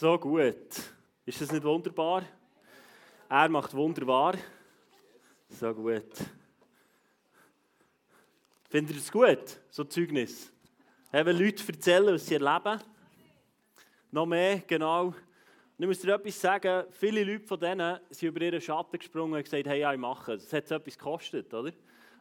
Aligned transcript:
So 0.00 0.16
gut. 0.16 0.54
Ist 1.26 1.40
das 1.40 1.50
nicht 1.50 1.64
wunderbar? 1.64 2.22
Er 3.28 3.48
macht 3.48 3.74
wunderbar. 3.74 4.36
So 5.48 5.74
gut. 5.74 6.12
Findet 8.70 8.94
ihr 8.94 9.00
es 9.00 9.10
gut, 9.10 9.58
so 9.68 9.82
Zeugnis? 9.82 10.52
Wenn 11.10 11.36
Leute 11.36 11.64
erzählen, 11.66 12.14
was 12.14 12.24
sie 12.24 12.34
erleben? 12.34 12.80
Noch 14.12 14.26
mehr, 14.26 14.60
genau. 14.68 15.06
Und 15.06 15.16
ich 15.78 15.86
muss 15.88 15.98
dir 15.98 16.14
etwas 16.14 16.40
sagen, 16.40 16.86
viele 16.92 17.24
Leute 17.24 17.48
von 17.48 17.58
denen 17.58 17.98
sind 18.10 18.28
über 18.28 18.40
ihren 18.40 18.60
Schatten 18.60 19.00
gesprungen 19.00 19.34
und 19.34 19.42
gesagt, 19.42 19.66
hey, 19.66 19.80
ja, 19.80 19.92
ich 19.92 19.98
mache 19.98 20.34
es. 20.34 20.44
Es 20.44 20.52
hat 20.52 20.70
etwas 20.70 20.96
gekostet, 20.96 21.52
oder? 21.52 21.72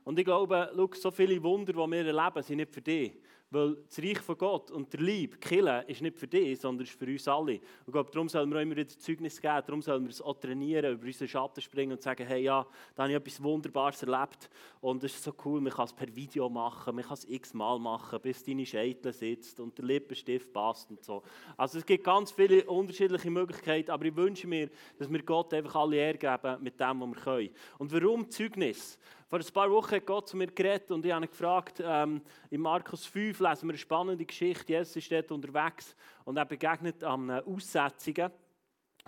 Und 0.04 0.18
ich 0.18 0.26
glaube, 0.26 0.72
schau, 0.76 0.90
so 0.96 1.12
viele 1.12 1.44
Wunder, 1.44 1.74
die 1.74 1.78
wir 1.78 2.08
erleben, 2.08 2.42
sind 2.42 2.58
nicht 2.58 2.74
für 2.74 2.82
dich. 2.82 3.14
Weil 3.50 3.78
das 3.88 4.00
Reich 4.00 4.20
von 4.20 4.38
Gott 4.38 4.72
und 4.72 4.92
der 4.92 5.00
Liebe, 5.00 5.38
Kille, 5.38 5.86
ist 5.88 6.02
nicht 6.02 6.18
für 6.18 6.28
dich, 6.28 6.60
sondern 6.60 6.86
ist 6.86 7.00
für 7.00 7.06
uns 7.06 7.28
alle. 7.30 7.62
Und 7.86 7.94
glaube, 7.94 8.12
darum 8.12 8.28
sollen 8.28 8.50
wir 8.50 8.58
auch 8.58 8.62
immer 8.62 8.76
wieder 8.76 8.90
Zeugnis 8.90 9.40
geben, 9.40 9.64
darum 9.66 9.82
sollen 9.82 10.04
wir 10.04 10.10
es 10.10 10.22
auch 10.22 10.38
trainieren, 10.38 10.94
über 10.94 11.06
unseren 11.06 11.30
Schatten 11.30 11.62
springen 11.62 11.94
und 11.94 12.02
sagen, 12.02 12.28
hey, 12.28 12.44
ja, 12.44 12.66
da 12.94 13.04
habe 13.04 13.14
ich 13.14 13.18
etwas 13.18 13.42
Wunderbares 13.42 14.04
erlebt 14.04 14.50
und 14.82 15.02
es 15.02 15.16
ist 15.16 15.24
so 15.24 15.34
cool, 15.46 15.62
man 15.62 15.72
kann 15.72 15.86
es 15.86 15.94
per 15.94 16.14
Video 16.14 16.50
machen, 16.50 16.94
man 16.94 17.06
kann 17.06 17.14
es 17.14 17.24
x-mal 17.24 17.80
machen, 17.80 18.20
bis 18.22 18.44
deine 18.44 18.66
Scheitel 18.66 19.14
sitzt 19.14 19.62
und 19.62 19.78
der 19.78 19.86
Lippenstift 19.86 20.52
passt 20.52 20.90
und 20.90 21.02
so. 21.02 21.24
Also 21.56 21.78
es 21.78 21.86
gibt 21.86 22.04
ganz 22.04 22.32
viele 22.32 22.66
unterschiedliche 22.66 23.32
Möglichkeiten, 23.32 23.92
aber 23.92 24.06
ich 24.06 24.16
wünsche 24.16 24.48
mir, 24.48 24.70
dass 25.00 25.10
wir 25.10 25.24
Gott 25.24 25.54
einfach 25.54 25.76
alle 25.76 25.96
Ehre 25.96 26.18
geben 26.18 26.64
mit 26.64 26.78
dem, 26.78 27.00
was 27.00 27.08
wir 27.08 27.24
können. 27.24 27.50
Und 27.78 27.94
warum 27.94 28.30
Zeugnis? 28.30 29.00
Vor 29.30 29.40
ein 29.40 29.54
paar 29.54 29.70
Wochen 29.70 29.92
hat 29.92 30.06
Gott 30.06 30.30
zu 30.30 30.38
mir 30.38 30.48
geredet 30.48 30.90
und 30.90 31.06
ich 31.06 31.12
habe 31.12 31.26
ihn 31.26 31.30
gefragt, 31.30 31.84
ähm, 31.84 32.22
in 32.50 32.62
Markus 32.62 33.06
5 33.06 33.38
lesen 33.42 33.68
wir 33.68 33.72
eine 33.72 33.78
spannende 33.78 34.26
Geschichte. 34.26 34.72
Jesus 34.72 34.96
ist 34.96 35.12
dort 35.12 35.30
unterwegs 35.34 35.98
und 36.24 36.38
er 36.38 36.46
begegnet 36.46 37.04
an 37.04 37.30
Aussetzungen 37.32 38.32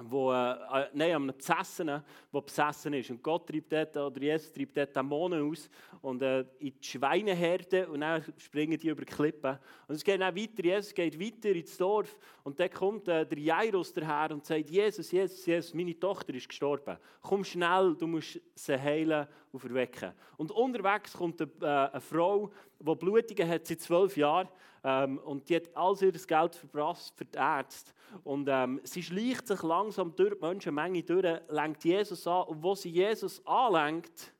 wo, 0.02 0.32
äh, 0.32 0.88
nein, 0.94 1.16
einem 1.16 1.34
Besessenen, 1.36 2.04
der 2.34 2.42
besessen 2.42 2.94
ist. 2.94 3.10
Und 3.10 3.22
Gott 3.22 3.48
treibt 3.48 3.72
dort, 3.72 3.98
oder 3.98 4.22
Jesus 4.22 4.52
treibt 4.54 4.78
dort 4.78 4.96
Dämonen 4.96 5.50
aus 5.50 5.70
und 6.02 6.22
äh, 6.22 6.42
in 6.60 6.74
die 6.80 6.88
Schweineherde 6.88 7.88
und 7.90 8.02
dann 8.02 8.24
springen 8.38 8.78
die 8.78 8.90
über 8.90 9.04
die 9.04 9.12
Klippen. 9.12 9.58
Und 9.88 9.96
es 9.96 10.04
geht 10.04 10.22
dann 10.22 10.36
weiter, 10.36 10.64
Jesus 10.64 10.94
geht 10.94 11.20
weiter 11.20 11.50
ins 11.50 11.76
Dorf 11.78 12.18
und 12.44 12.60
dann 12.60 12.70
kommt 12.70 13.08
äh, 13.08 13.26
der 13.26 13.40
Jairus 13.40 13.94
daher 13.94 14.32
und 14.32 14.46
sagt, 14.46 14.70
Jesus, 14.70 15.12
Jesus, 15.12 15.46
Jesus, 15.46 15.74
meine 15.74 16.00
Tochter 16.00 16.34
ist 16.34 16.48
gestorben. 16.48 16.98
Komm 17.22 17.44
schnell, 17.44 17.96
du 17.98 18.08
musst 18.08 18.40
sie 18.56 18.80
heilen 18.80 19.28
und 19.52 19.60
verwecken. 19.60 20.14
Und 20.38 20.52
unterwegs 20.52 21.14
kommt 21.14 21.42
eine, 21.42 21.52
äh, 21.62 21.92
eine 21.92 22.02
Frau, 22.02 22.52
die 22.80 22.96
Blutungen 22.96 23.50
hat 23.50 23.66
seit 23.66 23.82
zwölf 23.82 24.16
Jahren 24.18 24.48
ähm, 24.84 25.18
und 25.20 25.50
die 25.50 25.56
hat 25.56 25.76
all 25.76 25.96
ihr 26.02 26.12
Geld 26.12 26.56
verbraucht 26.56 27.14
für 27.16 27.26
die 27.26 27.38
Ärzte. 27.38 27.92
Und 28.24 28.48
ähm, 28.50 28.80
sie 28.84 29.04
schleicht 29.04 29.48
sich 29.48 29.62
langsam 29.64 30.16
durch 30.16 30.36
die 30.36 30.46
Menschenmenge 30.46 31.04
durch, 31.04 31.42
lenkt 31.50 31.84
Jesus 31.84 32.26
an 32.28 32.44
und 32.44 32.64
wo 32.64 32.76
sie 32.76 32.90
Jesus 32.90 33.46
anlenkt, 33.46 34.34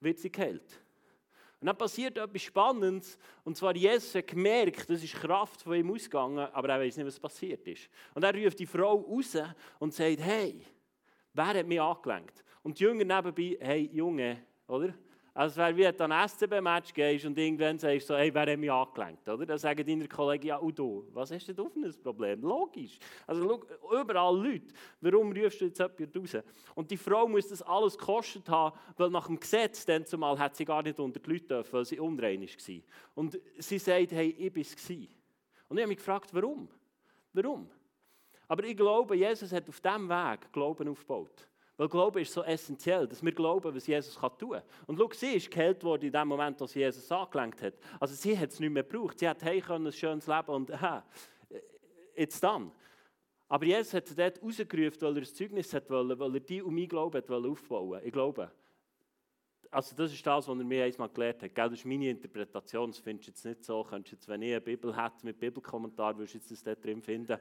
wird 0.00 0.18
sie 0.18 0.30
geheilt. 0.30 0.80
Und 1.60 1.66
dann 1.68 1.78
passiert 1.78 2.18
etwas 2.18 2.42
Spannendes, 2.42 3.18
und 3.42 3.56
zwar 3.56 3.74
Jesus 3.74 4.14
hat 4.14 4.26
gemerkt, 4.26 4.90
das 4.90 5.02
ist 5.02 5.14
Kraft 5.14 5.62
von 5.62 5.74
ihm 5.74 5.90
ausgegangen, 5.90 6.38
aber 6.52 6.68
er 6.68 6.80
weiß 6.80 6.96
nicht, 6.98 7.06
was 7.06 7.18
passiert 7.18 7.66
ist. 7.66 7.88
Und 8.14 8.22
er 8.22 8.34
ruft 8.34 8.58
die 8.58 8.66
Frau 8.66 8.96
raus 8.96 9.38
und 9.78 9.94
sagt, 9.94 10.20
hey, 10.20 10.60
wer 11.32 11.46
hat 11.46 11.66
mich 11.66 11.80
angelenkt? 11.80 12.44
Und 12.66 12.80
die 12.80 12.82
Jünger 12.82 13.04
nebenbei, 13.04 13.56
hey 13.60 13.88
Junge, 13.92 14.38
oder? 14.66 14.92
Also 15.32 15.52
es 15.52 15.76
wäre 15.76 15.92
wie 15.92 15.96
du 15.96 16.04
an 16.04 16.28
SCB-Match 16.28 16.92
gehst 16.92 17.24
und 17.24 17.38
irgendwann 17.38 17.78
sagst 17.78 18.08
so, 18.08 18.16
hey, 18.16 18.34
wer 18.34 18.50
hat 18.50 18.58
mich 18.58 18.72
angelenkt? 18.72 19.28
Oder? 19.28 19.46
Dann 19.46 19.58
sagen 19.58 19.86
deine 19.86 20.08
Kollegen, 20.08 20.48
ja, 20.48 20.56
und 20.56 20.76
du, 20.76 21.06
was 21.12 21.30
hast 21.30 21.46
du 21.46 21.52
denn 21.52 21.70
für 21.70 21.78
ein 21.78 22.02
Problem? 22.02 22.42
Logisch. 22.42 22.98
Also 23.24 23.48
schau, 23.48 24.00
überall 24.00 24.36
Leute, 24.36 24.74
warum 25.00 25.30
rufst 25.30 25.60
du 25.60 25.66
jetzt 25.66 25.78
jemanden 25.78 26.18
raus? 26.18 26.42
Und 26.74 26.90
die 26.90 26.96
Frau 26.96 27.28
muss 27.28 27.46
das 27.46 27.62
alles 27.62 27.96
gekostet 27.96 28.48
haben, 28.48 28.76
weil 28.96 29.10
nach 29.10 29.28
dem 29.28 29.38
Gesetz, 29.38 29.86
dann 29.86 30.04
zumal, 30.04 30.36
hat 30.36 30.56
sie 30.56 30.64
gar 30.64 30.82
nicht 30.82 30.98
unter 30.98 31.20
die 31.20 31.30
Leute 31.30 31.44
dürfen, 31.44 31.72
weil 31.72 31.84
sie 31.84 32.00
unrein 32.00 32.42
war. 32.42 32.82
Und 33.14 33.40
sie 33.58 33.78
sagt, 33.78 34.10
hey, 34.10 34.34
ich 34.36 34.52
bin 34.52 34.62
es 34.62 34.74
Und 34.74 35.76
ich 35.76 35.82
habe 35.82 35.86
mich 35.86 35.98
gefragt, 35.98 36.30
warum? 36.34 36.68
Warum? 37.32 37.70
Aber 38.48 38.64
ich 38.64 38.76
glaube, 38.76 39.14
Jesus 39.14 39.52
hat 39.52 39.68
auf 39.68 39.80
diesem 39.80 40.08
Weg 40.08 40.50
Glauben 40.50 40.88
aufgebaut. 40.88 41.46
Weil 41.76 41.88
Glaube 41.88 42.22
ist 42.22 42.32
so 42.32 42.42
essentiell, 42.42 43.06
dass 43.06 43.22
wir 43.22 43.32
glauben, 43.32 43.74
was 43.74 43.86
Jesus 43.86 44.14
tun 44.14 44.50
kann. 44.50 44.62
Und 44.86 44.98
schau, 44.98 45.10
sie 45.12 45.34
ist 45.34 45.50
geheilt 45.50 45.84
worden 45.84 46.06
in 46.06 46.12
dem 46.12 46.28
Moment, 46.28 46.60
als 46.62 46.74
Jesus 46.74 47.10
angelenkt 47.12 47.60
hat. 47.60 47.74
Also 48.00 48.14
sie 48.14 48.38
hat 48.38 48.50
es 48.50 48.60
nicht 48.60 48.70
mehr 48.70 48.82
gebraucht. 48.82 49.18
Sie 49.18 49.28
hat 49.28 49.40
können, 49.40 49.86
ein 49.86 49.92
schönes 49.92 50.26
Leben 50.26 50.48
und 50.48 50.72
aha, 50.72 51.04
jetzt 52.14 52.42
dann. 52.42 52.72
Aber 53.48 53.64
Jesus 53.64 53.92
hat 53.92 54.06
sie 54.06 54.14
dort 54.14 54.42
rausgerufen, 54.42 55.02
weil 55.02 55.16
er 55.16 55.22
ein 55.22 55.34
Zeugnis 55.34 55.72
hat 55.74 55.90
wollen, 55.90 56.18
weil 56.18 56.34
er 56.34 56.40
die 56.40 56.62
um 56.62 56.74
mich 56.74 56.88
Glauben 56.88 57.16
hat 57.18 57.30
aufbauen 57.30 58.00
Ich 58.04 58.12
glaube. 58.12 58.50
Also 59.70 59.96
das 59.96 60.12
ist 60.12 60.26
das, 60.26 60.48
was 60.48 60.58
er 60.58 60.64
mir 60.64 60.84
einmal 60.84 61.08
gelernt 61.08 61.42
hat. 61.42 61.50
Das 61.54 61.72
ist 61.72 61.84
meine 61.84 62.10
Interpretation, 62.10 62.90
das 62.90 62.98
findest 62.98 63.28
du 63.28 63.30
jetzt 63.30 63.44
nicht 63.44 63.64
so. 63.64 63.84
Könntest 63.84 64.12
jetzt, 64.12 64.28
wenn 64.28 64.42
ich 64.42 64.52
eine 64.52 64.60
Bibel 64.60 64.96
hätte 64.96 65.24
mit 65.24 65.38
Bibelkommentar, 65.38 66.16
würdest 66.16 66.34
du 66.34 66.38
jetzt 66.38 66.50
das 66.50 66.62
dort 66.62 66.84
drin 66.84 67.02
finden. 67.02 67.38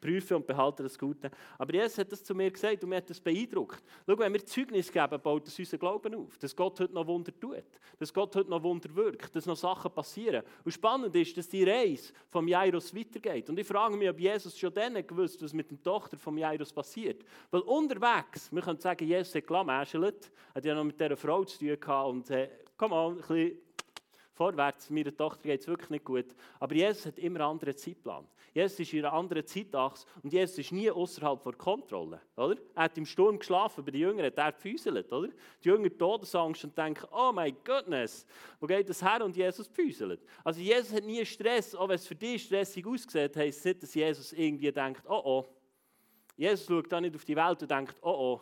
Prüfe 0.00 0.36
und 0.36 0.46
behalte 0.46 0.82
das 0.82 0.98
Gute. 0.98 1.30
Aber 1.58 1.72
Jesus 1.72 1.98
hat 1.98 2.12
das 2.12 2.22
zu 2.22 2.34
mir 2.34 2.50
gesagt 2.50 2.82
und 2.82 2.90
mir 2.90 2.96
hat 2.96 3.10
das 3.10 3.20
beeindruckt. 3.20 3.82
Schau, 4.06 4.18
wenn 4.18 4.32
wir 4.32 4.44
Zeugnis 4.44 4.90
geben, 4.92 5.20
baut 5.20 5.46
das 5.46 5.58
unseren 5.58 5.78
Glauben 5.78 6.14
auf. 6.14 6.38
Dass 6.38 6.54
Gott 6.54 6.78
heute 6.80 6.94
noch 6.94 7.06
Wunder 7.06 7.32
tut. 7.38 7.64
Dass 7.98 8.12
Gott 8.12 8.36
heute 8.36 8.50
noch 8.50 8.62
Wunder 8.62 8.94
wirkt. 8.94 9.34
Dass 9.34 9.46
noch 9.46 9.56
Sachen 9.56 9.90
passieren. 9.92 10.42
Und 10.64 10.72
spannend 10.72 11.14
ist, 11.16 11.36
dass 11.36 11.48
die 11.48 11.64
Reise 11.64 12.12
vom 12.30 12.46
Jairus 12.48 12.94
weitergeht. 12.94 13.48
Und 13.48 13.58
ich 13.58 13.66
frage 13.66 13.96
mich, 13.96 14.08
ob 14.08 14.20
Jesus 14.20 14.58
schon 14.58 14.72
dann 14.74 15.06
gewusst 15.06 15.42
was 15.42 15.52
mit 15.52 15.70
der 15.70 15.82
Tochter 15.82 16.16
vom 16.16 16.36
Jairus 16.38 16.72
passiert. 16.72 17.24
Weil 17.50 17.62
unterwegs, 17.62 18.52
wir 18.52 18.62
können 18.62 18.80
sagen, 18.80 19.06
Jesus 19.06 19.34
hat 19.34 19.46
gelamäschelt, 19.46 20.30
hat 20.54 20.64
ja 20.64 20.74
noch 20.74 20.84
mit 20.84 21.00
dieser 21.00 21.16
Frau 21.16 21.44
zu 21.44 21.58
tun 21.58 21.63
gehabt 21.64 22.08
und 22.10 22.30
äh, 22.30 22.48
komm 22.76 22.90
mal, 22.90 23.10
ein 23.10 23.16
bisschen 23.16 23.58
vorwärts, 24.34 24.90
meiner 24.90 25.16
Tochter 25.16 25.42
geht 25.44 25.60
es 25.60 25.68
wirklich 25.68 25.90
nicht 25.90 26.04
gut. 26.04 26.26
Aber 26.58 26.74
Jesus 26.74 27.06
hat 27.06 27.18
immer 27.18 27.40
einen 27.40 27.50
anderen 27.50 27.76
Zeitplan. 27.76 28.26
Jesus 28.54 28.78
ist 28.78 28.92
in 28.92 29.04
einer 29.04 29.12
anderen 29.12 29.44
Zeitachse 29.44 30.06
und 30.22 30.32
Jesus 30.32 30.58
ist 30.58 30.70
nie 30.70 30.88
außerhalb 30.88 31.42
der 31.42 31.54
Kontrolle. 31.54 32.20
Oder? 32.36 32.56
Er 32.74 32.84
hat 32.84 32.96
im 32.96 33.04
Sturm 33.04 33.38
geschlafen, 33.38 33.84
bei 33.84 33.90
den 33.90 34.00
Jüngern 34.00 34.26
hat 34.26 34.38
er 34.38 34.52
gefüßelt. 34.52 35.10
Die 35.10 35.68
Jünger 35.68 35.98
Todesangst 35.98 36.64
und 36.64 36.78
denken, 36.78 37.04
oh 37.12 37.32
mein 37.32 37.56
Goodness, 37.64 38.24
wo 38.60 38.68
geht 38.68 38.88
das 38.88 39.02
her? 39.02 39.24
Und 39.24 39.36
Jesus 39.36 39.66
füßelt. 39.66 40.20
Also 40.44 40.60
Jesus 40.60 40.94
hat 40.94 41.02
nie 41.02 41.26
Stress, 41.26 41.74
auch 41.74 41.88
wenn 41.88 41.96
es 41.96 42.06
für 42.06 42.14
dich 42.14 42.44
stressig 42.44 42.86
aussieht, 42.86 43.36
heisst 43.36 43.58
es 43.58 43.64
nicht, 43.64 43.82
dass 43.82 43.94
Jesus 43.94 44.32
irgendwie 44.32 44.70
denkt, 44.70 45.02
oh 45.08 45.22
oh. 45.24 45.46
Jesus 46.36 46.66
schaut 46.66 46.90
da 46.90 47.00
nicht 47.00 47.14
auf 47.16 47.24
die 47.24 47.36
Welt 47.36 47.60
und 47.60 47.70
denkt, 47.70 47.96
oh 48.02 48.10
oh, 48.10 48.40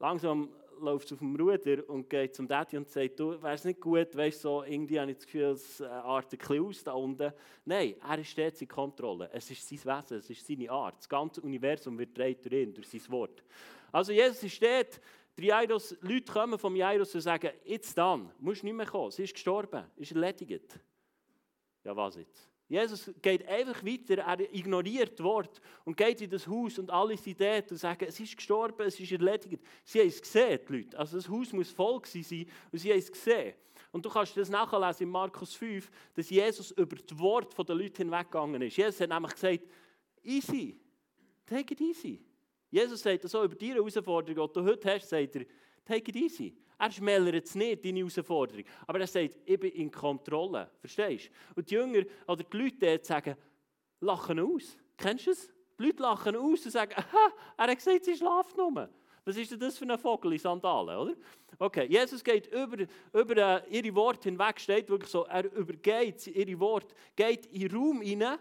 langsam 0.00 0.48
läuft 0.80 1.12
auf 1.12 1.18
dem 1.18 1.36
Ruder 1.36 1.88
und 1.88 2.08
geht 2.08 2.34
zum 2.34 2.46
Daddy 2.46 2.76
und 2.76 2.88
sagt, 2.88 3.18
du, 3.18 3.40
wäre 3.42 3.54
es 3.54 3.64
nicht 3.64 3.80
gut, 3.80 4.16
weißt 4.16 4.40
so, 4.40 4.62
irgendwie 4.62 5.00
habe 5.00 5.10
ich 5.10 5.18
das 5.18 5.26
Gefühl, 5.26 5.44
es 5.50 5.80
artet 5.82 6.50
ein 6.50 6.60
aus 6.60 6.84
da 6.84 6.92
unten. 6.92 7.32
Nein, 7.64 7.94
er 8.00 8.18
ist 8.18 8.28
stets 8.28 8.60
in 8.62 8.68
Kontrolle. 8.68 9.30
Es 9.32 9.50
ist 9.50 9.68
sein 9.68 9.78
Wesen, 9.78 10.18
es 10.18 10.30
ist 10.30 10.46
seine 10.46 10.70
Art. 10.70 10.98
Das 10.98 11.08
ganze 11.08 11.40
Universum 11.40 11.98
wird 11.98 12.16
dreht 12.16 12.44
durch 12.44 12.54
ihn, 12.54 12.74
durch 12.74 12.88
sein 12.88 13.02
Wort. 13.08 13.42
Also 13.92 14.12
Jesus 14.12 14.42
ist 14.42 14.62
dort, 14.62 15.00
die 15.38 15.46
Jairus, 15.46 15.96
Leute 16.00 16.32
kommen 16.32 16.58
vom 16.58 16.74
Jairus 16.76 17.14
und 17.14 17.20
sagen, 17.20 17.50
jetzt 17.64 17.96
dann, 17.96 18.32
musst 18.38 18.62
du 18.62 18.66
nicht 18.66 18.74
mehr 18.74 18.86
kommen, 18.86 19.10
sie 19.10 19.24
ist 19.24 19.34
gestorben, 19.34 19.84
ist 19.96 20.12
erledigt. 20.12 20.80
Ja, 21.84 21.94
was 21.94 22.16
jetzt? 22.16 22.50
Jesus 22.68 23.12
geht 23.22 23.46
einfach 23.46 23.84
weiter, 23.84 24.18
er 24.18 24.40
ignoriert 24.52 25.18
das 25.18 25.24
Wort 25.24 25.60
und 25.84 25.96
geht 25.96 26.20
in 26.20 26.30
das 26.30 26.48
Haus 26.48 26.78
und 26.78 26.90
alle 26.90 27.16
sind 27.16 27.40
dort 27.40 27.70
und 27.70 27.78
sagen, 27.78 28.06
es 28.08 28.18
ist 28.18 28.36
gestorben, 28.36 28.86
es 28.86 28.98
ist 28.98 29.12
erledigt. 29.12 29.62
Sie 29.84 30.00
haben 30.00 30.08
es 30.08 30.20
gesehen, 30.20 30.58
die 30.68 30.72
Leute. 30.72 30.98
Also 30.98 31.16
das 31.16 31.28
Haus 31.28 31.52
muss 31.52 31.70
voll 31.70 32.00
sein 32.04 32.46
und 32.72 32.78
sie 32.78 32.90
haben 32.90 32.98
es 32.98 33.12
gesehen. 33.12 33.54
Und 33.92 34.04
du 34.04 34.10
kannst 34.10 34.36
das 34.36 34.50
nachlesen 34.50 35.04
in 35.04 35.10
Markus 35.10 35.54
5, 35.54 35.88
dass 36.14 36.28
Jesus 36.28 36.72
über 36.72 36.96
das 36.96 37.18
Wort 37.18 37.56
der 37.56 37.74
Leute 37.74 37.98
hinweggegangen 37.98 38.60
ist. 38.62 38.76
Jesus 38.76 39.00
hat 39.00 39.10
nämlich 39.10 39.32
gesagt, 39.32 39.60
easy, 40.24 40.80
take 41.46 41.72
it 41.72 41.80
easy. 41.80 42.20
Jesus 42.68 43.00
sagt 43.00 43.28
so 43.28 43.44
über 43.44 43.54
die 43.54 43.72
Herausforderung, 43.72 44.48
die 44.48 44.52
du 44.54 44.64
heute 44.64 44.92
hast, 44.92 45.08
sagt 45.08 45.36
er, 45.36 45.44
take 45.84 46.10
it 46.10 46.16
easy. 46.16 46.56
Er 46.78 46.90
schmälert 46.90 47.44
es 47.46 47.54
nicht, 47.54 47.84
deine 47.84 48.00
Herausforderung. 48.00 48.64
Aber 48.86 49.00
er 49.00 49.06
sagt, 49.06 49.38
ich 49.44 49.58
bin 49.58 49.72
in 49.72 49.90
Kontrolle. 49.90 50.70
Verstehst 50.78 51.28
du? 51.28 51.60
Und 51.60 51.70
die 51.70 51.74
Jünger 51.74 52.04
oder 52.26 52.44
die 52.44 52.56
Leute 52.56 52.76
dort 52.78 53.04
sagen, 53.06 53.36
lachen 54.00 54.40
aus. 54.40 54.76
Kennst 54.96 55.26
du 55.26 55.30
es? 55.30 55.52
Die 55.78 55.84
Leute 55.84 56.02
lachen 56.02 56.36
aus 56.36 56.64
und 56.64 56.70
sagen, 56.70 56.92
aha, 56.94 57.32
er 57.56 57.66
hat 57.66 57.76
gesagt, 57.76 58.04
sie 58.04 58.16
schlaft 58.16 58.56
nur. 58.56 58.90
Was 59.24 59.36
ist 59.36 59.50
denn 59.50 59.58
das 59.58 59.76
für 59.76 59.84
ein 59.84 59.98
Vogel 59.98 60.34
in 60.34 60.38
Sandalen, 60.38 60.98
oder? 60.98 61.14
Okay, 61.58 61.86
Jesus 61.86 62.22
geht 62.22 62.46
über, 62.46 62.86
über 63.12 63.36
äh, 63.36 63.76
ihre 63.76 63.94
Worte 63.94 64.28
hinweg, 64.28 64.60
steht 64.60 64.88
wirklich 64.88 65.10
so, 65.10 65.24
er 65.24 65.50
übergeht 65.52 66.26
ihre 66.28 66.60
Worte, 66.60 66.94
geht 67.16 67.46
in 67.46 67.62
den 67.62 67.76
Raum 67.76 68.02
hinein, 68.02 68.38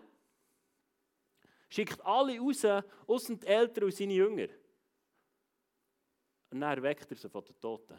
schickt 1.70 2.06
alle 2.06 2.38
raus, 2.40 2.66
außer 3.08 3.36
die 3.36 3.48
Eltern 3.48 3.86
und 3.86 3.96
seine 3.96 4.14
Jünger. 4.14 4.48
Und 6.52 6.62
dann 6.62 6.84
weckt 6.84 7.10
er 7.10 7.18
sie 7.18 7.30
von 7.30 7.44
den 7.44 7.60
Toten. 7.60 7.98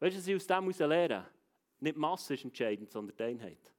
Weißt 0.00 0.16
du, 0.16 0.18
was 0.18 0.26
ich 0.26 0.34
aus 0.34 0.46
dem 0.46 0.56
heraus 0.56 0.78
lehre? 0.78 1.26
Nicht 1.78 1.96
die 1.96 2.00
Masse 2.00 2.34
ist 2.34 2.44
entscheidend, 2.44 2.90
sondern 2.90 3.16
die 3.16 3.22
Einheit. 3.22 3.72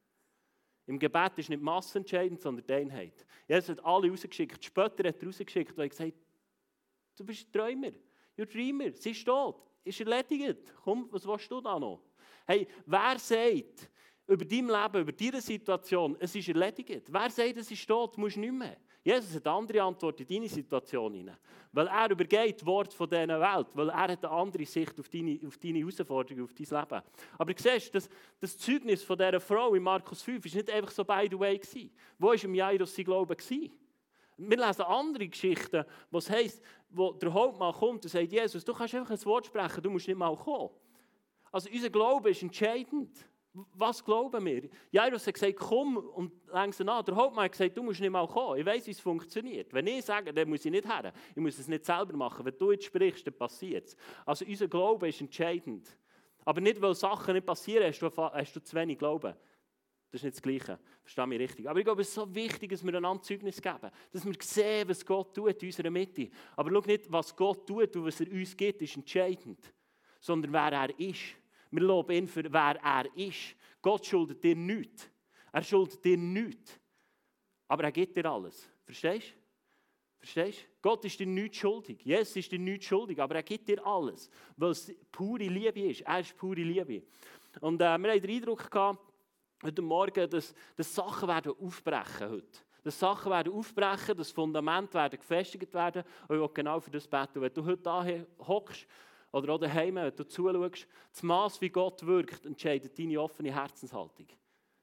Im 0.85 0.97
Gebet 0.97 1.37
ist 1.37 1.49
nicht 1.49 1.61
Masse 1.61 1.99
entscheidend, 1.99 2.39
sondern 2.39 2.65
die 2.65 2.73
Einheit. 2.73 3.25
Jesus 3.47 3.69
hat 3.69 3.85
alle 3.85 4.09
rausgeschickt. 4.09 4.63
Später 4.63 5.07
hat 5.07 5.21
er 5.21 5.25
rausgeschickt, 5.25 5.75
weil 5.77 5.85
er 5.85 5.89
gesagt 5.89 6.13
du 7.17 7.25
bist 7.25 7.47
ein 7.47 7.51
Träumer. 7.51 7.91
You're 8.37 8.45
dreamer. 8.45 8.91
Sie 8.93 9.11
ist 9.11 9.25
tot. 9.25 9.69
Ist 9.83 9.99
erledigt. 9.99 10.73
Komm, 10.83 11.07
was 11.11 11.25
willst 11.27 11.51
du 11.51 11.61
da 11.61 11.79
noch? 11.79 12.01
Hey, 12.45 12.67
wer 12.85 13.19
sagt 13.19 13.89
über 14.31 14.45
dein 14.45 14.67
Leben, 14.67 15.01
über 15.01 15.11
deine 15.11 15.41
Situation, 15.41 16.15
es 16.19 16.33
ist 16.33 16.47
erledigt? 16.47 17.03
Wer 17.07 17.29
sagt, 17.29 17.57
es 17.57 17.69
ist 17.69 17.85
tot, 17.85 18.17
musst 18.17 18.37
du 18.37 18.39
nicht 18.39 18.53
mehr? 18.53 18.77
Jesus 19.03 19.35
hat 19.35 19.47
eine 19.47 19.57
andere 19.57 19.81
Antwort 19.81 20.19
in 20.21 20.27
deine 20.27 20.47
Situation 20.47 21.13
hinein. 21.13 21.35
Weil 21.73 21.87
er 21.87 22.11
übergeht 22.11 22.57
das 22.57 22.65
Wort 22.65 22.93
von 22.93 23.09
dieser 23.09 23.41
Welt. 23.41 23.67
Weil 23.73 23.89
er 23.89 24.07
hat 24.07 24.23
eine 24.23 24.29
andere 24.29 24.65
Sicht 24.65 24.97
auf 24.99 25.09
deine, 25.09 25.39
auf 25.45 25.57
deine 25.57 25.79
Herausforderungen, 25.79 26.43
auf 26.43 26.53
dein 26.53 26.79
Leben. 26.79 27.01
Aber 27.37 27.53
du 27.53 27.61
siehst, 27.61 27.93
das, 27.93 28.09
das 28.39 28.57
Zeugnis 28.57 29.03
von 29.03 29.17
dieser 29.17 29.39
Frau 29.39 29.73
in 29.73 29.83
Markus 29.83 30.21
5 30.21 30.45
war 30.45 30.55
nicht 30.55 30.69
einfach 30.69 30.91
so 30.91 31.03
by 31.03 31.27
the 31.29 31.39
way. 31.39 31.57
Gewesen. 31.57 31.91
Wo 32.17 32.27
war 32.27 32.43
im 32.43 32.53
Jairus 32.53 32.95
sein 32.95 33.05
Glaube? 33.05 33.35
Gewesen? 33.35 33.71
Wir 34.37 34.57
lesen 34.57 34.81
andere 34.83 35.27
Geschichten, 35.27 35.83
wo 36.09 36.19
es 36.19 36.29
heisst, 36.29 36.61
wo 36.89 37.11
der 37.11 37.33
Hauptmann 37.33 37.73
kommt 37.73 38.03
und 38.03 38.09
sagt, 38.09 38.31
Jesus, 38.31 38.63
du 38.63 38.73
kannst 38.73 38.95
einfach 38.95 39.11
ein 39.11 39.25
Wort 39.25 39.45
sprechen, 39.47 39.81
du 39.81 39.89
musst 39.89 40.07
nicht 40.07 40.17
mal 40.17 40.35
kommen. 40.35 40.69
Also 41.51 41.69
unser 41.69 41.89
Glaube 41.89 42.29
ist 42.29 42.41
entscheidend. 42.41 43.17
Was 43.53 44.03
glauben 44.03 44.45
wir? 44.45 44.69
Jairus 44.91 45.27
hat 45.27 45.33
gesagt, 45.33 45.57
komm 45.57 45.97
und 45.97 46.31
langsam 46.47 46.87
an. 46.87 47.03
Der 47.03 47.15
Hauptmann 47.15 47.45
hat 47.45 47.51
gesagt, 47.51 47.75
du 47.75 47.83
musst 47.83 47.99
nicht 47.99 48.09
mal 48.09 48.25
kommen. 48.25 48.59
Ich 48.59 48.65
weiß, 48.65 48.87
wie 48.87 48.91
es 48.91 48.99
funktioniert. 49.01 49.73
Wenn 49.73 49.87
ich 49.87 50.05
sage, 50.05 50.33
dann 50.33 50.47
muss 50.47 50.63
ich 50.63 50.71
nicht 50.71 50.87
her. 50.87 51.11
Ich 51.31 51.41
muss 51.41 51.59
es 51.59 51.67
nicht 51.67 51.83
selber 51.83 52.15
machen. 52.15 52.45
Wenn 52.45 52.57
du 52.57 52.71
jetzt 52.71 52.85
sprichst, 52.85 53.27
dann 53.27 53.33
passiert 53.33 53.87
es. 53.87 53.97
Also 54.25 54.45
unser 54.45 54.69
Glaube 54.69 55.09
ist 55.09 55.19
entscheidend. 55.19 55.97
Aber 56.45 56.61
nicht, 56.61 56.81
weil 56.81 56.95
Sachen 56.95 57.33
nicht 57.33 57.45
passieren, 57.45 57.87
hast 57.87 57.99
du, 57.99 58.09
hast 58.09 58.55
du 58.55 58.63
zu 58.63 58.75
wenig 58.75 58.97
Glauben. 58.97 59.33
Das 60.11 60.19
ist 60.19 60.23
nicht 60.23 60.35
das 60.35 60.41
Gleiche. 60.41 60.79
Verstehe 61.03 61.27
mich 61.27 61.39
richtig. 61.39 61.69
Aber 61.69 61.79
ich 61.79 61.85
glaube, 61.85 62.01
es 62.01 62.07
ist 62.07 62.15
so 62.15 62.33
wichtig, 62.33 62.71
dass 62.71 62.83
wir 62.85 62.93
einander 62.93 63.21
Zeugnis 63.21 63.61
geben. 63.61 63.91
Dass 64.11 64.25
wir 64.25 64.33
sehen, 64.41 64.89
was 64.89 65.05
Gott 65.05 65.33
tut 65.33 65.61
in 65.61 65.67
unserer 65.67 65.89
Mitte. 65.89 66.29
Aber 66.55 66.71
schau 66.71 66.87
nicht, 66.87 67.11
was 67.11 67.35
Gott 67.35 67.67
tut 67.67 67.95
und 67.95 68.05
was 68.05 68.21
er 68.21 68.31
uns 68.31 68.55
gibt, 68.55 68.81
ist 68.81 68.95
entscheidend. 68.95 69.73
Sondern 70.19 70.53
wer 70.53 70.71
er 70.71 70.99
ist. 70.99 71.40
Wir 71.71 71.81
loben 71.81 72.11
ihn 72.11 72.27
für 72.27 72.51
wer 72.51 72.79
er 72.83 73.17
ist. 73.17 73.55
Gott 73.81 74.05
schuldet 74.05 74.43
dir 74.43 74.55
nichts. 74.55 75.09
Er 75.51 75.61
dir 75.61 76.17
nichts. 76.17 76.79
Aber 77.67 77.85
er 77.85 77.91
gibt 77.91 78.15
dir 78.15 78.25
alles. 78.25 78.69
Verstehst 78.83 79.29
du? 79.29 79.41
Verstehst 80.19 80.59
du? 80.59 80.65
Gott 80.81 81.05
ist 81.05 81.19
dir 81.19 81.25
nichts 81.25 81.57
schuldig. 81.57 82.03
Jesus 82.03 82.35
ist 82.35 82.51
dir 82.51 82.59
nichts 82.59 82.85
schuldig, 82.85 83.19
aber 83.19 83.35
er 83.35 83.43
gibt 83.43 83.67
dir 83.67 83.85
alles. 83.85 84.29
Weil 84.57 84.71
es 84.71 84.93
pure 85.11 85.47
Liebe 85.47 85.81
ist. 85.81 86.01
Er 86.01 86.19
ist 86.19 86.37
pure 86.37 86.61
Liebe. 86.61 87.03
Und 87.61 87.81
äh, 87.81 87.97
wir 87.97 88.11
haben 88.11 88.21
den 88.21 88.29
Eindruck 88.29 88.69
gehabt, 88.69 88.99
heute 89.63 89.81
Morgen, 89.81 90.29
dass, 90.29 90.53
dass 90.75 90.93
Sachen 90.93 91.27
werden 91.27 91.53
aufbrechen 91.59 92.29
heute. 92.29 92.59
Dass 92.83 92.99
Sachen 92.99 93.31
werden 93.31 93.53
aufbrechen, 93.53 94.17
dass 94.17 94.31
Fundamente 94.31 94.95
werden 94.95 95.19
gefestigt 95.19 95.73
werden. 95.73 96.03
Und 96.27 96.35
ich 96.35 96.41
will 96.41 96.49
genau 96.53 96.79
für 96.79 96.91
das 96.91 97.07
beten. 97.07 97.41
Wenn 97.41 97.53
du 97.53 97.65
heute 97.65 97.81
da 97.81 98.05
hockst, 98.39 98.85
oder 99.31 99.53
auch 99.53 99.59
daheim, 99.59 99.95
wenn 99.95 100.15
du 100.15 100.27
zuschaust, 100.27 100.87
das 101.11 101.23
Maß, 101.23 101.61
wie 101.61 101.69
Gott 101.69 102.05
wirkt, 102.05 102.45
entscheidet 102.45 102.97
deine 102.97 103.21
offene 103.21 103.53
Herzenshaltung. 103.53 104.27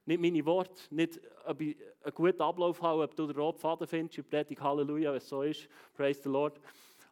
Nicht 0.06 0.20
meine 0.20 0.44
Worte, 0.46 0.82
nicht, 0.90 1.20
ob 1.44 1.60
ich 1.60 1.76
einen 2.02 2.14
guten 2.14 2.40
Ablauf 2.40 2.80
habe, 2.80 3.02
ob 3.02 3.14
du 3.14 3.26
den 3.26 3.36
roten 3.36 3.58
Faden 3.58 3.86
findest, 3.86 4.18
ich 4.18 4.28
predige 4.28 4.62
Halleluja, 4.62 5.10
wenn 5.10 5.18
es 5.18 5.28
so 5.28 5.42
ist, 5.42 5.68
praise 5.94 6.22
the 6.22 6.30
Lord. 6.30 6.58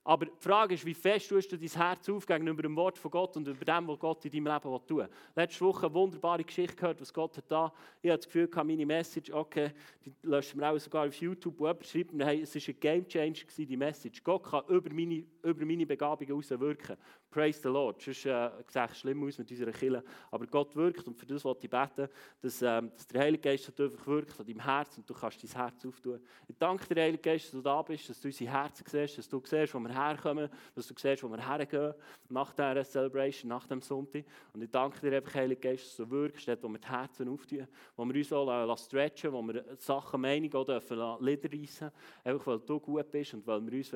Aber 0.06 0.26
die 0.26 0.32
Frage 0.38 0.74
ist, 0.74 0.86
wie 0.86 0.94
fest 0.94 1.28
tust 1.28 1.50
du 1.50 1.58
dein 1.58 1.68
Herz 1.68 2.08
auf 2.08 2.24
gegenüber 2.24 2.62
dem 2.62 2.76
Wort 2.76 2.96
von 2.96 3.10
Gott 3.10 3.36
und 3.36 3.48
über 3.48 3.64
dem, 3.64 3.88
was 3.88 3.98
Gott 3.98 4.24
in 4.24 4.30
deinem 4.30 4.54
Leben 4.54 4.86
tun 4.86 4.98
will. 4.98 5.08
Letzte 5.34 5.64
Woche 5.64 5.86
eine 5.86 5.94
wunderbare 5.96 6.44
Geschichte 6.44 6.76
gehört, 6.76 7.00
was 7.00 7.12
Gott 7.12 7.36
hat 7.36 7.50
da. 7.50 7.72
Ich 8.00 8.08
habe 8.08 8.18
das 8.18 8.26
Gefühl, 8.26 8.48
meine 8.64 8.86
Message, 8.86 9.32
okay, 9.32 9.72
die 10.04 10.14
löschen 10.22 10.60
wir 10.60 10.70
auch 10.70 10.78
sogar 10.78 11.08
auf 11.08 11.14
YouTube, 11.16 11.58
wo 11.58 11.66
jemand 11.66 11.86
schreibt 11.86 12.12
hey, 12.18 12.42
es 12.42 12.54
war 12.54 12.62
ein 12.68 12.80
Game 12.80 13.08
Changer, 13.08 13.46
die 13.58 13.76
Message. 13.76 14.22
Gott 14.22 14.44
kann 14.44 14.62
über 14.68 14.90
meine, 14.94 15.24
über 15.42 15.66
meine 15.66 15.84
Begabungen 15.84 16.28
heraus 16.28 16.50
wirken. 16.50 16.96
Praise 17.28 17.60
the 17.60 17.68
Lord. 17.68 18.00
Sonst 18.00 18.24
äh, 18.26 18.50
sieht 18.68 18.90
es 18.90 18.98
schlimm 18.98 19.24
aus 19.24 19.38
mit 19.38 19.50
unserer 19.50 19.72
Kille. 19.72 20.04
Aber 20.30 20.46
Gott 20.46 20.74
wirkt 20.76 21.06
und 21.08 21.18
für 21.18 21.26
das 21.26 21.44
wollte 21.44 21.66
ich 21.66 21.70
beten, 21.70 22.08
dass, 22.40 22.62
ähm, 22.62 22.92
dass 22.94 23.06
der 23.08 23.22
Heilige 23.22 23.42
Geist 23.42 23.68
einfach 23.68 24.06
wirkt 24.06 24.38
an 24.38 24.46
deinem 24.46 24.60
Herz 24.60 24.96
und 24.96 25.10
du 25.10 25.14
kannst 25.14 25.42
dein 25.42 25.50
Herz 25.50 25.84
auftun. 25.84 26.20
Ich 26.46 26.56
danke 26.56 26.94
dir, 26.94 27.02
Heilige 27.02 27.22
Geist, 27.22 27.46
dass 27.46 27.52
du 27.52 27.60
da 27.60 27.82
bist, 27.82 28.08
dass 28.08 28.20
du 28.20 28.28
unser 28.28 28.44
Herz 28.46 28.82
siehst, 28.86 29.18
dass 29.18 29.28
du 29.28 29.42
siehst, 29.44 29.74
wo 29.74 29.80
wir 29.80 29.95
herkommen, 29.96 30.48
dass 30.74 30.86
du 30.86 30.94
siehst, 30.96 31.22
wo 31.22 31.28
wir 31.28 31.46
hergehen 31.46 31.94
nach 32.28 32.52
dieser 32.52 32.84
Celebration, 32.84 33.48
nach 33.48 33.66
dem 33.66 33.80
Sonntag. 33.80 34.24
Und 34.52 34.62
ich 34.62 34.70
danke 34.70 35.00
dir 35.00 35.16
einfach, 35.16 35.34
Heilige 35.34 35.60
Geist, 35.60 35.86
dass 35.86 35.96
du 35.96 36.10
wirkst, 36.10 36.48
dort, 36.48 36.62
wo 36.62 36.68
wir 36.68 36.78
die 36.78 36.88
Herzen 36.88 37.28
auftun, 37.28 37.66
wo 37.96 38.04
wir 38.04 38.14
uns 38.14 38.32
auch 38.32 38.78
stretchen, 38.78 39.32
wo 39.32 39.42
wir 39.42 39.64
Sachen, 39.78 40.20
Meinungen 40.20 40.54
auch 40.54 40.64
dürfen 40.64 40.98
Lieder 41.20 41.52
reissen, 41.52 41.90
einfach 42.24 42.46
weil 42.46 42.60
du 42.60 42.80
gut 42.80 43.10
bist 43.10 43.34
und 43.34 43.46
weil 43.46 43.60
wir 43.66 43.78
uns 43.78 43.94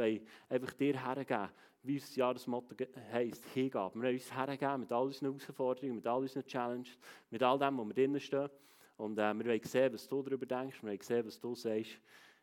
einfach 0.48 0.72
dir 0.74 0.96
hergeben 0.96 1.48
wie 1.82 1.94
unser 1.94 2.18
Jahresmotto 2.18 2.74
heisst, 3.12 3.44
Hingabe. 3.54 3.94
Wir 3.94 4.02
wollen 4.02 4.14
uns 4.14 4.34
hergeben 4.34 4.80
mit 4.80 4.92
all 4.92 5.06
unseren 5.06 5.28
Herausforderungen, 5.28 5.96
mit 5.96 6.06
all 6.06 6.20
unseren 6.20 6.44
Challenges, 6.44 6.98
mit 7.30 7.42
all 7.42 7.58
dem, 7.58 7.78
wo 7.78 7.84
wir 7.84 7.94
drinnen 7.94 8.20
stehen. 8.20 8.50
Und 8.96 9.18
äh, 9.18 9.32
wir 9.34 9.46
wollen 9.46 9.62
sehen, 9.62 9.92
was 9.92 10.06
du 10.06 10.22
darüber 10.22 10.46
denkst, 10.46 10.82
wir 10.82 10.90
wollen 10.90 11.00
sehen, 11.00 11.26
was 11.26 11.40
du 11.40 11.54
sagst. 11.54 11.98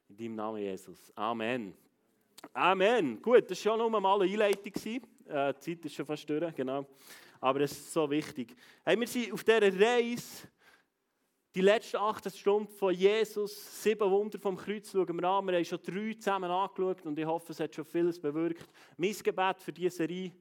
In 0.10 0.18
deinem 0.18 0.36
Namen, 0.36 0.62
Jesus. 0.62 1.12
Amen. 1.16 1.87
Amen. 2.54 3.22
Gut, 3.22 3.50
das 3.50 3.66
war 3.66 3.74
schon 3.74 3.80
nur 3.80 4.02
mal 4.02 4.22
eine 4.22 4.32
Einleitung. 4.32 4.74
Äh, 5.28 5.54
die 5.54 5.60
Zeit 5.60 5.86
ist 5.86 5.96
schon 5.96 6.06
fast 6.06 6.30
durch, 6.30 6.56
genau. 6.56 6.86
Aber 7.40 7.62
es 7.62 7.72
ist 7.72 7.94
so 7.94 8.10
wichtig. 8.10 8.56
Hey, 8.84 9.00
wir 9.00 9.08
sind 9.08 9.32
auf 9.32 9.44
dieser 9.44 9.62
Reise 9.62 10.48
die 11.58 11.62
letzten 11.62 11.98
18 11.98 12.32
Stunden 12.34 12.72
von 12.72 12.94
Jesus, 12.94 13.82
sieben 13.82 14.12
Wunder 14.12 14.38
vom 14.38 14.56
Kreuz, 14.56 14.92
schauen 14.92 15.20
wir 15.20 15.28
an. 15.28 15.48
Wir 15.48 15.56
haben 15.56 15.66
schon 15.66 15.80
drei 15.82 16.14
zusammen 16.14 16.52
angeschaut 16.52 17.04
und 17.04 17.18
ich 17.18 17.26
hoffe, 17.26 17.52
es 17.52 17.60
hat 17.60 17.74
schon 17.74 17.86
vieles 17.86 18.20
bewirkt. 18.20 18.70
Mein 18.96 19.14
Gebet 19.14 19.60
für 19.62 19.74
diese 19.74 19.98
Serie, 19.98 20.32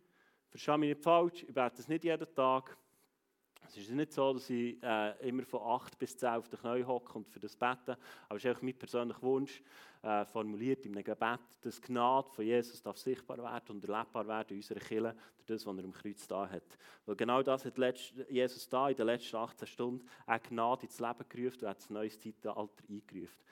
verstehe 0.50 0.76
mich 0.76 0.90
nicht 0.90 1.02
falsch, 1.02 1.42
ich 1.48 1.54
bete 1.54 1.80
es 1.80 1.88
nicht 1.88 2.04
jeden 2.04 2.34
Tag. 2.34 2.76
Es 3.68 3.76
ist 3.76 3.90
nicht 3.90 4.12
so, 4.12 4.32
dass 4.32 4.48
ich 4.48 4.80
äh, 4.82 5.28
immer 5.28 5.42
von 5.42 5.60
8 5.60 5.98
bis 5.98 6.16
10 6.16 6.28
auf 6.28 6.48
den 6.48 6.60
Knien 6.60 6.86
hocke 6.86 7.14
und 7.14 7.28
für 7.28 7.40
das 7.40 7.56
bete, 7.56 7.98
aber 8.28 8.36
es 8.36 8.44
ist 8.44 8.62
mein 8.62 8.78
persönlicher 8.78 9.22
Wunsch, 9.22 9.62
äh, 10.02 10.24
formuliert 10.24 10.86
in 10.86 10.92
einem 10.92 11.02
Gebet, 11.02 11.40
dass 11.62 11.82
Gnade 11.82 12.30
von 12.30 12.44
Jesus 12.44 12.80
darf 12.80 12.96
sichtbar 12.96 13.38
werden 13.38 13.76
und 13.76 13.88
erlebbar 13.88 14.26
werden 14.28 14.50
in 14.50 14.56
unserer 14.58 14.78
Kirche, 14.78 15.16
durch 15.36 15.46
das, 15.46 15.66
was 15.66 15.76
er 15.76 15.84
am 15.84 15.92
Kreuz 15.92 16.28
da 16.28 16.48
hat. 16.48 16.78
Weil 17.04 17.16
genau 17.16 17.42
das 17.42 17.64
hat 17.64 17.74
Jesus 18.28 18.68
da 18.68 18.88
in 18.88 18.96
den 18.96 19.06
letzten 19.06 19.36
18 19.36 19.66
Stunden 19.66 20.08
eine 20.26 20.40
Gnade 20.40 20.84
ins 20.84 21.00
Leben 21.00 21.28
gerufen 21.28 21.58
und 21.62 21.68
hat 21.68 21.90
ein 21.90 21.94
neues 21.94 22.20
Zeitalter 22.20 22.84
eingerufen. 22.88 23.44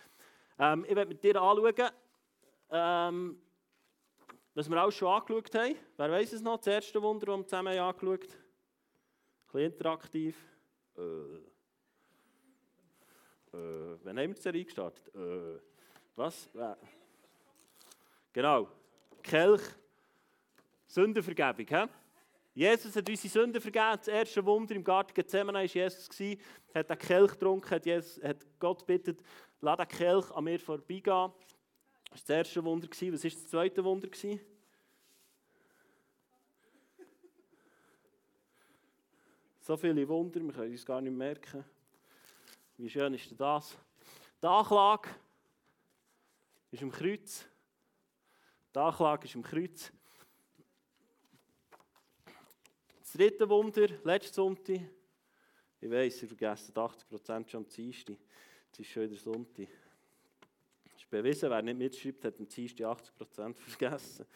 Ähm, 0.59 0.85
ich 0.89 0.95
werde 0.95 1.09
mit 1.09 1.25
dir 1.25 1.43
anschauen, 1.43 1.91
ähm, 2.71 3.43
was 4.55 4.71
wir 4.71 4.85
auch 4.85 4.93
schon 4.93 5.09
angeschaut 5.09 5.55
haben. 5.57 5.75
Wer 5.97 6.11
weiß 6.11 6.33
es 6.35 6.41
noch? 6.41 6.59
Das 6.59 6.69
erste 6.69 7.03
Wunder, 7.03 7.27
das 7.27 7.37
wir 7.37 7.47
zusammen 7.47 7.79
angeschaut 7.79 8.33
haben. 8.33 8.44
Bisschen 9.55 9.71
interaktiv. 9.71 10.37
Äh. 10.99 11.03
Äh. 13.57 13.99
Wann 14.03 14.19
haben 14.19 14.29
wir 14.31 14.35
die 14.35 14.41
Serie 14.41 14.65
gestartet? 14.65 15.15
Äh. 15.15 15.61
Was? 16.17 16.51
Genau. 18.33 18.69
Kelch, 19.23 19.63
Sündenvergebung. 20.89 21.67
He? 21.69 21.87
Jesus 22.53 22.97
hat 22.97 23.09
unsere 23.09 23.29
Sünden 23.29 23.63
vergeben. 23.63 23.97
Das 23.97 24.09
erste 24.09 24.45
Wunder 24.45 24.75
im 24.75 24.83
Garten 24.83 25.15
Gethsemane 25.15 25.59
war 25.59 25.65
Jesus. 25.65 26.09
Er 26.19 26.37
hat 26.81 26.91
den 26.91 26.99
Kelch 26.99 27.31
getrunken, 27.31 27.71
hat, 27.71 27.87
Jesus, 27.87 28.21
hat 28.25 28.45
Gott 28.59 28.85
bittet, 28.85 29.23
lass 29.61 29.77
den 29.77 29.87
Kelch 29.87 30.33
an 30.33 30.43
mir 30.43 30.59
vorbeigehen. 30.59 31.05
Das 31.05 31.31
war 31.31 31.35
das 32.11 32.29
erste 32.29 32.65
Wunder. 32.65 32.89
Was 32.91 33.03
war 33.03 33.13
das 33.13 33.47
zweite 33.47 33.85
Wunder? 33.85 34.09
So 39.67 39.79
viele 39.79 40.07
Wunder, 40.07 40.43
wir 40.43 40.53
können 40.53 40.73
uns 40.73 40.85
gar 40.85 41.01
nicht 41.01 41.17
merken. 41.17 41.65
Wie 42.77 42.91
schön 42.91 43.15
ist 43.15 43.33
das? 43.41 43.75
Die 44.43 44.47
Anklage 44.47 45.09
ist 46.71 46.83
im 46.83 46.93
Kreuz. 46.93 47.47
Die 48.75 48.79
Anklage 48.79 49.25
ist 49.25 49.35
im 49.35 49.43
Kreuz. 49.43 49.91
Das 53.01 53.13
dritte 53.13 53.49
Wunder, 53.49 53.89
letzte 54.05 54.35
Sonntag. 54.35 54.81
Ich 55.81 55.91
weiß, 55.91 56.25
ich 56.25 56.29
vergesse 56.29 56.71
80% 56.71 57.49
schon 57.49 57.65
am 57.65 57.67
Dienstag. 57.67 58.17
Es 58.71 58.81
ist 58.81 58.91
schon 58.91 59.05
wieder 59.05 59.17
Sonntag. 59.17 59.69
Es 60.95 61.03
ist 61.03 61.09
bewiesen, 61.09 61.49
wer 61.49 61.63
nicht 61.63 61.79
mitschreibt, 61.79 62.23
hat 62.23 62.39
am 62.39 62.47
Dienstag 62.47 62.85
80% 62.85 63.55
vergessen. 63.55 64.27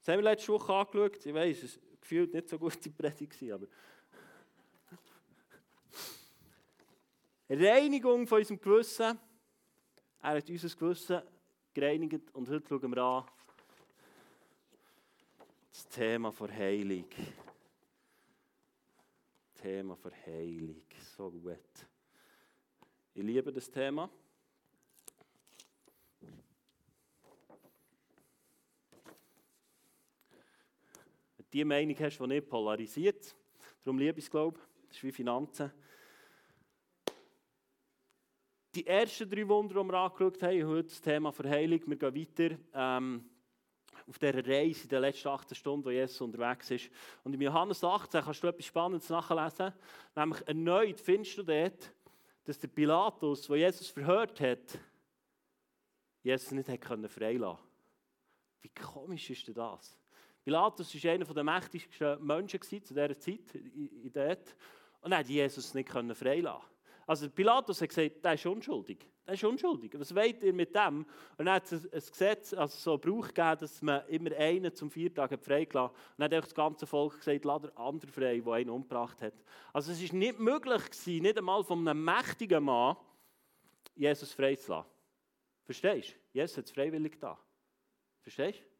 Das 0.00 0.08
haben 0.08 0.18
wir 0.18 0.30
letzte 0.30 0.52
Woche 0.52 0.74
angeschaut. 0.74 1.24
Ich 1.24 1.32
weiß, 1.32 1.62
es 1.62 1.78
gefühlt 2.08 2.32
nicht 2.32 2.48
so 2.48 2.58
gut 2.58 2.82
die 2.82 2.88
Predigt, 2.88 3.42
aber 3.52 3.66
Reinigung 7.50 8.26
von 8.26 8.38
unserem 8.38 8.58
Gewissen. 8.58 9.18
Er 10.22 10.30
hat 10.36 10.48
unser 10.48 10.74
Gewissen 10.74 11.22
gereinigt 11.74 12.34
und 12.34 12.48
heute 12.48 12.66
schauen 12.66 12.94
wir 12.94 13.02
an 13.02 13.26
das 15.70 15.86
Thema 15.88 16.32
der 16.32 16.50
Heilung. 16.50 17.04
Thema 19.60 19.94
Verheilung. 19.94 20.82
So 21.14 21.30
gut. 21.30 21.58
Ich 23.12 23.22
liebe 23.22 23.52
das 23.52 23.70
Thema. 23.70 24.08
Die 31.58 31.64
Meinung 31.64 31.96
hast, 31.98 32.18
die 32.18 32.26
nicht 32.26 32.48
polarisiert, 32.48 33.34
darum 33.82 33.98
liebe 33.98 34.18
ich 34.18 34.26
es, 34.26 34.30
glaube 34.30 34.58
ich, 34.58 34.88
das 34.88 34.96
ist 34.96 35.04
wie 35.04 35.12
Finanzen. 35.12 35.72
Die 38.74 38.86
ersten 38.86 39.28
drei 39.28 39.48
Wunder, 39.48 39.82
die 39.82 39.88
wir 39.88 39.94
angeschaut 39.94 40.42
haben, 40.42 40.66
heute 40.66 40.88
das 40.88 41.00
Thema 41.00 41.32
Verheilung. 41.32 41.80
Wir 41.86 41.96
gehen 41.96 42.14
weiter. 42.14 42.58
Ähm, 42.74 43.28
auf 44.06 44.18
dieser 44.18 44.46
Reise 44.46 44.84
in 44.84 44.88
den 44.88 45.00
letzten 45.02 45.28
18 45.28 45.54
Stunden, 45.54 45.84
wo 45.84 45.90
Jesus 45.90 46.20
unterwegs 46.20 46.70
ist. 46.70 46.90
Und 47.24 47.34
im 47.34 47.42
Johannes 47.42 47.82
18 47.84 48.22
kannst 48.22 48.42
du 48.42 48.46
etwas 48.46 48.64
Spannendes 48.64 49.10
nachlesen. 49.10 49.74
Nämlich 50.14 50.46
erneut 50.46 51.00
findest 51.00 51.36
du 51.38 51.42
dort, 51.42 51.92
dass 52.44 52.58
der 52.58 52.68
Pilatus, 52.68 53.48
der 53.48 53.56
Jesus 53.56 53.88
verhört 53.88 54.40
hat, 54.40 54.78
Jesus 56.22 56.52
nicht 56.52 56.68
hat 56.68 57.10
freilassen 57.10 57.64
Wie 58.62 58.70
komisch 58.70 59.28
ist 59.28 59.46
denn 59.48 59.54
das? 59.54 59.98
Pilatus 60.48 61.04
war 61.04 61.10
einer 61.12 61.26
der 61.26 61.44
mächtigsten 61.44 62.26
Menschen 62.26 62.62
zu 62.62 62.78
dieser 62.80 63.18
Zeit 63.18 63.54
in 63.54 64.10
dort, 64.10 64.56
und 65.02 65.12
er 65.12 65.18
hat 65.18 65.28
Jesus 65.28 65.74
nicht 65.74 65.90
freilassen 65.90 66.66
Also 67.04 67.28
Pilatus 67.28 67.82
hat 67.82 67.90
gesagt, 67.90 68.24
er 68.24 68.32
ist 68.32 68.46
unschuldig. 68.46 69.06
Er 69.26 69.34
ist 69.34 69.44
unschuldig. 69.44 69.92
Was 69.98 70.14
wollt 70.14 70.42
ihr 70.42 70.54
mit 70.54 70.74
dem? 70.74 71.04
Und 71.36 71.44
dann 71.44 71.50
hat 71.50 71.70
ein 71.70 71.82
Gesetz, 71.90 72.54
also 72.54 72.78
so 72.78 72.96
Brauch 72.96 73.28
gegeben, 73.28 73.58
dass 73.60 73.82
man 73.82 74.08
immer 74.08 74.34
einen 74.38 74.74
zum 74.74 74.90
Viertag 74.90 75.38
freigelassen 75.38 75.94
hat. 75.94 76.12
Und 76.16 76.30
dann 76.30 76.38
hat 76.38 76.44
das 76.44 76.54
ganze 76.54 76.86
Volk 76.86 77.18
gesagt, 77.18 77.44
lass 77.44 77.60
der 77.60 77.78
andere 77.78 78.10
frei, 78.10 78.40
der 78.40 78.52
einen 78.54 78.70
umgebracht 78.70 79.20
hat. 79.20 79.34
Also 79.74 79.92
es 79.92 80.02
war 80.02 80.18
nicht 80.18 80.38
möglich, 80.38 80.82
gewesen, 80.82 81.22
nicht 81.24 81.36
einmal 81.36 81.62
von 81.62 81.86
einem 81.86 82.02
mächtigen 82.02 82.64
Mann, 82.64 82.96
Jesus 83.94 84.32
freizulassen. 84.32 84.90
Verstehst 85.66 86.14
du? 86.14 86.38
Jesus 86.38 86.56
hat 86.56 86.64
es 86.64 86.70
freiwillig 86.70 87.20
da. 87.20 87.38
Verstehst 88.22 88.60
du? 88.60 88.77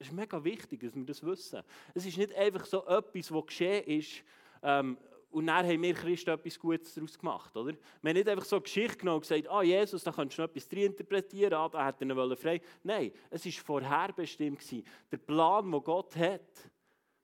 Es 0.00 0.06
ist 0.06 0.12
mega 0.12 0.42
wichtig, 0.42 0.80
dass 0.80 0.96
wir 0.96 1.04
das 1.04 1.22
wissen. 1.22 1.60
Es 1.94 2.06
ist 2.06 2.16
nicht 2.16 2.34
einfach 2.34 2.64
so 2.64 2.84
etwas, 2.86 3.30
was 3.30 3.46
geschehen 3.46 3.84
ist, 3.84 4.24
ähm, 4.62 4.96
und 5.30 5.46
dann 5.46 5.64
haben 5.64 5.82
wir 5.82 5.94
Christen 5.94 6.30
etwas 6.30 6.58
Gutes 6.58 6.94
daraus 6.94 7.16
gemacht. 7.16 7.56
Oder? 7.56 7.74
Wir 8.02 8.08
haben 8.08 8.16
nicht 8.16 8.28
einfach 8.28 8.44
so 8.44 8.56
eine 8.56 8.62
Geschichte 8.62 8.96
genommen 8.96 9.20
gesagt, 9.20 9.48
ah, 9.48 9.62
Jesus, 9.62 10.02
da 10.02 10.10
kannst 10.10 10.36
du 10.36 10.42
noch 10.42 10.48
etwas 10.48 10.68
drin 10.68 10.86
interpretieren, 10.86 11.54
ah, 11.54 11.68
da 11.68 11.86
hätte 11.86 12.04
er 12.04 12.16
ihn 12.16 12.36
frei. 12.36 12.60
Nein, 12.82 13.12
es 13.30 13.44
war 13.46 13.52
vorherbestimmt. 13.52 14.58
Gewesen. 14.58 14.84
Der 15.12 15.18
Plan, 15.18 15.70
den 15.70 15.84
Gott 15.84 16.16
hat 16.16 16.40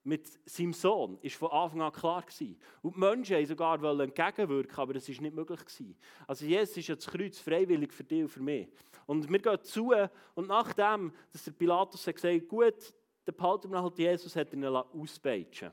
mit 0.04 0.24
seinem 0.48 0.72
Sohn, 0.72 1.18
war 1.20 1.30
von 1.30 1.50
Anfang 1.50 1.82
an 1.82 1.92
klar. 1.92 2.22
Gewesen. 2.22 2.56
Und 2.82 2.94
die 2.94 3.00
Menschen 3.00 3.36
wollten 3.36 3.48
sogar 3.48 4.00
entgegenwirken, 4.00 4.78
aber 4.78 4.94
das 4.94 5.08
war 5.08 5.22
nicht 5.22 5.34
möglich. 5.34 5.60
Gewesen. 5.60 5.96
Also 6.28 6.44
Jesus 6.44 6.76
ist 6.76 6.86
ja 6.86 6.94
das 6.94 7.06
Kreuz 7.08 7.40
freiwillig 7.40 7.92
für 7.92 8.04
dich 8.04 8.22
und 8.22 8.28
für 8.28 8.42
mich. 8.42 8.68
Und 9.06 9.30
wir 9.30 9.38
gehen 9.38 9.62
zu 9.62 9.92
und 10.34 10.48
nachdem, 10.48 11.12
dass 11.32 11.44
der 11.44 11.52
Pilatus 11.52 12.06
hat 12.06 12.16
gesagt 12.16 12.48
gut, 12.48 12.92
der 13.26 13.32
behalten 13.32 13.74
halt 13.74 13.98
Jesus, 13.98 14.36
hat 14.36 14.52
ihn 14.52 14.64
auspeitschen 14.64 15.72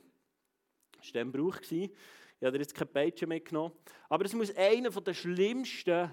Das 0.98 1.06
war 1.08 1.14
dann 1.14 1.32
Brauch. 1.32 1.60
Ich 1.70 1.92
habe 2.44 2.58
jetzt 2.58 2.76
kein 2.76 2.88
Peitschen 2.88 3.30
mitgenommen. 3.30 3.74
Aber 4.10 4.26
es 4.26 4.34
muss 4.34 4.56
einer 4.56 4.90
der 4.90 5.14
schlimmsten 5.14 6.12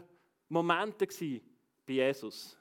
Momente 0.49 1.07
sein 1.11 1.41
bei 1.87 1.95
Jesus. 1.95 2.57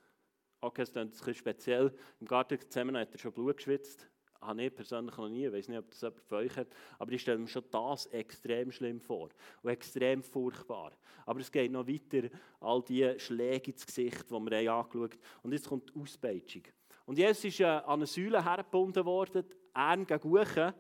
Okay, 0.62 0.82
es 0.82 0.90
ist 0.90 0.98
ein 0.98 1.10
bisschen 1.10 1.36
speziell. 1.36 1.96
Im 2.20 2.28
Garten 2.28 2.60
zusammen 2.60 2.98
hat 2.98 3.14
er 3.14 3.20
schon 3.20 3.32
Blut 3.32 3.58
geschwitzt. 3.58 4.10
Habe 4.42 4.64
ich 4.64 4.74
persönlich 4.74 5.18
noch 5.18 5.28
nie, 5.28 5.46
ich 5.46 5.54
weiß 5.54 5.68
nicht, 5.68 5.80
ob 5.80 5.90
das 5.90 6.02
jemand 6.02 6.22
von 6.22 6.38
euch 6.38 6.56
hat, 6.56 6.68
aber 6.98 7.12
ich 7.12 7.22
stelle 7.22 7.38
mir 7.38 7.48
schon 7.48 7.64
das 7.72 8.06
extrem 8.08 8.72
schlimm 8.72 9.02
vor 9.02 9.30
und 9.62 9.70
extrem 9.70 10.24
furchtbar. 10.24 10.94
Aber 11.26 11.40
es 11.42 11.52
geht 11.52 11.72
noch 11.72 11.88
weiter, 11.88 12.30
all 12.62 12.82
die 12.84 13.20
Schläge 13.20 13.72
ins 13.72 13.86
Gesicht, 13.86 14.30
die 14.30 14.34
wir 14.34 14.74
angeschaut 14.74 15.14
haben. 15.14 15.20
Und 15.44 15.52
jetzt 15.52 15.68
kommt 15.68 15.94
die 15.94 16.00
Auspeitschung. 16.00 16.64
Und 17.06 17.18
Jesus 17.18 17.44
ist 17.44 17.60
äh, 17.60 17.66
an 17.66 18.00
eine 18.00 18.06
Säule 18.06 18.44
hergebunden 18.44 19.04
worden, 19.04 19.44
Arm 19.74 20.06
gegen 20.06 20.28
Uchen, 20.32 20.74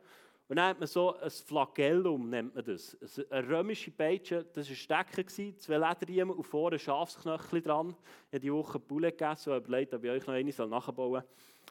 und 0.49 0.55
dann 0.55 0.69
hat 0.69 0.79
man 0.79 0.87
so 0.87 1.15
ein 1.15 1.29
Flagellum, 1.29 2.27
nennt 2.27 2.55
man 2.55 2.65
das. 2.65 2.97
Eine 3.29 3.47
römische 3.47 3.91
Peitsche, 3.91 4.43
das 4.51 4.67
war 4.67 4.97
ein 4.97 5.05
Stecker, 5.05 5.27
zwei 5.59 5.77
Lederriemen 5.77 6.35
und 6.35 6.43
vorne 6.43 6.77
ein 6.77 6.79
Schafsknöchel 6.79 7.61
dran. 7.61 7.95
Ich 8.29 8.33
habe 8.33 8.39
die 8.39 8.51
Woche 8.51 8.79
Bulle 8.79 9.11
gegessen 9.11 9.53
und 9.53 9.57
überlegt, 9.63 9.93
ob 9.93 10.03
ich 10.03 10.09
euch 10.09 10.25
noch 10.25 10.33
eine 10.33 10.49
nachbauen 10.49 11.21
soll. 11.21 11.23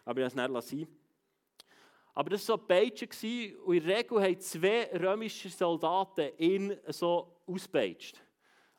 Aber 0.04 0.20
ich 0.20 0.24
habe 0.24 0.26
es 0.26 0.34
nicht 0.36 0.50
lassen. 0.50 0.86
Aber 2.18 2.30
das 2.30 2.48
war 2.48 2.58
so 2.58 2.64
eine 2.64 2.66
Peitsche 2.66 3.56
und 3.60 3.76
in 3.76 3.86
der 3.86 3.96
Regel 3.96 4.20
haben 4.20 4.40
zwei 4.40 4.90
römische 4.92 5.48
Soldaten 5.50 6.36
ihn 6.36 6.76
so 6.88 7.42
ausgepeitscht. 7.46 8.20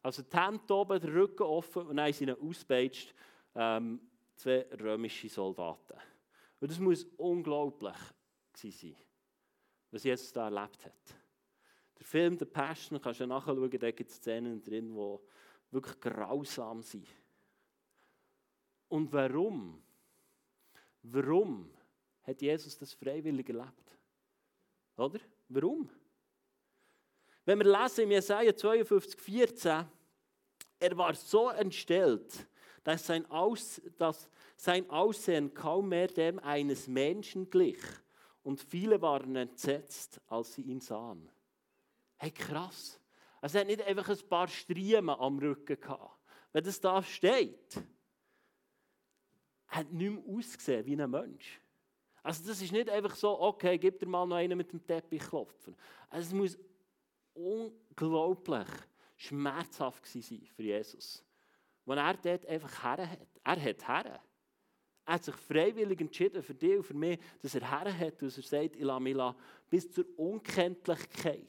Also 0.03 0.24
die 0.24 0.38
Hände 0.38 0.74
oben, 0.74 1.00
der 1.00 1.13
Rücken 1.13 1.43
offen 1.43 1.84
und 1.84 1.96
dann 1.96 2.08
haben 2.08 2.12
sie 2.12 2.25
ihn 2.25 2.31
ausgepeitscht. 2.31 3.15
Ähm, 3.55 4.01
zwei 4.36 4.67
römische 4.81 5.29
Soldaten. 5.29 5.98
Und 6.60 6.69
das 6.69 6.79
muss 6.79 7.05
unglaublich 7.15 7.96
sein 8.55 8.98
was 9.89 10.03
Jesus 10.03 10.34
da 10.34 10.50
erlebt 10.50 10.86
hat. 10.86 11.15
Der 11.98 12.05
Film 12.05 12.38
«The 12.38 12.43
Passion» 12.43 13.00
kannst 13.01 13.22
du 13.22 13.25
nachschauen, 13.25 13.69
da 13.72 13.91
gibt 13.91 14.10
es 14.10 14.17
Szenen 14.17 14.62
drin, 14.62 14.93
die 14.93 15.19
wirklich 15.72 15.98
grausam 16.01 16.81
sind. 16.81 17.08
Und 18.89 19.13
warum? 19.13 19.81
Warum 21.03 21.69
hat 22.29 22.41
Jesus 22.41 22.77
das 22.77 22.93
freiwillig 22.93 23.50
erlebt? 23.50 23.98
Oder? 24.98 25.19
Warum? 25.50 25.89
Wenn 27.45 27.59
wir 27.59 27.81
lesen 27.81 28.01
im 28.01 28.12
Jesaja 28.12 28.55
52, 28.55 29.19
14, 29.19 29.86
er 30.79 30.98
war 30.98 31.15
so 31.15 31.50
entstellt, 31.50 32.48
dass 32.83 33.05
sein, 33.05 33.25
Aus, 33.29 33.81
dass 33.98 34.29
sein 34.55 34.89
Aussehen 34.89 35.53
kaum 35.53 35.89
mehr 35.89 36.07
dem 36.07 36.39
eines 36.39 36.88
Menschen 36.88 37.50
glich 37.50 37.81
und 38.43 38.62
viele 38.62 39.01
waren 39.01 39.36
entsetzt, 39.36 40.21
als 40.27 40.53
sie 40.53 40.62
ihn 40.62 40.81
sahen. 40.81 41.29
Hey, 42.17 42.31
krass. 42.31 43.00
Also 43.41 43.57
er 43.57 43.62
hat 43.62 43.67
nicht 43.67 43.81
einfach 43.81 44.09
ein 44.09 44.29
paar 44.29 44.48
Striemen 44.48 45.09
am 45.09 45.39
Rücken 45.39 45.79
gehabt. 45.79 46.19
Wenn 46.51 46.63
das 46.63 46.79
da 46.79 47.01
steht, 47.01 47.81
hat 49.67 49.91
nicht 49.91 50.12
mehr 50.12 50.38
ausgesehen 50.38 50.86
wie 50.86 51.01
ein 51.01 51.09
Mensch. 51.09 51.62
Also 52.23 52.47
das 52.47 52.61
ist 52.61 52.71
nicht 52.71 52.89
einfach 52.89 53.15
so, 53.15 53.39
okay, 53.39 53.77
gib 53.77 53.99
dir 53.99 54.07
mal 54.07 54.25
noch 54.25 54.35
einen 54.35 54.57
mit 54.57 54.71
dem 54.71 54.85
Teppich 54.85 55.21
klopfen. 55.21 55.75
Also 56.09 56.27
es 56.27 56.33
muss 56.33 56.59
unglaublich 57.33 58.67
schmerzhaft 59.15 60.05
sein 60.05 60.47
für 60.55 60.63
Jesus. 60.63 61.23
Wenn 61.85 61.97
er 61.97 62.13
dort 62.15 62.45
einfach 62.45 62.83
her 62.83 63.09
hat. 63.09 63.27
Er 63.43 63.63
hat 63.63 63.88
her. 63.88 64.21
Er 65.05 65.13
hat 65.13 65.23
sich 65.23 65.35
freiwillig 65.35 65.99
entschieden 66.01 66.43
für 66.43 66.53
dich 66.53 66.77
und 66.77 66.83
für 66.83 66.93
mich, 66.93 67.19
dass 67.41 67.55
er 67.55 67.67
her 67.67 67.97
hat, 67.97 68.21
dass 68.21 68.38
er 68.38 68.43
sagt, 68.43 68.75
ich 68.75 68.83
lasse 68.83 69.01
mich 69.01 69.17
bis 69.69 69.91
zur 69.91 70.05
Unkenntlichkeit. 70.17 71.47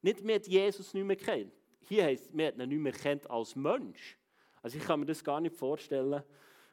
Nicht 0.00 0.22
mehr 0.22 0.38
Jesus 0.38 0.94
nicht 0.94 1.04
mehr 1.04 1.16
kennt. 1.16 1.52
Hier 1.80 2.04
heißt 2.04 2.26
es, 2.26 2.32
man 2.32 2.46
hat 2.46 2.58
ihn 2.58 2.68
nicht 2.68 2.78
mehr 2.78 2.92
kennt 2.92 3.28
als 3.28 3.56
Mensch. 3.56 4.16
Also 4.62 4.78
ich 4.78 4.84
kann 4.84 5.00
mir 5.00 5.06
das 5.06 5.24
gar 5.24 5.40
nicht 5.40 5.56
vorstellen. 5.56 6.22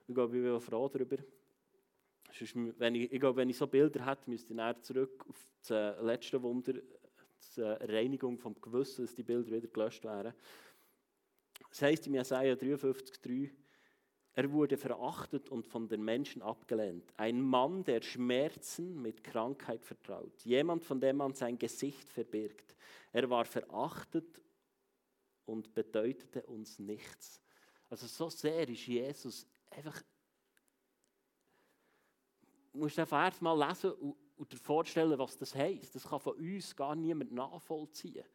Ich 0.07 0.13
glaube, 0.13 0.38
ich 0.38 0.43
bin 0.43 0.59
froh 0.59 0.88
darüber. 0.88 1.17
Wenn 2.77 2.95
ich, 2.95 3.11
ich 3.11 3.19
glaube, 3.19 3.38
wenn 3.38 3.50
ich 3.50 3.57
so 3.57 3.67
Bilder 3.67 4.05
hätte, 4.05 4.29
müsste 4.29 4.53
ich 4.53 4.57
näher 4.57 4.81
zurück 4.81 5.25
auf 5.27 5.45
das 5.59 5.69
äh, 5.71 6.01
letzte 6.01 6.41
Wunder, 6.41 6.73
die 6.73 7.61
Reinigung 7.61 8.38
vom 8.38 8.59
Gewissen, 8.59 9.05
dass 9.05 9.15
die 9.15 9.23
Bilder 9.23 9.51
wieder 9.51 9.67
gelöscht 9.67 10.03
wären. 10.03 10.33
Das 11.69 11.81
heißt 11.81 12.07
in 12.07 12.15
Jesaja 12.15 12.53
53,3 12.53 13.50
er 14.33 14.51
wurde 14.51 14.77
verachtet 14.77 15.50
und 15.50 15.67
von 15.67 15.89
den 15.89 16.03
Menschen 16.03 16.41
abgelehnt. 16.41 17.11
Ein 17.17 17.41
Mann, 17.41 17.83
der 17.83 18.01
Schmerzen 18.01 19.01
mit 19.01 19.23
Krankheit 19.23 19.83
vertraut. 19.83 20.41
Jemand, 20.43 20.85
von 20.85 21.01
dem 21.01 21.17
man 21.17 21.33
sein 21.33 21.57
Gesicht 21.57 22.09
verbirgt. 22.09 22.75
Er 23.11 23.29
war 23.29 23.43
verachtet 23.43 24.41
und 25.45 25.73
bedeutete 25.73 26.43
uns 26.43 26.79
nichts. 26.79 27.41
Also 27.89 28.07
so 28.07 28.29
sehr 28.29 28.69
ist 28.69 28.88
Jesus 28.88 29.45
einfach... 29.69 30.01
Musst 32.74 33.00
einfach 33.00 33.25
erst 33.25 33.42
mal 33.42 33.68
lesen 33.68 33.92
und 34.38 34.51
dir 34.51 34.58
vorstellen, 34.58 35.18
was 35.20 35.38
das 35.38 35.54
heisst. 35.54 35.94
Das 35.96 36.08
kann 36.08 36.20
von 36.20 36.36
uns 36.36 36.75
gar 36.75 36.96
niemand 36.96 37.32
nachvollziehen. 37.32 38.25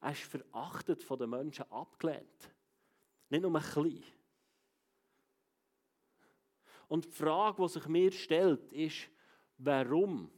Er 0.00 0.12
ist 0.12 0.22
verachtet 0.22 1.02
von 1.02 1.18
den 1.18 1.30
Menschen 1.30 1.70
abgelehnt. 1.70 2.54
Nicht 3.30 3.42
nur 3.42 3.54
ein 3.54 3.62
bisschen. 3.62 4.04
Und 6.88 7.06
die 7.06 7.10
Frage, 7.10 7.62
die 7.62 7.68
sich 7.68 7.86
mir 7.86 8.12
stellt, 8.12 8.72
ist, 8.72 9.08
warum? 9.58 10.30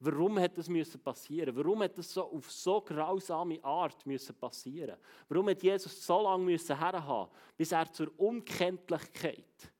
Warum 0.00 0.38
hat 0.38 0.56
das 0.56 0.68
müssen 0.68 1.00
passieren? 1.00 1.54
Warum 1.56 1.82
hat 1.82 1.98
das 1.98 2.12
so 2.12 2.22
auf 2.30 2.50
so 2.52 2.80
grausame 2.80 3.62
Art 3.64 4.06
müssen 4.06 4.34
passieren? 4.36 4.96
Warum 5.28 5.48
hat 5.48 5.62
Jesus 5.62 6.06
so 6.06 6.22
lange 6.22 6.44
müssen 6.44 6.78
herhaben, 6.78 7.30
bis 7.56 7.72
er 7.72 7.92
zur 7.92 8.12
Unkenntlichkeit 8.18 9.72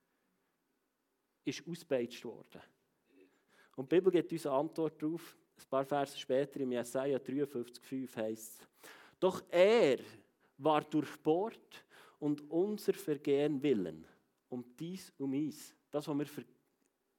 ist 1.48 1.66
ausgepeitscht 1.66 2.24
worden? 2.24 2.60
Und 3.76 3.90
die 3.90 3.96
Bibel 3.96 4.12
gibt 4.12 4.32
uns 4.32 4.46
eine 4.46 4.56
Antwort 4.56 5.00
darauf. 5.00 5.36
ein 5.56 5.68
paar 5.68 5.84
Verse 5.84 6.18
später 6.18 6.60
im 6.60 6.72
Jesaja 6.72 7.18
53,5 7.18 8.16
heißt 8.16 8.60
es: 8.60 8.68
Doch 9.20 9.42
er 9.50 9.98
war 10.58 10.82
durchbohrt 10.82 11.84
und 12.18 12.50
unser 12.50 12.94
Vergehen 12.94 13.62
willen, 13.62 14.04
um 14.48 14.64
dies 14.78 15.12
um 15.18 15.32
uns, 15.32 15.74
das, 15.90 16.08
was 16.08 16.18
wir 16.18 16.44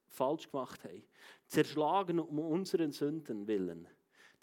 falsch 0.08 0.50
gemacht 0.50 0.84
haben, 0.84 1.04
zerschlagen 1.48 2.20
um 2.20 2.40
unseren 2.40 2.92
Sünden 2.92 3.48
willen. 3.48 3.88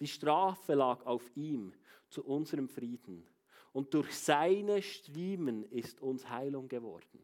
Die 0.01 0.07
Strafe 0.07 0.75
lag 0.75 1.05
auf 1.05 1.31
ihm 1.35 1.73
zu 2.09 2.25
unserem 2.25 2.69
Frieden. 2.69 3.27
Und 3.73 3.93
durch 3.93 4.15
seine 4.15 4.81
Striemen 4.81 5.65
ist 5.65 6.01
uns 6.01 6.29
Heilung 6.29 6.69
geworden. 6.69 7.23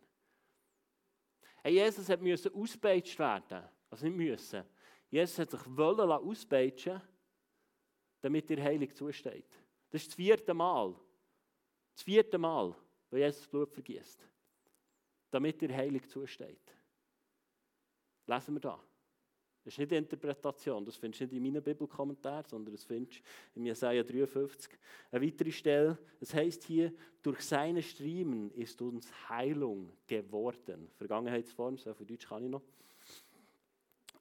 Hey, 1.63 1.75
Jesus 1.75 2.09
hat 2.09 2.21
müssen 2.21 2.53
auspeitscht 2.55 3.19
werden. 3.19 3.63
Also 3.91 4.07
nicht 4.07 4.17
müssen. 4.17 4.65
Jesus 5.11 5.39
hat 5.39 5.51
sich 5.51 5.61
wollen 5.67 6.11
auspeitschen, 6.11 7.01
damit 8.21 8.51
ihr 8.51 8.63
heilig 8.63 8.95
zusteht. 8.97 9.51
Das 9.91 10.03
ist 10.03 10.09
das 10.09 10.15
vierte 10.15 10.55
Mal. 10.55 10.95
Das 11.95 12.03
vierte 12.03 12.39
Mal, 12.39 12.75
wo 13.11 13.17
Jesus 13.17 13.47
Blut 13.47 13.73
vergießt. 13.73 14.27
Damit 15.31 15.61
ihr 15.63 15.75
heilig 15.75 16.09
zusteht. 16.09 16.75
Lesen 18.27 18.55
wir 18.55 18.61
da. 18.61 18.83
Das 19.65 19.75
ist 19.75 19.79
nicht 19.79 19.93
Interpretation, 19.93 20.85
das 20.85 20.97
findest 20.97 21.21
du 21.21 21.25
nicht 21.25 21.37
in 21.37 21.43
meinen 21.43 21.63
Bibelkommentaren, 21.63 22.45
sondern 22.49 22.75
das 22.75 22.85
findest 22.85 23.21
du 23.21 23.61
in 23.61 23.67
Jesaja 23.67 24.03
53. 24.03 24.73
Eine 25.13 25.25
weitere 25.25 25.53
Stelle, 25.53 25.99
es 26.21 26.35
heißt 26.35 26.65
hier, 26.65 26.93
durch 27.23 27.41
seine 27.43 27.81
Striemen 27.81 28.51
ist 28.53 28.83
uns 28.83 29.09
Heilung 29.29 29.93
geworden. 30.07 30.91
Vergangenheitsform, 30.99 31.79
so 31.79 31.95
viel 31.95 32.07
Deutsch 32.07 32.27
kann 32.27 32.43
ich 32.43 32.51
noch. 32.51 32.63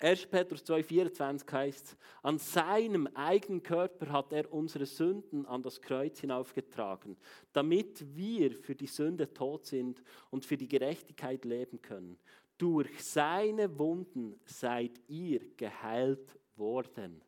1. 0.01 0.25
Petrus 0.27 0.63
2,24 0.65 1.51
heißt 1.51 1.97
an 2.23 2.39
seinem 2.39 3.07
eigenen 3.13 3.61
Körper 3.61 4.11
hat 4.11 4.33
er 4.33 4.51
unsere 4.51 4.87
Sünden 4.87 5.45
an 5.45 5.61
das 5.61 5.79
Kreuz 5.79 6.19
hinaufgetragen, 6.19 7.17
damit 7.53 8.03
wir 8.15 8.51
für 8.51 8.73
die 8.73 8.87
Sünde 8.87 9.31
tot 9.31 9.67
sind 9.67 10.01
und 10.31 10.43
für 10.43 10.57
die 10.57 10.67
Gerechtigkeit 10.67 11.45
leben 11.45 11.81
können. 11.83 12.17
Durch 12.61 13.03
seine 13.03 13.75
Wunden 13.79 14.39
seid 14.45 15.01
ihr 15.07 15.39
geheilt 15.57 16.37
worden. 16.55 17.19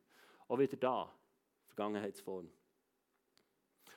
Auch 0.48 0.60
wieder 0.60 0.78
da, 0.78 1.12
Vergangenheitsform. 1.66 2.48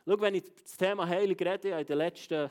Schau, 0.06 0.18
wenn 0.18 0.36
ich 0.36 0.44
das 0.54 0.78
Thema 0.78 1.06
Heilung 1.06 1.36
rede, 1.36 1.68
ich 1.68 1.72
habe 1.72 1.82
in 1.82 1.86
den 1.88 1.98
letzten, 1.98 2.50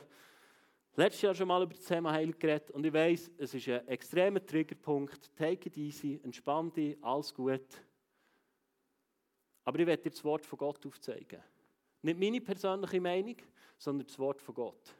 letztes 0.94 1.22
Jahr 1.22 1.34
schon 1.34 1.48
mal 1.48 1.64
über 1.64 1.74
das 1.74 1.82
Thema 1.82 2.12
Heilung 2.12 2.38
geredet 2.38 2.70
und 2.70 2.86
ich 2.86 2.92
weiß, 2.92 3.32
es 3.38 3.54
ist 3.54 3.68
ein 3.68 3.88
extremer 3.88 4.46
Triggerpunkt. 4.46 5.34
Take 5.34 5.68
it 5.68 5.76
easy, 5.76 6.20
entspann 6.22 6.72
dich, 6.72 6.96
alles 7.02 7.34
gut. 7.34 7.66
Aber 9.64 9.80
ich 9.80 9.86
werde 9.88 10.04
dir 10.04 10.10
das 10.10 10.22
Wort 10.22 10.46
von 10.46 10.60
Gott 10.60 10.86
aufzeigen. 10.86 11.42
Nicht 12.02 12.20
meine 12.20 12.40
persönliche 12.40 13.00
Meinung, 13.00 13.34
sondern 13.78 14.06
das 14.06 14.16
Wort 14.20 14.40
von 14.40 14.54
Gott. 14.54 14.94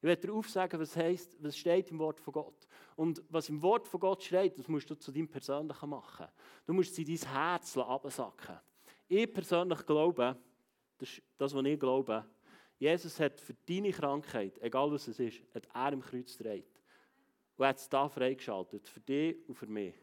Ich 0.00 0.04
werde 0.04 0.26
dir 0.26 0.32
aufsagen, 0.32 0.80
was 0.80 0.96
heißt, 0.96 1.36
was 1.42 1.58
steht 1.58 1.90
im 1.90 1.98
Wort 1.98 2.20
von 2.20 2.32
Gott. 2.32 2.66
Und 2.96 3.22
was 3.28 3.50
im 3.50 3.60
Wort 3.60 3.86
von 3.86 4.00
Gott 4.00 4.22
steht, 4.22 4.58
das 4.58 4.66
musst 4.66 4.88
du 4.88 4.94
zu 4.94 5.12
deinem 5.12 5.28
Persönlichen 5.28 5.90
machen. 5.90 6.26
Du 6.64 6.72
musst 6.72 6.92
es 6.92 6.98
in 6.98 7.04
dein 7.04 7.32
Herz 7.32 7.76
absacken. 7.76 8.58
Ich 9.08 9.30
persönlich 9.30 9.84
glaube, 9.84 10.38
das 10.96 11.08
ist 11.10 11.22
das, 11.36 11.54
was 11.54 11.64
ich 11.66 11.78
glaube, 11.78 12.24
Jesus 12.78 13.20
hat 13.20 13.38
für 13.38 13.52
deine 13.68 13.92
Krankheit, 13.92 14.58
egal 14.62 14.90
was 14.90 15.06
es 15.06 15.18
ist, 15.18 15.42
hat 15.54 15.68
er 15.74 15.92
im 15.92 16.00
Kreuz 16.00 16.34
gedreht. 16.38 16.80
Und 17.58 17.66
hat 17.66 17.76
es 17.76 17.86
da 17.86 18.08
freigeschaltet, 18.08 18.88
für 18.88 19.00
dich 19.00 19.36
und 19.46 19.54
für 19.54 19.66
mich. 19.66 19.94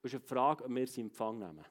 Es 0.00 0.14
ist 0.14 0.14
eine 0.14 0.26
Frage, 0.26 0.64
ob 0.64 0.70
wir 0.70 0.86
sie 0.86 1.02
in 1.02 1.08
Empfang 1.08 1.38
nehmen. 1.38 1.64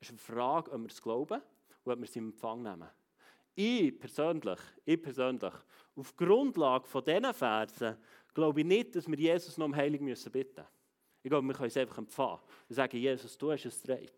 Es 0.00 0.06
ist 0.06 0.10
eine 0.10 0.18
Frage, 0.18 0.72
ob 0.72 0.80
wir 0.80 0.88
es 0.88 1.02
glauben 1.02 1.42
und 1.84 1.92
ob 1.92 2.00
wir 2.00 2.06
sie 2.06 2.20
in 2.20 2.26
Empfang 2.26 2.62
nehmen. 2.62 2.88
Ich 3.60 3.98
persönlich, 3.98 4.60
ich 4.84 5.02
persönlich, 5.02 5.52
auf 5.96 6.14
Grundlage 6.14 6.86
von 6.86 7.02
diesen 7.02 7.34
Versen, 7.34 7.96
glaube 8.32 8.60
ich 8.60 8.66
nicht, 8.66 8.94
dass 8.94 9.08
wir 9.08 9.18
Jesus 9.18 9.58
noch 9.58 9.66
um 9.66 9.74
Heilung 9.74 10.04
müssen 10.04 10.30
bitten 10.30 10.64
Ich 11.24 11.28
glaube, 11.28 11.44
wir 11.44 11.54
können 11.54 11.66
es 11.66 11.76
einfach 11.76 11.98
empfangen. 11.98 12.38
Wir 12.68 12.76
sagen, 12.76 12.96
Jesus, 12.96 13.36
du 13.36 13.50
hast 13.50 13.66
es 13.66 13.82
gedreht. 13.82 14.14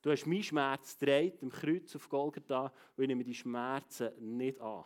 Du 0.00 0.12
hast 0.12 0.24
meinen 0.24 0.44
Schmerz 0.44 0.96
gedreht, 0.96 1.42
im 1.42 1.50
Kreuz 1.50 1.96
auf 1.96 2.08
Golgatha, 2.08 2.72
und 2.96 3.02
ich 3.02 3.08
nehme 3.08 3.24
die 3.24 3.34
Schmerzen 3.34 4.12
nicht 4.36 4.60
an. 4.60 4.84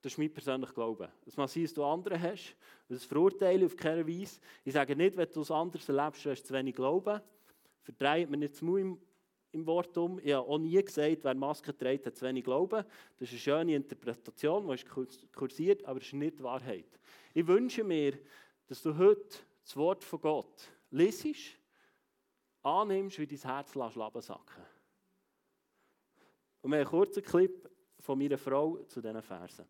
Das 0.00 0.12
ist 0.12 0.18
mein 0.18 0.32
persönlicher 0.32 0.72
Glaube. 0.72 1.10
Es 1.26 1.36
mag 1.36 1.48
sein, 1.48 1.64
dass 1.64 1.74
du 1.74 1.82
andere 1.82 2.22
hast, 2.22 2.54
das 2.88 3.04
verurteile 3.04 3.66
auf 3.66 3.74
keiner 3.74 4.06
Weise. 4.06 4.38
Ich 4.64 4.74
sage 4.74 4.94
nicht, 4.94 5.16
wenn 5.16 5.28
du 5.28 5.40
es 5.40 5.50
anders 5.50 5.88
erlebst, 5.88 6.24
du 6.24 6.30
hast 6.30 6.46
zu 6.46 6.54
wenig 6.54 6.76
Glauben. 6.76 7.20
Verdreht 7.82 8.30
mir 8.30 8.36
nicht 8.36 8.54
zu 8.54 8.64
Mund 8.64 9.00
im 9.56 9.66
Wort 9.66 9.96
um. 9.96 10.18
Ich 10.18 10.32
habe 10.32 10.46
auch 10.46 10.58
nie 10.58 10.82
gesagt, 10.82 11.24
wer 11.24 11.34
Maske 11.34 11.76
trägt, 11.76 12.06
hat 12.06 12.16
zu 12.16 12.26
wenig 12.26 12.44
Glauben. 12.44 12.84
Das 13.18 13.28
ist 13.28 13.32
eine 13.32 13.40
schöne 13.40 13.74
Interpretation, 13.74 14.68
die 14.68 14.74
ist 14.74 14.86
kursiert, 15.34 15.84
aber 15.84 15.98
es 15.98 16.06
ist 16.06 16.12
nicht 16.12 16.42
Wahrheit. 16.42 17.00
Ich 17.32 17.46
wünsche 17.46 17.82
mir, 17.82 18.18
dass 18.66 18.82
du 18.82 18.96
heute 18.96 19.38
das 19.62 19.76
Wort 19.76 20.04
von 20.04 20.20
Gott 20.20 20.70
lesest, 20.90 21.58
annimmst, 22.62 23.18
wie 23.18 23.26
dein 23.26 23.38
Herz 23.38 23.74
laben 23.74 24.20
sacken 24.20 24.64
Und 26.62 26.70
wir 26.70 26.78
haben 26.78 26.86
einen 26.86 26.90
kurzen 26.90 27.22
Clip 27.22 27.70
von 28.00 28.18
meiner 28.18 28.38
Frau 28.38 28.76
zu 28.84 29.00
diesen 29.00 29.22
Versen. 29.22 29.64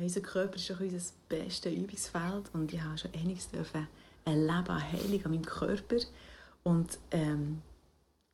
Unser 0.00 0.20
Körper 0.20 0.54
ist 0.54 0.70
auch 0.70 0.78
unser 0.78 1.12
bestes 1.28 1.72
Übungsfeld 1.72 2.50
und 2.52 2.72
ich 2.72 2.80
habe 2.80 2.96
schon 2.96 3.12
einiges 3.14 3.48
erleben 3.52 3.88
an 4.24 4.92
Heilung 4.92 5.24
an 5.24 5.30
meinem 5.32 5.44
Körper. 5.44 5.96
Und 6.62 7.00
ähm, 7.10 7.62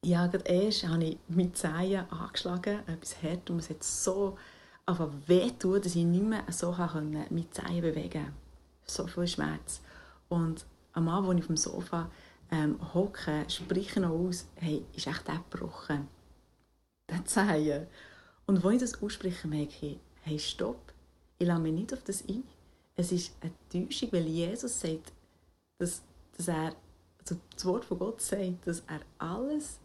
ja, 0.05 0.27
gerade 0.27 0.44
erst 0.44 0.87
habe 0.87 1.05
ich 1.05 1.18
mit 1.29 1.57
Zehen 1.57 2.05
angeschlagen, 2.11 2.87
etwas 2.87 3.22
hart, 3.22 3.48
und 3.48 3.61
es 3.61 3.70
hat 3.70 3.83
so 3.83 4.37
einfach 4.85 5.09
wehtun, 5.27 5.81
dass 5.81 5.96
ich 5.96 6.05
nicht 6.05 6.24
mehr 6.24 6.44
so 6.50 6.70
kann 6.70 7.24
mit 7.31 7.55
Zehen 7.55 7.81
bewegen 7.81 8.24
konnte. 8.24 8.35
So 8.85 9.07
viel 9.07 9.27
Schmerz. 9.27 9.81
Und 10.29 10.66
am 10.92 11.09
Abend, 11.09 11.31
als 11.31 11.38
ich 11.38 11.44
auf 11.44 11.46
dem 11.46 11.57
Sofa 11.57 12.11
ähm, 12.50 12.79
hocke, 12.92 13.46
spreche 13.48 14.00
noch 14.00 14.11
aus, 14.11 14.44
hey, 14.57 14.85
ist 14.92 15.07
echt 15.07 15.31
abgebrochen. 15.31 16.09
Der 17.09 17.24
Zehen. 17.24 17.87
Und 18.44 18.62
als 18.62 18.74
ich 18.74 18.81
das 18.81 19.03
ausspreche, 19.03 19.48
merke 19.48 19.87
ich, 19.87 19.98
hey, 20.24 20.38
stopp 20.38 20.93
ich 21.44 21.48
lasse 21.48 21.61
mich 21.61 21.74
nicht 21.74 21.92
auf 21.92 22.02
das 22.02 22.26
ein. 22.26 22.42
Es 22.96 23.12
ist 23.12 23.35
eine 23.42 23.52
Täuschung, 23.70 24.09
weil 24.12 24.26
Jesus 24.26 24.80
sagt, 24.80 25.12
dass, 25.78 26.02
dass 26.37 26.48
er, 26.48 26.74
also 27.18 27.37
das 27.54 27.64
Wort 27.66 27.85
von 27.85 27.98
Gott 27.98 28.22
sagt, 28.22 28.66
dass 28.66 28.83
er 28.87 29.00
alles 29.18 29.78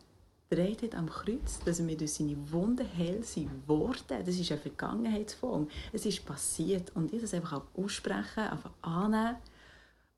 dreht 0.49 0.83
hat 0.83 0.95
am 0.95 1.09
Kreuz, 1.09 1.59
dass 1.65 1.85
wir 1.85 1.97
durch 1.97 2.13
seine 2.13 2.37
Wunden 2.51 2.87
heil 2.97 3.23
sind 3.23 3.67
worden. 3.67 4.23
Das 4.25 4.39
ist 4.39 4.49
eine 4.51 4.61
Vergangenheitsform. 4.61 5.67
Es 5.91 6.05
ist 6.05 6.25
passiert. 6.25 6.95
Und 6.95 7.13
ich 7.13 7.21
das 7.21 7.33
einfach 7.33 7.61
aussprechen, 7.75 8.39
einfach 8.39 8.71
annehmen 8.81 9.35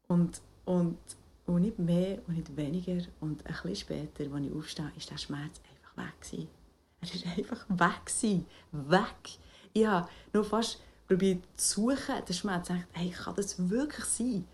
und, 0.08 0.42
und, 0.66 1.00
und 1.48 1.62
nicht 1.62 1.80
mehr 1.80 2.20
und 2.28 2.38
nicht 2.38 2.56
weniger. 2.56 3.02
Und 3.20 3.44
ein 3.48 3.54
bisschen 3.54 3.76
später, 3.78 4.32
als 4.32 4.46
ich 4.46 4.54
aufstehe, 4.54 4.92
ist 4.96 5.10
der 5.10 5.18
Schmerz 5.18 5.60
einfach 5.72 6.06
weg 6.06 6.22
gewesen. 6.22 6.48
Er 7.02 7.16
ist 7.16 7.26
einfach 7.38 7.66
weg 7.68 8.06
gewesen. 8.06 8.46
Weg. 8.72 9.40
Ich 9.74 9.88
habe 9.88 10.08
nur 10.34 10.44
fast 10.44 10.80
probiert 11.12 11.44
zu 11.58 11.82
suchen, 11.82 12.24
der 12.26 12.34
Schmerz 12.34 12.68
denkt, 12.70 12.88
hey, 12.94 13.10
kann 13.10 13.36
das 13.36 13.70
wirklich 13.70 14.06
sein? 14.06 14.48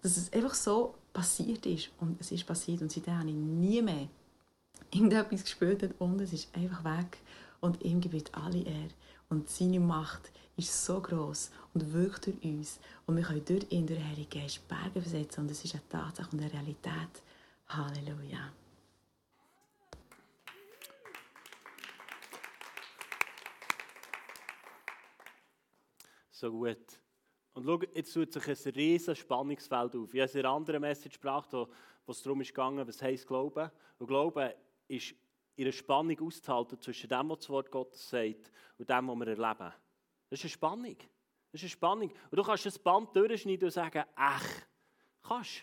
Dass, 0.00 0.16
es 0.16 0.32
einfach 0.32 0.54
so 0.54 0.94
passiert 1.12 1.66
ist. 1.66 1.90
Und 1.98 2.20
es 2.20 2.30
ist 2.30 2.46
passiert 2.46 2.82
und 2.82 2.92
seitdem 2.92 3.18
habe 3.18 3.28
ich 3.28 3.34
nie 3.34 3.82
mehr 3.82 4.06
irgendetwas 4.92 5.42
gespürt 5.42 5.90
und 5.98 6.20
es 6.20 6.32
ist 6.32 6.54
einfach 6.54 6.84
weg. 6.84 7.18
Und 7.60 7.82
ihm 7.82 8.00
gebet 8.00 8.30
alle 8.32 8.62
er. 8.62 8.88
Und 9.28 9.50
seine 9.50 9.80
Macht 9.80 10.30
ist 10.56 10.84
so 10.84 11.00
groß 11.00 11.50
und 11.72 11.92
wirkt 11.92 12.26
durch 12.26 12.44
uns. 12.44 12.78
Und 13.06 13.16
wir 13.16 13.24
können 13.24 13.44
durch 13.44 13.66
ihn, 13.70 13.86
durch 13.88 13.98
den 13.98 14.28
Geist, 14.28 14.68
Berge 14.68 15.02
versetzen. 15.02 15.40
Und 15.40 15.50
es 15.50 15.64
ist 15.64 15.74
eine 15.74 15.88
Tatsache 15.88 16.28
und 16.30 16.42
eine 16.42 16.52
Realität. 16.52 17.22
Halleluja. 17.68 18.52
So 26.44 26.50
gut. 26.50 27.00
Und 27.54 27.64
schau, 27.64 27.80
jetzt 27.94 28.12
tut 28.12 28.32
sich 28.32 28.46
ein 28.46 28.72
riesiges 28.72 29.18
Spannungsfeld 29.18 29.96
auf. 29.96 30.12
Ich 30.12 30.20
habe 30.20 30.30
in 30.32 30.38
einer 30.40 30.50
anderen 30.50 30.80
Message 30.80 31.20
gebracht, 31.20 31.52
wo, 31.52 31.68
es 32.08 32.22
darum 32.22 32.40
ging, 32.40 32.86
was 32.86 33.02
heisst 33.02 33.26
Glauben. 33.26 33.70
Und 33.98 34.06
Glauben 34.06 34.52
ist 34.88 35.14
einer 35.58 35.72
Spannung 35.72 36.20
auszuhalten 36.20 36.80
zwischen 36.80 37.08
dem, 37.08 37.28
was 37.30 37.38
das 37.38 37.48
Wort 37.48 37.70
Gottes 37.70 38.10
sagt, 38.10 38.50
und 38.76 38.90
dem, 38.90 39.08
was 39.08 39.16
wir 39.16 39.28
erleben. 39.28 39.72
Das 40.28 40.40
ist 40.40 40.44
eine 40.44 40.50
Spannung. 40.50 40.96
Das 41.52 41.60
ist 41.60 41.62
eine 41.62 41.70
Spannung. 41.70 42.12
Und 42.30 42.36
du 42.36 42.42
kannst 42.42 42.66
das 42.66 42.78
Band 42.78 43.14
durchschneiden 43.14 43.64
und 43.64 43.70
sagen, 43.70 44.04
ach, 44.16 44.46
kannst. 45.22 45.62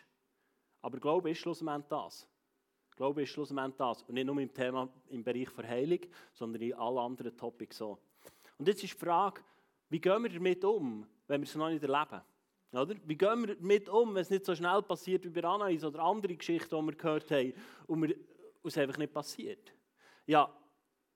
Aber 0.81 0.97
Glaube 0.97 1.29
ist 1.29 1.39
schlussendlich 1.39 1.89
das. 1.89 2.27
Glaube 2.95 3.23
ist 3.23 3.29
schlussendlich 3.29 3.75
das. 3.77 4.01
Und 4.03 4.13
nicht 4.13 4.25
nur 4.25 4.39
im 4.39 4.53
Thema 4.53 4.89
im 5.09 5.23
Bereich 5.23 5.49
Verheilung, 5.49 5.99
sondern 6.33 6.61
in 6.61 6.73
allen 6.73 6.97
anderen 6.97 7.35
Topics 7.35 7.77
so. 7.77 7.99
Und 8.57 8.67
jetzt 8.67 8.83
ist 8.83 8.93
die 8.93 8.97
Frage, 8.97 9.41
wie 9.91 9.99
gehen 9.99 10.23
wir 10.23 10.29
damit 10.29 10.63
um, 10.63 11.05
wenn 11.27 11.41
wir 11.41 11.47
es 11.47 11.53
noch 11.53 11.69
nicht 11.69 11.83
erleben? 11.83 12.21
Oder? 12.71 12.95
Wie 13.03 13.17
gehen 13.17 13.45
wir 13.45 13.55
damit 13.55 13.89
um, 13.89 14.15
wenn 14.15 14.21
es 14.21 14.29
nicht 14.29 14.45
so 14.45 14.55
schnell 14.55 14.81
passiert 14.81 15.25
wie 15.25 15.29
bei 15.29 15.43
Anais 15.43 15.83
oder 15.83 15.99
andere 15.99 16.33
Geschichten, 16.33 16.73
die 16.73 16.85
wir 16.85 16.95
gehört 16.95 17.29
haben 17.29 17.53
und, 17.87 18.01
wir, 18.03 18.15
und 18.15 18.69
es 18.69 18.77
einfach 18.77 18.97
nicht 18.97 19.13
passiert? 19.13 19.73
Ja, 20.25 20.49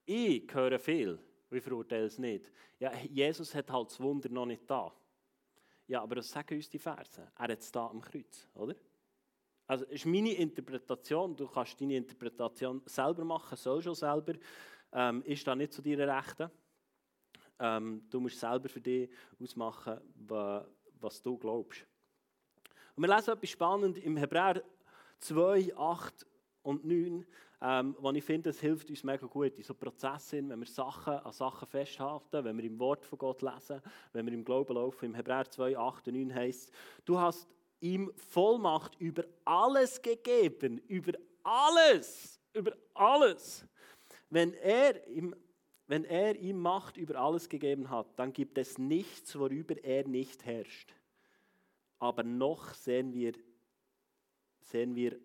ich 0.04 0.54
höre 0.54 0.78
viel, 0.78 1.18
ich 1.50 1.64
verurteile 1.64 2.06
es 2.08 2.20
nicht. 2.20 2.52
Ja, 2.78 2.92
Jesus 3.10 3.56
hat 3.56 3.72
halt 3.72 3.92
das 3.92 4.00
Wunder 4.02 4.28
noch 4.28 4.46
nicht 4.46 4.70
da. 4.70 4.92
Ja, 5.88 6.02
aber 6.02 6.16
das 6.16 6.30
sagen 6.30 6.56
uns 6.56 6.70
die 6.70 6.80
Verse. 6.80 7.22
Er 7.34 7.48
hat 7.48 7.60
es 7.60 7.72
da 7.72 7.88
am 7.88 8.02
Kreuz, 8.02 8.50
oder? 8.56 8.76
Also, 9.68 9.86
das 9.86 9.94
ist 9.94 10.06
meine 10.06 10.34
Interpretation. 10.34 11.34
Du 11.34 11.48
kannst 11.48 11.80
deine 11.80 11.96
Interpretation 11.96 12.82
selber 12.86 13.24
machen, 13.24 13.56
sollst 13.56 13.86
schon 13.86 13.96
selber. 13.96 14.34
Ähm, 14.92 15.24
ist 15.24 15.48
da 15.48 15.56
nicht 15.56 15.72
zu 15.72 15.82
deiner 15.82 16.18
Rechten. 16.18 16.52
Ähm, 17.60 18.04
du 18.10 18.20
musst 18.20 18.39
selber 18.39 18.70
für 18.70 18.82
dich 18.82 19.10
ausmachen, 19.41 20.00
was 21.00 21.22
du 21.22 21.38
glaubst. 21.38 21.86
Und 22.96 23.04
wir 23.04 23.13
lesen 23.13 23.34
etwas 23.34 23.50
spannend 23.50 23.98
im 23.98 24.18
Hebräer 24.18 24.63
2, 25.20 25.76
8 25.76 26.26
und 26.63 26.86
9, 26.86 27.26
ähm, 27.62 27.96
wo 28.00 28.12
ich 28.12 28.24
finde, 28.24 28.50
es 28.50 28.60
hilft 28.60 28.89
uns 28.89 29.04
mega 29.04 29.26
gut 29.28 29.58
in 29.58 29.63
so 29.63 29.74
Prozessen, 29.74 30.50
wenn 30.50 30.60
wir 30.60 30.68
Sachen 30.68 31.13
an 31.13 31.32
Sachen 31.32 31.68
festhalten, 31.68 32.44
wenn 32.44 32.58
wir 32.58 32.63
im 32.65 32.80
Wort 32.80 33.06
von 33.06 33.18
Gott 33.18 33.41
lesen, 33.41 33.82
wenn 34.13 34.26
wir 34.26 34.34
im 34.34 34.44
Glauben 34.44 34.76
laufen. 34.76 35.06
Im 35.06 35.15
Hebräer 35.15 35.50
2, 35.50 35.78
8 35.78 36.08
und 36.08 36.13
9 36.15 36.36
heißt 36.36 36.72
du 37.06 37.20
hast 37.20 37.48
ihm 37.80 38.12
Vollmacht 38.15 38.96
über 39.00 39.24
alles 39.44 40.02
gegeben, 40.02 40.80
über 40.88 41.13
alles, 41.44 42.39
über 42.54 42.74
alles. 42.94 43.65
Wenn 44.30 44.54
er 44.54 45.08
ihm 45.08 45.36
wenn 45.88 46.04
er 46.04 46.36
ihm 46.38 46.60
Macht 46.60 46.98
über 46.98 47.15
alles 47.15 47.50
gegeben 47.50 47.89
hat, 47.89 48.08
dann 48.17 48.34
gibt 48.34 48.58
es 48.58 48.78
nichts, 48.78 49.38
worüber 49.38 49.84
er 49.84 50.08
nicht 50.08 50.45
herrscht. 50.45 50.93
Aber 52.00 52.24
noch 52.24 52.74
sehen 52.74 53.13
wir, 53.13 53.34
sehen 54.60 54.95
wir 54.95 55.19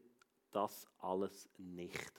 das 0.53 0.87
alles 0.99 1.49
nicht. 1.57 2.13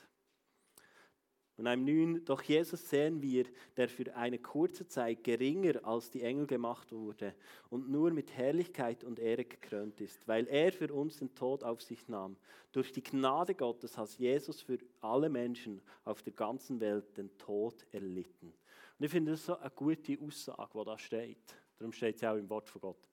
Und 1.62 1.68
einem 1.68 1.84
9, 1.84 2.24
doch 2.24 2.42
Jesus 2.42 2.90
sehen 2.90 3.22
wir, 3.22 3.44
der 3.76 3.88
für 3.88 4.16
eine 4.16 4.40
kurze 4.40 4.88
Zeit 4.88 5.22
geringer 5.22 5.86
als 5.86 6.10
die 6.10 6.22
Engel 6.22 6.48
gemacht 6.48 6.90
wurde 6.90 7.36
und 7.70 7.88
nur 7.88 8.10
mit 8.10 8.36
Herrlichkeit 8.36 9.04
und 9.04 9.20
Ehre 9.20 9.44
gekrönt 9.44 10.00
ist, 10.00 10.26
weil 10.26 10.48
er 10.48 10.72
für 10.72 10.92
uns 10.92 11.18
den 11.18 11.32
Tod 11.36 11.62
auf 11.62 11.80
sich 11.80 12.08
nahm. 12.08 12.36
Durch 12.72 12.90
die 12.90 13.04
Gnade 13.04 13.54
Gottes 13.54 13.96
hat 13.96 14.10
Jesus 14.18 14.60
für 14.60 14.78
alle 15.02 15.28
Menschen 15.28 15.80
auf 16.04 16.20
der 16.24 16.32
ganzen 16.32 16.80
Welt 16.80 17.16
den 17.16 17.30
Tod 17.38 17.86
erlitten. 17.92 18.52
Und 18.98 19.04
ich 19.04 19.12
finde 19.12 19.30
das 19.30 19.46
so 19.46 19.56
eine 19.56 19.70
gute 19.70 20.18
Aussage, 20.20 20.68
die 20.74 20.84
da 20.84 20.98
steht. 20.98 21.56
Darum 21.78 21.92
steht 21.92 22.16
es 22.16 22.24
auch 22.24 22.34
im 22.34 22.50
Wort 22.50 22.68
von 22.68 22.80
Gott. 22.80 23.08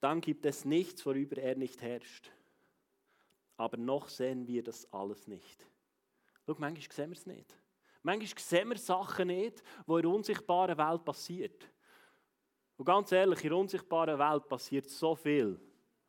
Dann 0.00 0.22
gibt 0.22 0.46
es 0.46 0.64
nichts, 0.64 1.04
worüber 1.04 1.36
er 1.36 1.56
nicht 1.56 1.82
herrscht. 1.82 2.32
Aber 3.58 3.76
noch 3.76 4.08
sehen 4.08 4.46
wir 4.46 4.62
das 4.62 4.90
alles 4.94 5.28
nicht. 5.28 5.66
Schau, 6.46 6.56
manchmal 6.58 6.92
sehen 6.92 7.10
wir 7.10 7.16
es 7.16 7.26
nicht. 7.26 7.56
Manchmal 8.02 8.42
sehen 8.42 8.68
wir 8.68 8.78
Sachen 8.78 9.28
nicht, 9.28 9.62
die 9.86 9.92
in 9.92 10.02
der 10.02 10.10
unsichtbaren 10.10 10.76
Welt 10.76 11.04
passieren. 11.04 11.54
Und 12.76 12.84
ganz 12.84 13.12
ehrlich, 13.12 13.42
in 13.44 13.50
der 13.50 13.58
unsichtbaren 13.58 14.18
Welt 14.18 14.48
passiert 14.48 14.88
so 14.88 15.14
viel. 15.14 15.60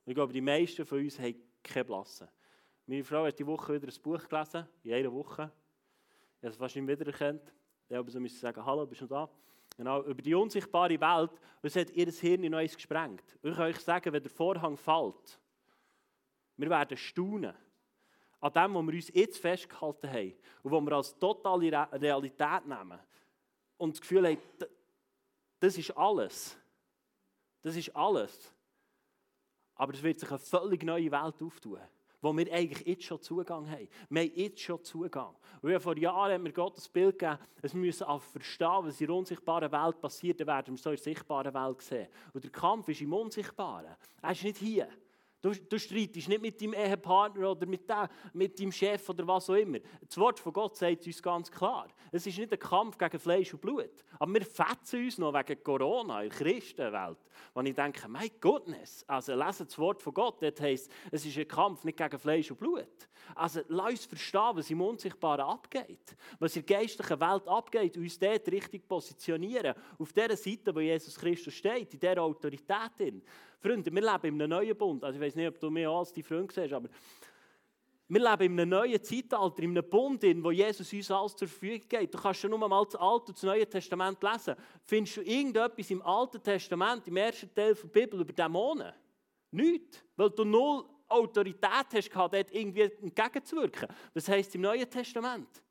Ich 0.06 0.16
glaube, 0.16 0.34
die 0.34 0.42
meisten 0.42 0.86
von 0.86 1.00
uns 1.00 1.20
haben 1.20 1.36
keine 1.62 1.86
Blasse. 1.86 2.30
Meine 2.86 3.04
Frau 3.04 3.26
hat 3.26 3.38
die 3.38 3.46
Woche 3.46 3.74
wieder 3.74 3.88
ein 3.88 4.02
Buch 4.02 4.28
gelesen, 4.28 4.68
in 4.84 4.94
einer 4.94 5.14
Woche. 5.14 5.52
Ich 6.40 6.44
habe 6.44 6.52
es 6.52 6.58
fast 6.58 6.76
nicht 6.76 6.88
wiedererkannt. 6.88 7.54
Ich 7.88 7.96
habe 7.96 8.20
müssen 8.20 8.40
sagen, 8.40 8.66
hallo, 8.66 8.86
bist 8.86 9.02
du 9.02 9.08
da? 9.08 9.30
Genau, 9.78 10.04
über 10.04 10.22
die 10.22 10.36
unsichtbare 10.36 11.00
Welt. 11.00 11.32
Es 11.62 11.76
hat 11.76 11.92
ihr 11.92 12.12
Hirn 12.12 12.42
noch 12.42 12.58
eins 12.58 12.76
gesprengt. 12.76 13.24
ich 13.42 13.56
kann 13.56 13.66
euch 13.66 13.80
sagen, 13.80 14.12
wenn 14.12 14.22
der 14.22 14.32
Vorhang 14.32 14.78
fällt, 14.78 15.40
wir 16.58 16.70
werden 16.70 16.98
staunen 16.98 17.56
an 18.44 18.52
dem, 18.52 18.76
was 18.76 18.88
wir 18.88 18.94
uns 18.94 19.12
jetzt 19.14 19.38
festgehalten 19.38 20.10
haben 20.10 20.34
und 20.64 20.72
was 20.72 20.82
wir 20.82 20.92
als 20.92 21.18
totale 21.18 21.88
Realität 21.94 22.66
nehmen 22.66 23.00
und 23.78 23.94
das 23.94 24.02
Gefühl 24.02 24.28
haben, 24.28 24.38
das 25.62 25.78
ist 25.78 25.92
alles. 25.92 26.58
Das 27.62 27.78
ist 27.78 27.96
alles. 27.96 28.54
Aber 29.76 29.94
es 29.94 30.04
wird 30.04 30.20
sich 30.20 30.30
eine 30.30 30.40
völlig 30.40 30.84
neue 30.84 31.10
Welt 31.10 31.42
auftun, 31.42 31.80
wo 32.22 32.36
wir 32.36 32.54
eigentlich 32.54 32.86
jetzt 32.86 33.06
schon 33.06 33.22
Zugang 33.22 33.70
haben. 33.70 33.88
Wir 34.10 34.24
haben 34.24 34.32
jetzt 34.36 34.60
schon 34.60 34.84
Zugang. 34.84 35.34
Und 35.62 35.80
vor 35.80 35.98
Jahren 35.98 36.34
hat 36.34 36.42
mir 36.42 36.52
Gott 36.52 36.76
das 36.76 36.90
Bild 36.90 37.18
gegeben, 37.18 37.40
wir 37.62 37.80
müssen 37.80 38.04
auch 38.04 38.22
verstehen, 38.22 38.80
was 38.82 39.00
in 39.00 39.08
der 39.08 39.16
unsichtbaren 39.16 39.72
Welt 39.72 40.02
passiert, 40.02 40.42
dann 40.42 40.48
werden 40.48 40.76
wir 40.76 40.78
so 40.78 40.90
in 40.90 40.98
der 40.98 41.04
sichtbaren 41.04 41.54
Welt 41.54 41.82
sehen. 41.82 42.10
Und 42.34 42.44
der 42.44 42.52
Kampf 42.52 42.90
ist 42.90 43.00
im 43.00 43.14
Unsichtbaren. 43.14 43.96
Er 44.22 44.32
ist 44.32 44.44
nicht 44.44 44.58
hier. 44.58 44.90
Du, 45.44 45.52
du 45.52 45.78
streitest 45.78 46.30
nicht 46.30 46.42
mit 46.42 46.62
deinem 46.62 46.74
Ehepartner 46.74 47.52
oder 47.52 47.66
mit, 47.66 47.90
dem, 47.90 48.08
mit 48.32 48.58
deinem 48.58 48.72
Chef 48.72 49.10
oder 49.10 49.28
was 49.28 49.50
auch 49.50 49.56
immer. 49.56 49.80
Das 50.08 50.18
Wort 50.18 50.40
von 50.40 50.54
Gott 50.54 50.78
sagt 50.78 51.06
uns 51.06 51.22
ganz 51.22 51.52
klar. 51.52 51.90
Es 52.14 52.26
ist 52.26 52.38
nicht 52.38 52.54
ein 52.54 52.60
Kampf 52.60 52.98
gegen 52.98 53.20
Fleisch 53.20 53.54
und 53.54 53.60
Blut. 53.60 53.92
Aber 54.20 54.34
wir 54.34 54.46
fetzen 54.46 55.04
uns 55.04 55.18
noch 55.18 55.34
wegen 55.34 55.62
Corona 55.62 56.24
in 56.24 56.30
der 56.30 56.38
Christenwelt. 56.38 57.18
Und 57.54 57.66
ich 57.66 57.76
denke, 57.76 58.08
mein 58.08 58.30
Gottness, 58.40 59.04
also 59.06 59.36
lesen 59.36 59.66
das 59.66 59.78
Wort 59.78 60.02
von 60.02 60.14
Gott, 60.14 60.42
das 60.42 60.62
heisst, 60.62 60.90
es 61.12 61.26
ist 61.26 61.38
ein 61.38 61.48
Kampf 61.48 61.84
nicht 61.84 61.98
gegen 61.98 62.20
Fleisch 62.20 62.50
und 62.50 62.60
Blut. 62.62 63.10
Also 63.36 63.62
lass 63.68 63.90
uns 63.90 64.06
verstehen, 64.06 64.52
was 64.54 64.70
im 64.70 64.80
Unsichtbaren 64.80 65.46
abgeht. 65.46 66.16
Was 66.40 66.56
in 66.56 66.66
der 66.66 66.78
geistlichen 66.78 67.20
Welt 67.20 67.48
abgeht 67.50 67.98
und 67.98 68.04
uns 68.04 68.18
dort 68.18 68.48
richtig 68.50 68.88
positionieren. 68.88 69.76
Auf 70.00 70.14
der 70.14 70.38
Seite, 70.38 70.74
wo 70.74 70.80
Jesus 70.80 71.16
Christus 71.16 71.54
steht, 71.54 71.94
in 71.94 72.00
dieser 72.00 72.22
Autorität. 72.22 73.24
Freunde, 73.64 73.94
wir 73.94 74.02
leben 74.02 74.36
in 74.36 74.42
einem 74.42 74.50
neuen 74.50 74.78
Bund. 74.78 75.04
Also 75.04 75.18
ich 75.18 75.26
weiß 75.26 75.36
nicht, 75.36 75.48
ob 75.48 75.60
du 75.60 75.70
mir 75.70 75.90
als 75.90 76.12
die 76.12 76.22
Freund 76.22 76.52
siehst, 76.52 76.74
aber 76.74 76.90
wir 78.10 78.20
leben 78.20 78.54
in 78.54 78.60
einem 78.60 78.70
neuen 78.70 79.02
Zeitalter, 79.02 79.64
in 79.64 79.72
einem 79.72 79.90
Bund, 79.90 80.22
wo 80.44 80.52
Jesus 80.52 80.92
uns 80.92 81.10
alles 81.10 81.36
zur 81.36 81.48
Verfügung 81.48 81.88
gibt. 81.88 82.14
Du 82.14 82.18
kannst 82.18 82.42
schon 82.42 82.50
nur 82.50 82.60
mal 82.60 82.84
das 82.84 82.96
Alte 82.96 83.28
und 83.28 83.38
das 83.38 83.44
Neue 83.44 83.68
Testament 83.68 84.22
lesen. 84.22 84.56
Findest 84.84 85.18
du 85.18 85.22
irgendetwas 85.22 85.90
im 85.90 86.02
Alten 86.02 86.44
Testament, 86.44 87.08
im 87.08 87.18
ersten 87.18 87.54
Teil 87.56 87.74
der 87.74 87.88
Bibel, 87.88 88.22
über 88.22 88.34
Dämonen? 88.34 88.94
Nichts. 89.52 90.04
Weil 90.18 90.30
du 90.32 90.44
null 90.44 90.86
Autorität 91.08 91.88
hast, 91.94 92.12
dort 92.14 92.52
irgendwie 92.52 92.82
entgegenzuwirken. 92.82 93.88
Was 94.14 94.28
heisst 94.28 94.54
im 94.56 94.62
Neuen 94.62 94.90
Testament? 94.90 95.64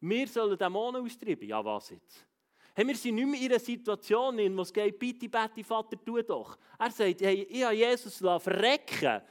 Wir 0.00 0.28
sollen 0.28 0.56
Dämonen 0.56 1.02
austreiben. 1.02 1.48
Ja, 1.48 1.64
was 1.64 1.90
jetzt? 1.90 2.26
Hey, 2.74 2.86
wir 2.86 2.96
sind 2.96 3.14
nicht 3.14 3.26
mehr 3.26 3.40
in 3.40 3.50
einer 3.50 3.60
Situation, 3.60 4.38
in 4.38 4.54
der 4.54 4.62
es 4.62 4.72
geht, 4.72 4.98
bitte, 4.98 5.28
bitte, 5.28 5.62
Vater, 5.62 5.96
tu 6.04 6.20
doch. 6.22 6.58
Er 6.78 6.90
sagt, 6.90 7.20
hey, 7.20 7.46
ich 7.48 7.64
habe 7.64 7.74
Jesus 7.74 8.18
verrecken 8.18 9.22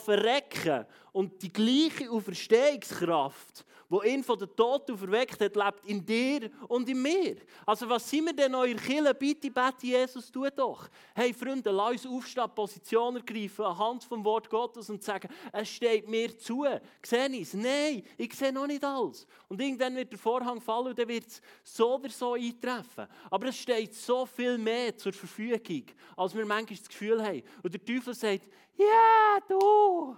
verrecken 0.00 0.84
und 1.18 1.42
die 1.42 1.52
gleiche 1.52 2.08
Auferstehungskraft 2.12 3.64
wo 3.88 4.02
ihn 4.02 4.22
von 4.22 4.38
den 4.38 4.54
Toten 4.54 4.96
verweckt 4.98 5.40
hat, 5.40 5.56
lebt 5.56 5.86
in 5.86 6.04
dir 6.04 6.50
und 6.68 6.88
in 6.88 7.00
mir. 7.00 7.36
Also 7.64 7.88
was 7.88 8.08
sind 8.08 8.26
wir 8.26 8.34
denn 8.34 8.54
euer 8.54 8.74
Kille? 8.74 9.14
Bitte, 9.14 9.50
bitte, 9.50 9.86
Jesus, 9.86 10.30
tu 10.30 10.46
doch. 10.54 10.88
Hey 11.14 11.32
Freunde, 11.32 11.70
lass 11.70 12.04
uns 12.04 12.06
aufstehen, 12.06 12.50
Position 12.54 13.16
ergreifen, 13.16 13.64
anhand 13.64 14.04
vom 14.04 14.22
Wort 14.24 14.50
Gottes 14.50 14.90
und 14.90 15.02
sagen, 15.02 15.28
es 15.52 15.70
steht 15.70 16.06
mir 16.06 16.36
zu. 16.36 16.66
Sehe 17.02 17.28
ich 17.30 17.42
es? 17.42 17.54
Nein, 17.54 18.02
ich 18.18 18.34
sehe 18.34 18.52
noch 18.52 18.66
nicht 18.66 18.84
alles. 18.84 19.26
Und 19.48 19.58
irgendwann 19.60 19.96
wird 19.96 20.12
der 20.12 20.18
Vorhang 20.18 20.60
fallen 20.60 20.88
und 20.88 20.98
dann 20.98 21.08
wird 21.08 21.26
es 21.26 21.40
so 21.64 21.94
oder 21.94 22.10
so 22.10 22.34
eintreffen. 22.34 23.06
Aber 23.30 23.46
es 23.46 23.56
steht 23.56 23.94
so 23.94 24.26
viel 24.26 24.58
mehr 24.58 24.94
zur 24.96 25.14
Verfügung, 25.14 25.86
als 26.14 26.36
wir 26.36 26.44
manchmal 26.44 26.78
das 26.78 26.88
Gefühl 26.88 27.22
haben. 27.24 27.42
Und 27.62 27.72
der 27.72 27.82
Teufel 27.82 28.12
sagt, 28.12 28.48
ja, 28.76 29.38
du, 29.48 30.14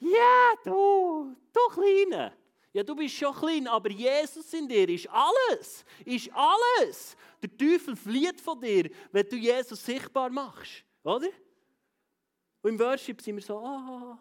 ja, 0.00 0.52
du, 0.64 1.36
du 1.52 1.60
Kleine. 1.74 2.32
Ja, 2.72 2.84
du 2.84 2.94
bist 2.94 3.16
schon 3.16 3.34
klein, 3.34 3.66
aber 3.66 3.90
Jesus 3.90 4.52
in 4.54 4.68
dir 4.68 4.88
ist 4.88 5.08
alles. 5.08 5.84
Ist 6.04 6.30
alles. 6.32 7.16
Der 7.42 7.56
Teufel 7.56 7.96
flieht 7.96 8.40
von 8.40 8.60
dir, 8.60 8.90
wenn 9.10 9.28
du 9.28 9.36
Jesus 9.36 9.84
sichtbar 9.84 10.30
machst. 10.30 10.84
Oder? 11.02 11.28
Und 12.62 12.70
im 12.70 12.78
Worship 12.78 13.20
sind 13.20 13.36
wir 13.36 13.42
so, 13.42 13.58
ah. 13.58 14.18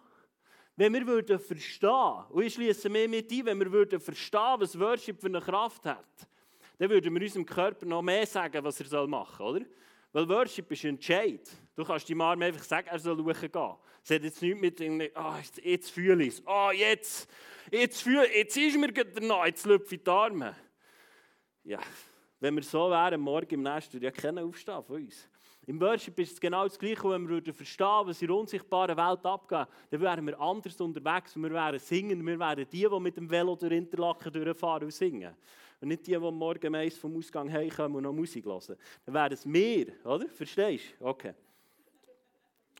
Wenn 0.75 0.93
wir 0.93 1.05
würden 1.05 1.37
verstehen, 1.37 2.25
und 2.29 2.41
ich 2.41 2.53
schließe 2.53 2.89
mehr 2.89 3.07
mit 3.07 3.29
ein, 3.31 3.45
wenn 3.45 3.59
wir 3.59 3.71
würden 3.71 3.99
verstehen, 3.99 4.55
was 4.57 4.79
Worship 4.79 5.19
für 5.19 5.27
eine 5.27 5.41
Kraft 5.41 5.85
hat, 5.85 6.27
dann 6.77 6.89
würden 6.89 7.13
wir 7.13 7.21
unserem 7.21 7.45
Körper 7.45 7.85
noch 7.85 8.01
mehr 8.01 8.25
sagen, 8.25 8.63
was 8.63 8.79
er 8.79 9.05
machen 9.05 9.37
soll, 9.37 9.55
oder? 9.57 9.65
Weil 10.11 10.27
Worship 10.27 10.71
ist 10.71 10.83
ein 10.85 10.95
Entscheid. 10.95 11.49
Du 11.75 11.83
kannst 11.83 12.09
dem 12.09 12.19
Arm 12.21 12.41
einfach 12.41 12.63
sagen, 12.63 12.87
er 12.87 12.99
soll 12.99 13.17
schauen 13.17 13.77
Es 14.03 14.09
hat 14.09 14.23
jetzt 14.23 14.41
nichts 14.41 14.79
mit, 14.79 15.15
ah, 15.15 15.35
oh, 15.37 15.59
jetzt 15.61 15.91
fühle 15.91 16.23
ich 16.23 16.33
es, 16.33 16.47
ah, 16.47 16.69
oh, 16.69 16.71
jetzt 16.71 17.29
jetzt, 17.71 18.01
fühl, 18.01 18.25
jetzt 18.33 18.57
ist 18.57 18.77
mir 18.77 18.91
danach, 18.91 19.45
jetzt 19.45 19.65
ich 19.65 20.03
die 20.03 20.09
Arme. 20.09 20.55
Ja, 21.63 21.79
wenn 22.39 22.55
wir 22.55 22.63
so 22.63 22.89
wären, 22.89 23.21
morgen 23.21 23.53
im 23.53 23.63
nächsten, 23.63 24.01
ja 24.01 24.11
keiner 24.11 24.43
aufstehen 24.43 24.83
von 24.83 24.95
uns. 25.03 25.29
Im 25.67 25.79
Worship 25.79 26.17
ist 26.19 26.33
es 26.33 26.39
genau 26.39 26.63
das 26.67 26.79
Gleiche, 26.79 27.07
wenn 27.09 27.27
wir 27.29 27.53
verstehen, 27.53 28.01
was 28.05 28.21
in 28.21 28.27
der 28.27 28.37
unsichtbaren 28.37 28.97
Welt 28.97 29.25
abgeht, 29.25 29.67
dann 29.91 30.01
wären 30.01 30.25
wir 30.25 30.39
anders 30.39 30.79
unterwegs 30.81 31.35
und 31.35 31.43
wir 31.43 31.51
wären 31.51 31.77
singen, 31.77 32.25
wir 32.25 32.39
wären 32.39 32.67
die, 32.71 32.87
die 32.89 32.99
mit 32.99 33.17
dem 33.17 33.29
Velo 33.29 33.55
durch 33.55 33.73
Interlaken 33.73 34.33
durchfahren 34.33 34.85
und 34.85 34.93
singen. 34.93 35.35
Und 35.81 35.87
nicht 35.87 36.05
die, 36.07 36.11
die 36.11 36.19
morgen 36.19 36.71
meist 36.71 36.97
vom 36.97 37.15
Ausgang 37.17 37.51
heimkommen 37.51 37.97
und 37.97 38.03
noch 38.03 38.13
Musik 38.13 38.45
hören. 38.45 38.75
Dann 39.05 39.15
wären 39.15 39.33
es 39.33 39.45
wir, 39.45 40.05
oder? 40.05 40.27
Verstehst 40.27 40.93
du? 40.99 41.05
Okay. 41.05 41.33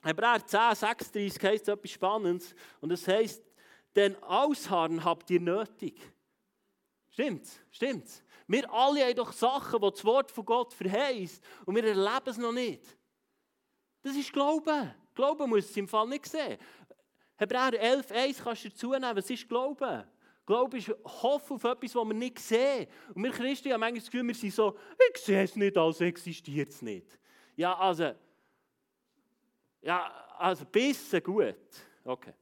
Hebräer 0.04 0.46
10, 0.46 0.76
36 0.76 1.44
heißt 1.44 1.70
etwas 1.70 1.92
Spannendes 1.92 2.56
und 2.82 2.92
es 2.92 3.08
heißt, 3.08 3.44
denn 3.96 4.22
Ausharren 4.24 5.04
habt 5.04 5.30
ihr 5.30 5.40
nötig. 5.40 6.00
Stimmt's? 7.10 7.60
Stimmt's? 7.72 8.24
Wir 8.48 8.72
alle 8.72 9.06
haben 9.06 9.16
doch 9.16 9.32
Sachen, 9.32 9.82
die 9.82 9.92
das 9.92 10.06
Wort 10.06 10.32
von 10.32 10.46
Gott 10.46 10.74
verheißt 10.74 11.44
und 11.66 11.76
wir 11.76 11.84
erleben 11.84 12.30
es 12.30 12.38
noch 12.38 12.52
nicht. 12.52 12.84
Das 14.02 14.16
ist 14.16 14.32
Glauben. 14.32 14.94
Glauben 15.14 15.50
muss 15.50 15.66
es 15.66 15.78
im 15.78 15.88
Fall 15.88 16.08
nicht 16.08 16.26
sehen. 16.26 16.58
Hebräer 17.36 17.74
11, 17.74 18.12
1 18.12 18.44
kannst 18.44 18.66
du 18.66 18.70
dazu 18.70 18.92
nehmen. 18.92 19.16
Was 19.16 19.30
ist 19.30 19.48
Glauben? 19.48 20.04
Glaube 20.50 20.80
ist 20.80 20.92
Hoffen 21.06 21.58
auf 21.58 21.64
etwas, 21.64 21.94
was 21.94 22.08
wir 22.08 22.14
nicht 22.16 22.40
sehen. 22.40 22.88
Und 23.14 23.22
wir 23.22 23.30
Christen 23.30 23.72
haben 23.72 23.82
manchmal 23.82 24.00
das 24.00 24.10
Gefühl, 24.10 24.28
wir 24.28 24.34
sind 24.34 24.52
so, 24.52 24.76
ich 25.08 25.22
sehe 25.22 25.44
es 25.44 25.56
nicht, 25.56 25.78
also 25.78 26.04
existiert 26.04 26.70
es 26.70 26.82
nicht. 26.82 27.20
Ja, 27.56 27.78
also, 27.78 28.14
ja, 29.84 30.12
also, 30.40 30.66
bisschen 30.66 31.22
gut. 31.22 31.56
Okay. 32.04 32.34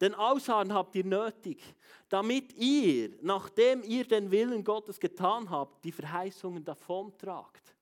Denn 0.00 0.14
Ausharren 0.14 0.72
habt 0.72 0.94
ihr 0.94 1.04
nötig, 1.04 1.62
damit 2.08 2.50
ihr, 2.54 3.10
nachdem 3.20 3.82
ihr 3.82 4.06
den 4.06 4.30
Willen 4.30 4.64
Gottes 4.64 4.98
getan 4.98 5.50
habt, 5.50 5.84
die 5.84 5.92
Verheißungen 5.92 6.64
davontragt. 6.64 7.75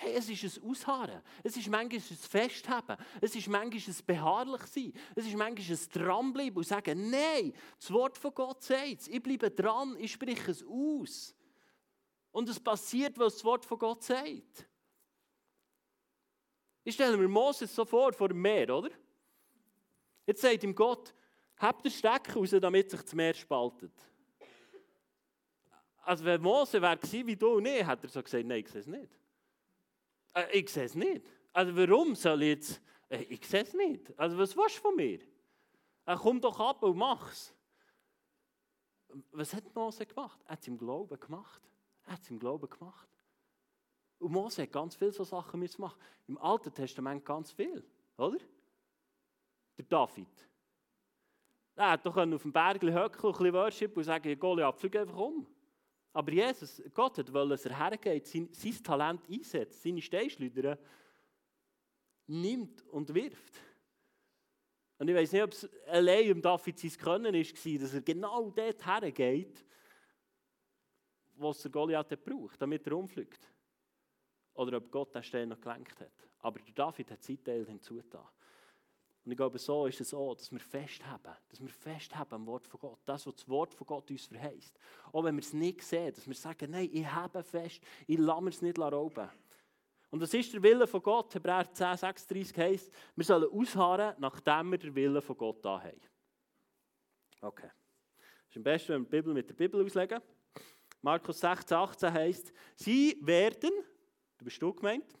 Hey, 0.00 0.14
es 0.14 0.28
ist 0.28 0.58
ein 0.58 0.70
Ausharren. 0.70 1.22
Es 1.42 1.56
ist 1.56 1.68
manchmal 1.68 2.00
ein 2.00 2.16
Festhaben. 2.16 2.96
Es 3.20 3.34
ist 3.34 3.48
manchmal 3.48 3.94
ein 3.94 4.06
beharrlich 4.06 4.62
sein. 4.62 4.92
Es 5.14 5.26
ist 5.26 5.36
manchmal 5.36 5.76
ein 5.76 5.88
Dranbleiben 5.92 6.56
und 6.56 6.66
sagen, 6.66 7.10
nein, 7.10 7.52
das 7.78 7.92
Wort 7.92 8.16
von 8.16 8.32
Gott 8.32 8.62
sagt 8.62 9.00
es. 9.00 9.08
Ich 9.08 9.22
bleibe 9.22 9.50
dran, 9.50 9.96
ich 9.98 10.12
spreche 10.12 10.52
es 10.52 10.64
aus. 10.64 11.34
Und 12.30 12.48
es 12.48 12.60
passiert, 12.60 13.18
was 13.18 13.34
das 13.34 13.44
Wort 13.44 13.64
von 13.64 13.78
Gott 13.78 14.04
sagt. 14.04 14.68
Ich 16.84 16.94
stelle 16.94 17.16
mir 17.16 17.28
Moses 17.28 17.74
so 17.74 17.84
vor, 17.84 18.12
vor 18.12 18.28
dem 18.28 18.40
Meer, 18.40 18.74
oder? 18.74 18.90
Jetzt 20.26 20.40
sagt 20.40 20.62
ihm 20.62 20.74
Gott, 20.74 21.12
Habt 21.58 21.84
den 21.84 21.90
Stecker 21.90 22.34
raus, 22.34 22.50
damit 22.50 22.90
sich 22.90 23.02
das 23.02 23.14
Meer 23.14 23.34
spaltet. 23.34 23.92
Also 26.02 26.24
wenn 26.24 26.40
Mose 26.40 26.80
wäre 26.80 26.98
wie 27.02 27.36
du 27.36 27.56
und 27.56 27.66
ich, 27.66 27.86
hätte 27.86 28.06
er 28.06 28.10
so 28.10 28.22
gesagt, 28.22 28.46
nein, 28.46 28.60
ich 28.60 28.68
sehe 28.68 28.80
es 28.80 28.86
nicht. 28.86 29.12
Äh, 30.34 30.58
ich 30.58 30.68
sehe 30.68 30.84
es 30.84 30.94
nicht. 30.94 31.26
Also 31.52 31.76
warum 31.76 32.14
soll 32.14 32.42
ich 32.42 32.48
jetzt... 32.48 32.82
Äh, 33.08 33.22
ich 33.24 33.46
sehe 33.46 33.62
es 33.62 33.74
nicht. 33.74 34.18
Also 34.18 34.38
was 34.38 34.56
willst 34.56 34.78
du 34.78 34.82
von 34.82 34.96
mir? 34.96 35.20
Äh, 36.06 36.16
komm 36.16 36.40
doch 36.40 36.58
ab 36.60 36.82
und 36.82 36.96
mach's. 36.96 37.54
Was 39.32 39.54
hat 39.54 39.74
Mose 39.74 40.06
gemacht? 40.06 40.40
Er 40.44 40.52
hat 40.52 40.60
es 40.60 40.68
im 40.68 40.78
Glauben 40.78 41.18
gemacht. 41.18 41.62
Er 42.04 42.12
hat 42.12 42.22
es 42.22 42.30
im 42.30 42.38
Glauben 42.38 42.68
gemacht. 42.68 43.08
Und 44.18 44.32
Mose 44.32 44.62
hat 44.62 44.72
ganz 44.72 44.96
viele 44.96 45.12
so 45.12 45.24
Sachen 45.24 45.66
machen. 45.78 46.00
Im 46.26 46.38
Alten 46.38 46.72
Testament 46.72 47.24
ganz 47.24 47.52
viel, 47.52 47.84
oder? 48.16 48.38
Der 49.76 49.84
David. 49.84 50.48
Er 51.76 51.92
hätte 51.92 52.10
doch 52.10 52.16
auf 52.16 52.42
dem 52.42 52.52
Berg 52.52 52.82
hocken, 52.82 52.92
ein 52.92 53.32
bisschen 53.32 53.52
Worship 53.52 53.96
und 53.96 54.02
sagen, 54.02 54.38
Goliath, 54.38 54.80
flieg 54.80 54.96
einfach 54.96 55.16
um. 55.16 55.46
Aber 56.12 56.32
Jesus, 56.32 56.82
Gott 56.94 57.18
hat 57.18 57.32
wollen, 57.32 57.50
dass 57.50 57.66
er 57.66 57.78
hergeht, 57.78 58.26
sein, 58.26 58.48
sein 58.52 58.82
Talent 58.82 59.28
einsetzt, 59.30 59.82
seine 59.82 60.02
Steinschleuder 60.02 60.78
nimmt 62.26 62.82
und 62.88 63.12
wirft. 63.14 63.60
Und 64.98 65.08
ich 65.08 65.14
weiß 65.14 65.32
nicht, 65.32 65.42
ob 65.42 65.52
es 65.52 65.68
allein 65.86 66.32
um 66.32 66.42
David 66.42 66.78
sein 66.78 66.90
Können 66.98 67.34
war, 67.34 67.78
dass 67.78 67.94
er 67.94 68.00
genau 68.00 68.50
dort 68.50 68.86
hergeht, 68.86 69.64
was 71.36 71.62
der 71.62 71.70
Goliath 71.70 72.24
braucht, 72.24 72.60
damit 72.60 72.86
er 72.86 72.96
umfliegt. 72.96 73.48
Oder 74.54 74.78
ob 74.78 74.90
Gott 74.90 75.14
den 75.14 75.22
Stein 75.22 75.50
noch 75.50 75.60
gelenkt 75.60 76.00
hat. 76.00 76.12
Aber 76.40 76.58
der 76.58 76.74
David 76.74 77.12
hat 77.12 77.22
seinen 77.22 77.44
Teil 77.44 77.64
hinzugetan. 77.64 78.26
Und 79.28 79.32
ich 79.32 79.36
glaube, 79.36 79.58
so 79.58 79.84
ist 79.84 80.00
es 80.00 80.14
auch, 80.14 80.34
dass 80.34 80.50
wir 80.50 80.58
festhaben, 80.58 81.34
dass 81.50 81.60
wir 81.60 81.68
festhaben 81.68 82.32
am 82.32 82.46
Wort 82.46 82.66
von 82.66 82.80
Gott, 82.80 82.98
das, 83.04 83.26
was 83.26 83.34
das 83.34 83.46
Wort 83.46 83.74
von 83.74 83.86
Gott 83.86 84.10
uns 84.10 84.24
verheißt. 84.24 84.74
Auch 85.12 85.22
wenn 85.22 85.36
wir 85.36 85.42
es 85.42 85.52
nicht 85.52 85.82
sehen, 85.82 86.14
dass 86.14 86.26
wir 86.26 86.34
sagen, 86.34 86.70
nein, 86.70 86.88
ich 86.90 87.04
habe 87.04 87.42
fest, 87.42 87.82
ich 88.06 88.16
lasse 88.16 88.40
mir 88.40 88.48
es 88.48 88.62
nicht 88.62 88.78
rauben. 88.78 89.28
Und 90.08 90.20
das 90.20 90.32
ist 90.32 90.54
der 90.54 90.62
Wille 90.62 90.86
von 90.86 91.02
Gott, 91.02 91.34
Hebräer 91.34 91.70
10, 91.70 91.98
36 91.98 92.56
heißt, 92.56 92.90
wir 93.16 93.24
sollen 93.26 93.52
ausharren, 93.52 94.14
nachdem 94.16 94.70
wir 94.70 94.78
den 94.78 94.94
Willen 94.94 95.20
von 95.20 95.36
Gott 95.36 95.62
da 95.62 95.78
haben. 95.78 96.00
Okay. 97.42 97.68
Es 98.48 98.52
ist 98.52 98.56
am 98.56 98.62
besten, 98.62 98.88
wenn 98.94 99.02
wir 99.02 99.10
die 99.10 99.10
Bibel 99.10 99.34
mit 99.34 99.50
der 99.50 99.54
Bibel 99.54 99.84
auslegen. 99.84 100.22
Markus 101.02 101.38
16, 101.40 101.76
18 101.76 102.12
heißt, 102.14 102.52
sie 102.76 103.18
werden, 103.20 103.72
du 104.38 104.44
bist 104.46 104.62
du 104.62 104.72
gemeint, 104.72 105.18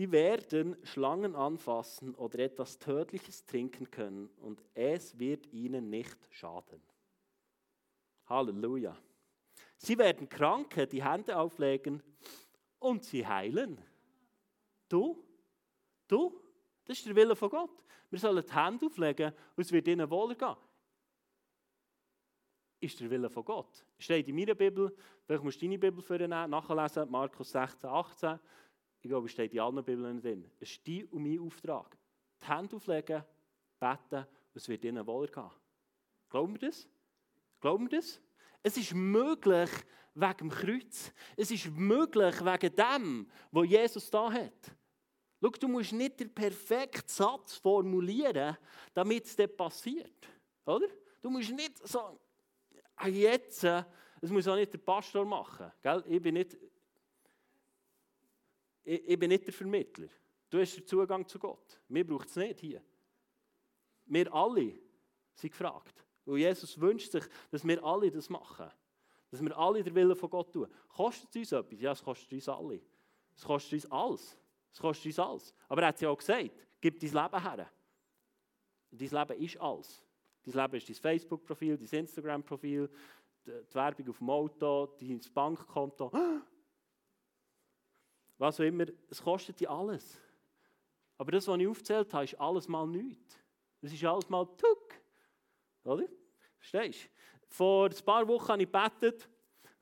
Sie 0.00 0.12
werden 0.12 0.78
Schlangen 0.82 1.36
anfassen 1.36 2.14
oder 2.14 2.38
etwas 2.38 2.78
Tödliches 2.78 3.44
trinken 3.44 3.90
können 3.90 4.30
und 4.38 4.64
es 4.72 5.18
wird 5.18 5.46
ihnen 5.52 5.90
nicht 5.90 6.16
schaden. 6.30 6.80
Halleluja. 8.24 8.96
Sie 9.76 9.98
werden 9.98 10.26
Kranke 10.26 10.86
die 10.86 11.04
Hände 11.04 11.36
auflegen 11.36 12.02
und 12.78 13.04
sie 13.04 13.26
heilen. 13.26 13.78
Du? 14.88 15.22
Du? 16.08 16.40
Das 16.86 16.96
ist 16.96 17.06
der 17.06 17.14
Wille 17.14 17.36
von 17.36 17.50
Gott. 17.50 17.84
Wir 18.08 18.20
sollen 18.20 18.42
die 18.42 18.54
Hände 18.54 18.86
auflegen 18.86 19.34
und 19.54 19.62
es 19.62 19.70
wird 19.70 19.86
ihnen 19.86 20.08
wohler 20.08 20.34
gehen. 20.34 20.56
Ist 22.80 22.98
der 22.98 23.10
Wille 23.10 23.28
von 23.28 23.44
Gott. 23.44 23.84
Steht 23.98 24.28
in 24.28 24.34
meiner 24.34 24.54
Bibel, 24.54 24.96
vielleicht 25.26 25.44
musst 25.44 25.60
du 25.60 25.66
deine 25.66 25.78
Bibel 25.78 26.00
für 26.00 26.26
nachlesen, 26.26 27.10
Markus 27.10 27.50
16, 27.50 27.90
18 27.90 28.40
ich 29.02 29.08
glaube, 29.08 29.26
es 29.26 29.32
steht 29.32 29.52
in 29.52 29.60
allen 29.60 29.84
Bibeln 29.84 30.20
drin, 30.20 30.50
es 30.60 30.70
ist 30.70 30.86
dein 30.86 31.04
und 31.06 31.22
mein 31.22 31.40
Auftrag. 31.40 31.96
Die 32.42 32.46
Hände 32.46 32.76
auflegen, 32.76 33.24
beten, 33.78 34.18
und 34.18 34.56
es 34.56 34.68
wird 34.68 34.84
ihnen 34.84 35.06
wohler 35.06 35.28
gehen. 35.28 35.50
Glauben 36.28 36.60
wir 36.60 36.68
das? 36.68 36.88
Glauben 37.60 37.90
wir 37.90 37.98
das? 37.98 38.20
Es 38.62 38.76
ist 38.76 38.94
möglich 38.94 39.70
wegen 40.14 40.36
dem 40.36 40.50
Kreuz. 40.50 41.12
Es 41.36 41.50
ist 41.50 41.70
möglich 41.70 42.44
wegen 42.44 42.76
dem, 42.76 43.30
was 43.50 43.68
Jesus 43.68 44.10
da 44.10 44.30
hat. 44.30 44.76
Schau, 45.42 45.48
du 45.48 45.68
musst 45.68 45.92
nicht 45.92 46.20
den 46.20 46.34
perfekten 46.34 47.08
Satz 47.08 47.56
formulieren, 47.56 48.56
damit 48.92 49.24
es 49.24 49.36
dir 49.36 49.48
passiert. 49.48 50.28
Oder? 50.66 50.88
Du 51.22 51.30
musst 51.30 51.50
nicht 51.50 51.86
sagen, 51.88 52.18
ah, 52.96 53.08
jetzt, 53.08 53.64
das 53.64 54.30
muss 54.30 54.46
auch 54.46 54.56
nicht 54.56 54.72
der 54.72 54.78
Pastor 54.78 55.24
machen. 55.24 55.72
Gell? 55.82 56.04
Ich 56.06 56.20
bin 56.20 56.34
nicht 56.34 56.58
ich, 58.84 59.08
ich 59.08 59.18
bin 59.18 59.28
nicht 59.28 59.46
der 59.46 59.52
Vermittler. 59.52 60.08
Du 60.48 60.58
hast 60.58 60.76
den 60.76 60.86
Zugang 60.86 61.26
zu 61.26 61.38
Gott. 61.38 61.80
Mir 61.88 62.06
braucht 62.06 62.28
es 62.28 62.36
nicht 62.36 62.60
hier. 62.60 62.82
Wir 64.06 64.32
alle 64.34 64.74
sind 65.34 65.50
gefragt. 65.50 66.04
Und 66.24 66.38
Jesus 66.38 66.78
wünscht 66.80 67.12
sich, 67.12 67.24
dass 67.50 67.66
wir 67.66 67.82
alle 67.82 68.10
das 68.10 68.28
machen. 68.28 68.70
Dass 69.30 69.40
wir 69.40 69.56
alle 69.56 69.82
den 69.82 69.94
Willen 69.94 70.16
von 70.16 70.28
Gott 70.28 70.52
tun. 70.52 70.68
Kostet 70.88 71.30
es 71.30 71.36
uns 71.36 71.52
etwas? 71.52 71.80
Ja, 71.80 71.92
es 71.92 72.02
kostet 72.02 72.32
uns 72.32 72.48
alle. 72.48 72.80
Es 73.36 73.44
kostet 73.44 73.72
uns 73.74 73.92
alles. 73.92 74.38
Es 74.72 74.80
kostet 74.80 75.06
uns 75.06 75.18
alles. 75.18 75.54
Aber 75.68 75.82
er 75.82 75.88
hat 75.88 76.00
ja 76.00 76.08
auch 76.08 76.18
gesagt, 76.18 76.50
gib 76.80 76.98
dein 76.98 77.10
Leben 77.10 77.42
her. 77.42 77.70
Dein 78.90 79.08
Leben 79.08 79.42
ist 79.42 79.56
alles. 79.58 80.02
Dein 80.44 80.54
Leben 80.54 80.76
ist 80.76 80.88
dein 80.88 80.96
Facebook-Profil, 80.96 81.76
dein 81.76 82.00
Instagram-Profil, 82.00 82.90
die 83.46 83.74
Werbung 83.74 84.08
auf 84.08 84.18
dem 84.18 84.30
Auto, 84.30 84.96
dein 84.98 85.20
Bankkonto 85.32 86.10
was 88.40 88.58
auch 88.58 88.64
immer, 88.64 88.86
es 89.10 89.22
kostet 89.22 89.60
dich 89.60 89.68
alles. 89.68 90.18
Aber 91.18 91.30
das, 91.32 91.46
was 91.46 91.58
ich 91.58 91.68
aufgezählt 91.68 92.12
habe, 92.14 92.24
ist 92.24 92.40
alles 92.40 92.68
mal 92.68 92.86
nichts. 92.86 93.38
Das 93.82 93.92
ist 93.92 94.04
alles 94.04 94.28
mal 94.30 94.46
tuck. 94.56 94.94
Oder? 95.84 96.06
Verstehst 96.58 97.04
du? 97.04 97.08
Vor 97.48 97.86
ein 97.86 98.04
paar 98.04 98.26
Wochen 98.26 98.48
habe 98.48 98.62
ich 98.62 98.72
gebetet, 98.72 99.28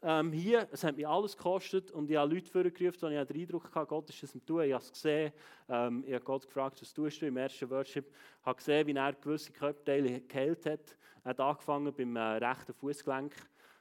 ähm, 0.02 0.32
hier, 0.32 0.68
es 0.70 0.82
hat 0.84 0.96
mich 0.96 1.06
alles 1.06 1.36
gekostet 1.36 1.90
und 1.90 2.10
ich 2.10 2.16
habe 2.16 2.34
Leute 2.34 2.50
vorgerufen, 2.50 3.06
und 3.06 3.12
ich 3.12 3.26
den 3.26 3.40
Eindruck 3.40 3.74
hatte, 3.74 3.86
Gott 3.86 4.08
ist 4.10 4.22
es 4.22 4.34
am 4.34 4.44
Tun. 4.44 4.62
Ich 4.62 4.72
habe 4.72 4.82
es 4.82 4.92
gesehen. 4.92 5.32
Ähm, 5.68 6.04
ich 6.06 6.14
habe 6.14 6.24
Gott 6.24 6.46
gefragt, 6.46 6.80
was 6.80 6.92
tust 6.92 7.22
du 7.22 7.26
im 7.26 7.36
ersten 7.36 7.68
Worship. 7.70 8.06
Ich 8.40 8.46
habe 8.46 8.56
gesehen, 8.56 8.86
wie 8.86 8.92
er 8.92 9.12
gewisse 9.12 9.52
Körperteile 9.52 10.20
geheilt 10.20 10.66
hat. 10.66 10.96
Er 11.24 11.30
hat 11.30 11.40
angefangen 11.40 11.92
beim 11.92 12.16
äh, 12.16 12.20
rechten 12.20 12.74
Fußgelenk. 12.74 13.34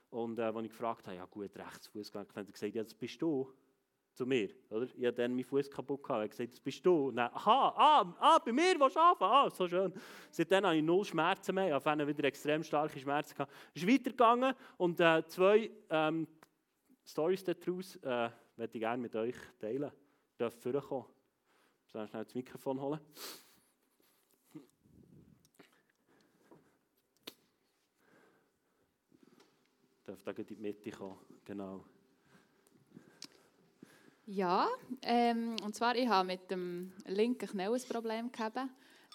Und 0.10 0.40
äh, 0.40 0.44
als 0.44 0.66
ich 0.66 0.70
gefragt 0.70 1.06
habe, 1.08 1.18
ja 1.18 1.26
gut, 1.26 1.56
rechtes 1.56 1.88
Fußgelenk, 1.88 2.30
hat 2.36 2.48
er 2.48 2.52
gesagt, 2.52 2.76
ja, 2.76 2.84
das 2.84 2.94
bist 2.94 3.22
du 3.22 3.54
zu 4.18 4.26
mir. 4.26 4.50
Oder? 4.72 4.88
Ich 4.96 5.06
hatte 5.06 5.22
dann 5.22 5.32
meinen 5.32 5.44
Fuß 5.44 5.70
kaputt 5.70 6.02
gehabt. 6.04 6.24
Er 6.24 6.28
gesagt, 6.28 6.54
das 6.54 6.60
bist 6.60 6.86
du. 6.86 7.10
Und 7.10 7.18
dann, 7.18 7.32
aha, 7.32 7.74
ah, 7.78 8.16
ah, 8.20 8.40
bei 8.40 8.52
mir 8.52 8.80
willst 8.80 8.96
du 8.96 9.00
anfangen? 9.00 9.32
Ah, 9.32 9.50
so 9.50 9.68
schön. 9.68 9.94
Seitdem 10.32 10.66
habe 10.66 10.76
ich 10.76 10.84
null 10.84 11.06
Schmerzen 11.06 11.54
mehr. 11.54 11.78
Ich 11.78 11.86
habe 11.86 12.08
wieder 12.08 12.24
extrem 12.24 12.64
starke 12.64 13.00
Schmerzen. 13.00 13.36
Es 13.74 13.84
ist 13.84 13.88
weitergegangen 13.88 14.56
und 14.78 15.00
äh, 15.00 15.24
zwei 15.28 15.70
ähm, 15.90 16.28
Stories 17.06 17.44
daraus 17.44 17.96
äh, 17.98 18.30
möchte 18.58 18.78
ich 18.78 18.82
gerne 18.82 19.02
mit 19.02 19.16
euch 19.16 19.36
teilen. 19.60 19.84
Ihr 19.84 19.92
dürft 20.38 20.62
vorkommen. 20.62 21.06
Ich 21.88 21.94
muss 21.94 22.10
schnell 22.10 22.24
das 22.24 22.36
Mikrofon 22.36 22.82
holen. 22.82 23.00
Darf 30.06 30.24
da 30.24 30.32
in 30.32 30.46
die 30.46 30.56
Mitte 30.56 30.90
kommen, 30.90 31.18
genau. 31.44 31.84
Ja, 34.30 34.68
ähm, 35.04 35.56
und 35.64 35.74
zwar 35.74 35.96
ich 35.96 36.06
habe 36.10 36.28
mit 36.28 36.52
dem 36.52 36.92
linken 37.06 37.48
Knäuel 37.48 37.80
ein 37.80 37.88
Problem 37.88 38.30
gehabt, 38.30 38.60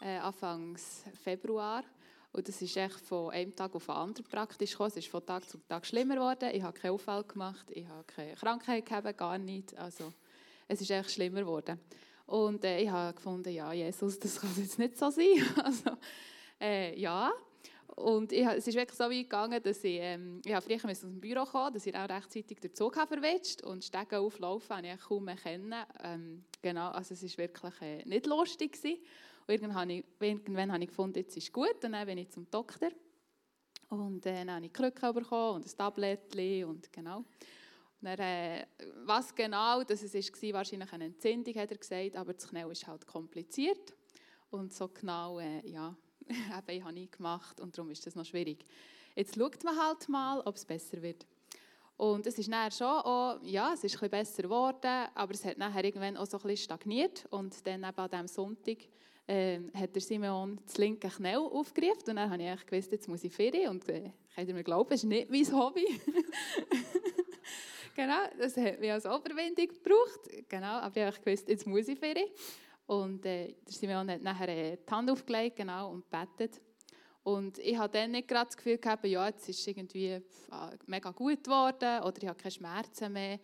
äh, 0.01 0.16
Anfangs 0.16 1.05
Februar. 1.22 1.85
Und 2.33 2.48
das 2.48 2.62
ist 2.62 2.75
echt 2.79 2.98
von 3.01 3.31
einem 3.31 3.55
Tag 3.55 3.75
auf 3.75 3.85
den 3.85 3.94
anderen 3.94 4.27
praktisch 4.27 4.70
gekommen. 4.70 4.88
Es 4.88 4.96
ist 4.96 5.09
von 5.09 5.25
Tag 5.27 5.46
zu 5.46 5.59
Tag 5.68 5.85
schlimmer 5.85 6.14
geworden. 6.14 6.48
Ich 6.55 6.62
habe 6.62 6.79
keinen 6.79 6.92
Unfall 6.92 7.25
gemacht, 7.25 7.66
ich 7.72 7.87
habe 7.87 8.05
keine 8.05 8.35
Krankheit 8.37 8.87
gehabt, 8.87 9.18
gar 9.18 9.37
nicht. 9.37 9.77
Also 9.77 10.14
es 10.66 10.81
ist 10.81 10.90
echt 10.90 11.11
schlimmer 11.11 11.40
geworden. 11.40 11.79
Und 12.25 12.64
äh, 12.64 12.81
ich 12.81 12.88
habe 12.88 13.14
gefunden, 13.14 13.53
ja, 13.53 13.70
Jesus, 13.75 14.18
das 14.18 14.40
kann 14.40 14.51
jetzt 14.57 14.79
nicht 14.79 14.96
so 14.96 15.11
sein. 15.11 15.27
also, 15.62 15.90
äh, 16.59 16.98
ja, 16.98 17.31
und 17.96 18.33
ich, 18.33 18.46
es 18.46 18.66
ist 18.66 18.74
wirklich 18.74 18.96
so 18.96 19.05
weit 19.05 19.11
gegangen, 19.11 19.62
dass 19.62 19.85
ich, 19.85 19.98
ähm, 20.00 20.40
ich 20.44 20.55
früher 20.57 20.90
aus 20.90 21.00
dem 21.00 21.20
Büro 21.20 21.44
kam, 21.44 21.72
dass 21.74 21.87
ich 21.87 21.94
auch 21.94 22.09
rechtzeitig 22.09 22.59
den 22.59 22.74
Zug 22.74 22.94
verwetscht 22.94 23.62
und 23.62 23.85
Stege 23.85 24.18
auflaufen 24.18 24.76
habe 24.76 24.87
ich 24.88 25.00
kaum 25.00 25.24
mehr 25.24 25.37
kennen. 25.37 25.74
Ähm, 26.02 26.44
genau, 26.62 26.90
also 26.90 27.12
es 27.12 27.22
war 27.22 27.44
wirklich 27.44 27.83
äh, 27.83 28.05
nicht 28.09 28.26
lustig. 28.26 28.72
Gewesen. 28.72 28.98
Und 29.46 29.55
irgendwann 29.55 29.74
habe, 29.74 29.92
ich, 29.92 30.05
irgendwann 30.20 30.72
habe 30.72 30.83
ich 30.83 30.88
gefunden, 30.88 31.18
jetzt 31.18 31.37
ist 31.37 31.52
gut. 31.52 31.85
Und 31.85 31.92
dann 31.92 32.07
bin 32.07 32.18
ich 32.18 32.31
zum 32.31 32.50
Doktor. 32.50 32.90
Und 33.90 34.24
äh, 34.24 34.37
dann 34.37 34.52
habe 34.52 34.66
ich 34.66 34.72
Krücke 34.72 35.12
bekommen 35.12 35.57
und 35.57 35.66
ein 35.66 35.76
Tablet 35.76 36.35
und 36.64 36.90
genau. 36.92 37.24
Dann, 38.00 38.18
äh, 38.18 38.66
was 39.05 39.35
genau 39.35 39.85
das 39.85 40.02
es 40.02 40.14
war, 40.14 40.52
wahrscheinlich 40.55 40.92
eine 40.92 41.05
Entzündung, 41.05 41.55
hat 41.55 41.70
er 41.70 41.76
gesagt, 41.76 42.16
aber 42.16 42.33
das 42.33 42.48
Knäuel 42.48 42.72
ist 42.72 42.87
halt 42.87 43.07
kompliziert. 43.07 43.94
Und 44.50 44.72
so 44.72 44.88
genau, 44.88 45.38
äh, 45.38 45.61
ja, 45.68 45.94
eben, 46.28 46.78
ich 46.78 46.82
habe 46.82 46.92
nie 46.92 47.08
gemacht 47.11 47.61
und 47.61 47.76
darum 47.76 47.90
ist 47.90 48.06
das 48.06 48.14
noch 48.14 48.24
schwierig. 48.24 48.64
Jetzt 49.14 49.35
schaut 49.37 49.62
man 49.64 49.78
halt 49.78 50.08
mal, 50.08 50.40
ob 50.40 50.56
es 50.56 50.64
besser 50.64 51.02
wird. 51.02 51.26
Und 51.96 52.26
es 52.26 52.38
ist 52.38 52.48
nachher 52.48 52.70
schon 52.70 52.87
auch, 52.87 53.40
ja, 53.42 53.74
es 53.74 53.85
ist 53.85 53.94
ein 53.94 54.00
bisschen 54.00 54.11
besser 54.11 54.42
geworden, 54.42 55.08
aber 55.14 55.35
es 55.35 55.44
hat 55.44 55.58
nachher 55.58 55.85
irgendwann 55.85 56.16
auch 56.16 56.26
so 56.26 56.38
ein 56.38 56.42
bisschen 56.42 56.64
stagniert 56.64 57.26
und 57.30 57.66
dann 57.66 57.85
eben 57.85 57.98
an 57.98 58.11
diesem 58.11 58.26
Sonntag 58.28 58.78
äh, 59.26 59.61
hat 59.74 59.94
der 59.94 60.02
Simon 60.02 60.58
das 60.64 60.78
linke 60.78 61.08
Knie 61.08 61.37
aufgerufen 61.37 62.08
und 62.08 62.16
dann 62.16 62.30
habe 62.30 62.42
ich 62.42 62.48
eigentlich 62.48 62.66
gewusst, 62.66 62.92
jetzt 62.92 63.08
muss 63.08 63.22
ich 63.22 63.32
Ferien 63.32 63.70
und 63.70 63.88
äh, 63.88 64.11
könnt 64.35 64.48
ihr 64.48 64.54
mir 64.54 64.64
glauben, 64.64 64.92
es 64.92 65.04
ist 65.04 65.08
nicht 65.08 65.30
mein 65.30 65.52
Hobby. 65.52 65.87
genau, 67.94 68.18
das 68.38 68.56
hat 68.56 68.80
mich 68.80 68.90
als 68.90 69.06
Oberwindung 69.06 69.68
gebraucht, 69.68 70.48
genau, 70.48 70.78
aber 70.78 70.96
ich 70.96 71.06
habe 71.06 71.24
gewusst, 71.24 71.48
jetzt 71.48 71.66
muss 71.66 71.87
ich 71.88 71.98
Ferien. 71.98 72.28
Und 72.92 73.24
äh, 73.24 73.55
der 73.66 73.72
Simeon 73.72 74.11
hat 74.11 74.20
nachher 74.20 74.48
äh, 74.48 74.76
die 74.76 74.92
Hand 74.92 75.11
aufgelegt 75.11 75.57
genau, 75.57 75.92
und 75.92 76.11
betet. 76.11 76.61
Und 77.22 77.57
ich 77.57 77.78
hatte 77.78 77.96
dann 77.96 78.11
nicht 78.11 78.28
gerade 78.28 78.46
das 78.46 78.57
Gefühl 78.57 78.76
gehabt, 78.76 79.07
ja, 79.07 79.28
jetzt 79.28 79.48
ist 79.48 79.61
es 79.61 79.66
irgendwie 79.66 80.09
äh, 80.09 80.20
mega 80.85 81.11
gut 81.11 81.42
geworden 81.42 82.02
oder 82.02 82.22
ich 82.22 82.28
habe 82.28 82.38
keine 82.38 82.50
Schmerzen 82.50 83.14
mehr. 83.14 83.40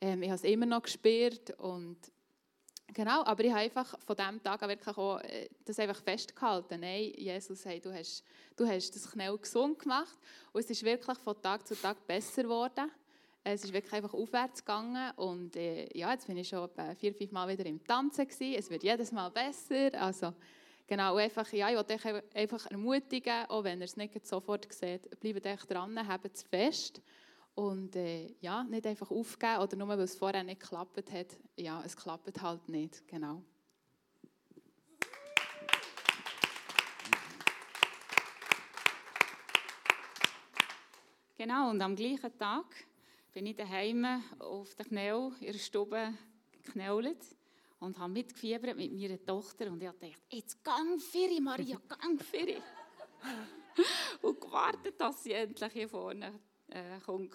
Ähm, 0.00 0.22
ich 0.22 0.30
habe 0.30 0.36
es 0.36 0.44
immer 0.44 0.64
noch 0.64 0.82
gespürt 0.82 1.50
und 1.58 1.98
genau, 2.94 3.22
aber 3.24 3.44
ich 3.44 3.50
habe 3.50 3.60
einfach 3.60 3.98
von 4.00 4.16
diesem 4.16 4.42
Tag 4.42 4.62
an 4.62 4.70
wirklich 4.70 4.96
auch 4.96 5.18
äh, 5.18 5.50
das 5.62 5.78
einfach 5.78 6.02
festgehalten. 6.02 6.80
Nein, 6.80 7.12
Jesus, 7.18 7.66
hey, 7.66 7.78
du, 7.78 7.92
hast, 7.92 8.24
du 8.56 8.66
hast 8.66 8.94
das 8.94 9.10
Knell 9.10 9.36
gesund 9.36 9.78
gemacht 9.78 10.16
und 10.52 10.64
es 10.64 10.70
ist 10.70 10.82
wirklich 10.82 11.18
von 11.18 11.38
Tag 11.42 11.68
zu 11.68 11.74
Tag 11.74 12.06
besser 12.06 12.44
geworden. 12.44 12.90
Es 13.48 13.62
ist 13.62 13.72
wirklich 13.72 13.92
einfach 13.92 14.12
aufwärts 14.12 14.64
gegangen 14.64 15.12
und 15.14 15.54
äh, 15.54 15.88
ja, 15.96 16.10
jetzt 16.10 16.26
bin 16.26 16.36
ich 16.36 16.48
schon 16.48 16.68
vier, 16.98 17.14
fünf 17.14 17.30
Mal 17.30 17.46
wieder 17.46 17.64
im 17.64 17.82
Tanzen 17.84 18.26
gewesen. 18.26 18.56
Es 18.58 18.68
wird 18.68 18.82
jedes 18.82 19.12
Mal 19.12 19.30
besser. 19.30 19.92
Also 20.02 20.34
genau, 20.84 21.14
einfach, 21.14 21.52
ja, 21.52 21.70
ich 21.70 21.76
wollte 21.76 21.94
euch 21.94 22.24
einfach 22.34 22.66
ermutigen, 22.66 23.46
auch 23.46 23.62
wenn 23.62 23.78
ihr 23.78 23.84
es 23.84 23.96
nicht 23.96 24.26
sofort 24.26 24.66
seht, 24.72 25.20
bleibt 25.20 25.46
euch 25.46 25.60
dran, 25.60 26.08
habt 26.08 26.34
es 26.34 26.42
fest 26.42 27.00
und 27.54 27.94
äh, 27.94 28.34
ja, 28.40 28.64
nicht 28.64 28.84
einfach 28.84 29.12
aufgeben 29.12 29.58
oder 29.58 29.76
nur, 29.76 29.86
weil 29.86 30.00
es 30.00 30.16
vorher 30.16 30.42
nicht 30.42 30.62
geklappt 30.62 31.12
hat. 31.12 31.38
Ja, 31.56 31.84
es 31.84 31.96
klappt 31.96 32.42
halt 32.42 32.68
nicht, 32.68 33.06
genau. 33.06 33.44
Genau, 41.38 41.70
und 41.70 41.80
am 41.80 41.94
gleichen 41.94 42.36
Tag 42.36 42.64
bin 43.36 43.44
ich 43.44 43.56
daheim 43.56 44.22
auf 44.38 44.74
der 44.76 44.86
Knäuel 44.86 45.30
in 45.40 45.52
der 45.52 45.58
Stube 45.58 46.14
geknäult 46.52 47.18
und 47.80 47.98
habe 47.98 48.10
mitgefiebert 48.10 48.74
mit 48.74 48.90
meiner 48.90 49.22
Tochter 49.22 49.70
und 49.70 49.82
ich 49.82 49.88
habe 49.88 49.98
gedacht, 49.98 50.22
jetzt 50.30 50.64
gang 50.64 50.98
Firi, 50.98 51.38
Maria, 51.38 51.78
gang 51.86 52.18
Firi. 52.18 52.56
und 54.22 54.40
gewartet, 54.40 54.98
dass 54.98 55.22
sie 55.22 55.32
endlich 55.32 55.70
hier 55.74 55.86
vorne 55.86 56.32
äh, 56.68 56.98
kommt, 57.04 57.30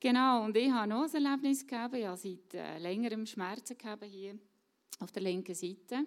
Genau, 0.00 0.42
und 0.42 0.56
ich 0.56 0.72
habe 0.72 0.88
noch 0.88 1.04
ein 1.04 1.24
Erlebnis 1.24 1.64
gehabt. 1.64 1.94
Ich 1.94 2.04
habe 2.04 2.16
seit 2.16 2.54
äh, 2.54 2.78
längerem 2.78 3.26
Schmerzen 3.26 3.78
gehabt 3.78 4.02
hier 4.02 4.36
auf 4.98 5.12
der 5.12 5.22
linken 5.22 5.54
Seite. 5.54 6.06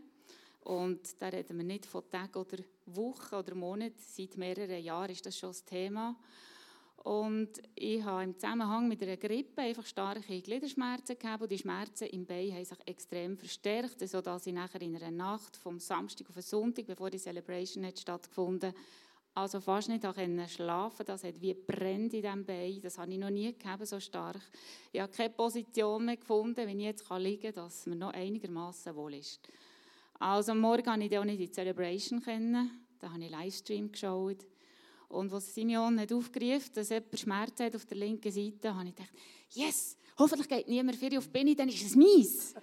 Und 0.65 1.21
da 1.21 1.29
reden 1.29 1.55
wir 1.55 1.63
nicht 1.63 1.85
von 1.85 2.09
Tagen 2.09 2.37
oder 2.37 2.57
Wochen 2.87 3.35
oder 3.35 3.55
Monaten. 3.55 3.95
Seit 3.99 4.35
mehreren 4.35 4.83
Jahren 4.83 5.11
ist 5.11 5.25
das 5.25 5.37
schon 5.37 5.51
das 5.51 5.63
Thema. 5.63 6.19
Und 7.07 7.61
ich 7.73 8.03
habe 8.03 8.25
im 8.25 8.37
Zusammenhang 8.37 8.89
mit 8.89 9.01
einer 9.01 9.15
Grippe 9.15 9.61
einfach 9.61 9.85
starke 9.85 10.41
Gliederschmerzen 10.41 11.17
gehabt 11.17 11.41
und 11.41 11.49
die 11.49 11.57
Schmerzen 11.57 12.03
im 12.09 12.25
Bein 12.25 12.51
haben 12.51 12.65
sich 12.65 12.77
extrem 12.85 13.37
verstärkt, 13.37 14.05
sodass 14.09 14.45
ich 14.45 14.53
nachher 14.53 14.81
in 14.81 14.93
einer 14.93 15.11
Nacht 15.11 15.55
vom 15.55 15.79
Samstag 15.79 16.27
auf 16.27 16.33
den 16.33 16.43
Sonntag, 16.43 16.85
bevor 16.85 17.09
die 17.09 17.17
Celebration 17.17 17.85
hat 17.85 17.97
stattgefunden 17.97 18.73
also 19.35 19.61
fast 19.61 19.87
nicht 19.87 20.03
schlafen 20.49 21.05
Das 21.05 21.23
hat 21.23 21.39
wie 21.39 21.53
brennt 21.53 22.13
in 22.13 22.23
diesem 22.23 22.43
Bein. 22.43 22.81
Das 22.81 22.97
habe 22.97 23.13
ich 23.13 23.19
noch 23.19 23.29
nie 23.29 23.57
gehabt, 23.57 23.87
so 23.87 24.01
stark. 24.01 24.41
Ich 24.91 24.99
habe 24.99 25.13
keine 25.13 25.29
Position 25.29 26.03
mehr 26.03 26.17
gefunden, 26.17 26.67
wenn 26.67 26.79
ich 26.79 26.87
jetzt 26.87 27.09
liegen 27.17 27.53
kann, 27.53 27.63
dass 27.63 27.85
mir 27.85 27.95
noch 27.95 28.11
einigermaßen 28.11 28.93
wohl 28.95 29.13
ist. 29.13 29.39
Also 30.19 30.53
Morgen 30.55 30.83
konnte 30.83 31.05
ich 31.05 31.17
auch 31.17 31.23
nicht 31.23 31.39
die 31.39 31.51
Celebration 31.51 32.21
kennen. 32.21 32.85
Da 32.99 33.13
habe 33.13 33.23
ich 33.23 33.29
Livestream 33.29 33.93
geschaut. 33.93 34.45
Und 35.09 35.31
als 35.33 35.53
Simeon 35.53 35.99
hat 35.99 36.11
aufgerufen, 36.11 36.71
dass 36.73 36.89
jemand 36.89 37.19
Schmerz 37.19 37.59
hat 37.59 37.75
auf 37.75 37.85
der 37.85 37.97
linken 37.97 38.31
Seite, 38.31 38.75
habe 38.75 38.89
ich 38.89 38.95
gedacht, 38.95 39.13
yes, 39.51 39.97
hoffentlich 40.17 40.49
geht 40.49 40.67
niemand 40.67 40.97
für 40.97 41.17
auf 41.17 41.27
die 41.27 41.31
Beine, 41.31 41.55
dann 41.55 41.69
ist 41.69 41.85
es 41.85 41.95
mies. 41.95 42.53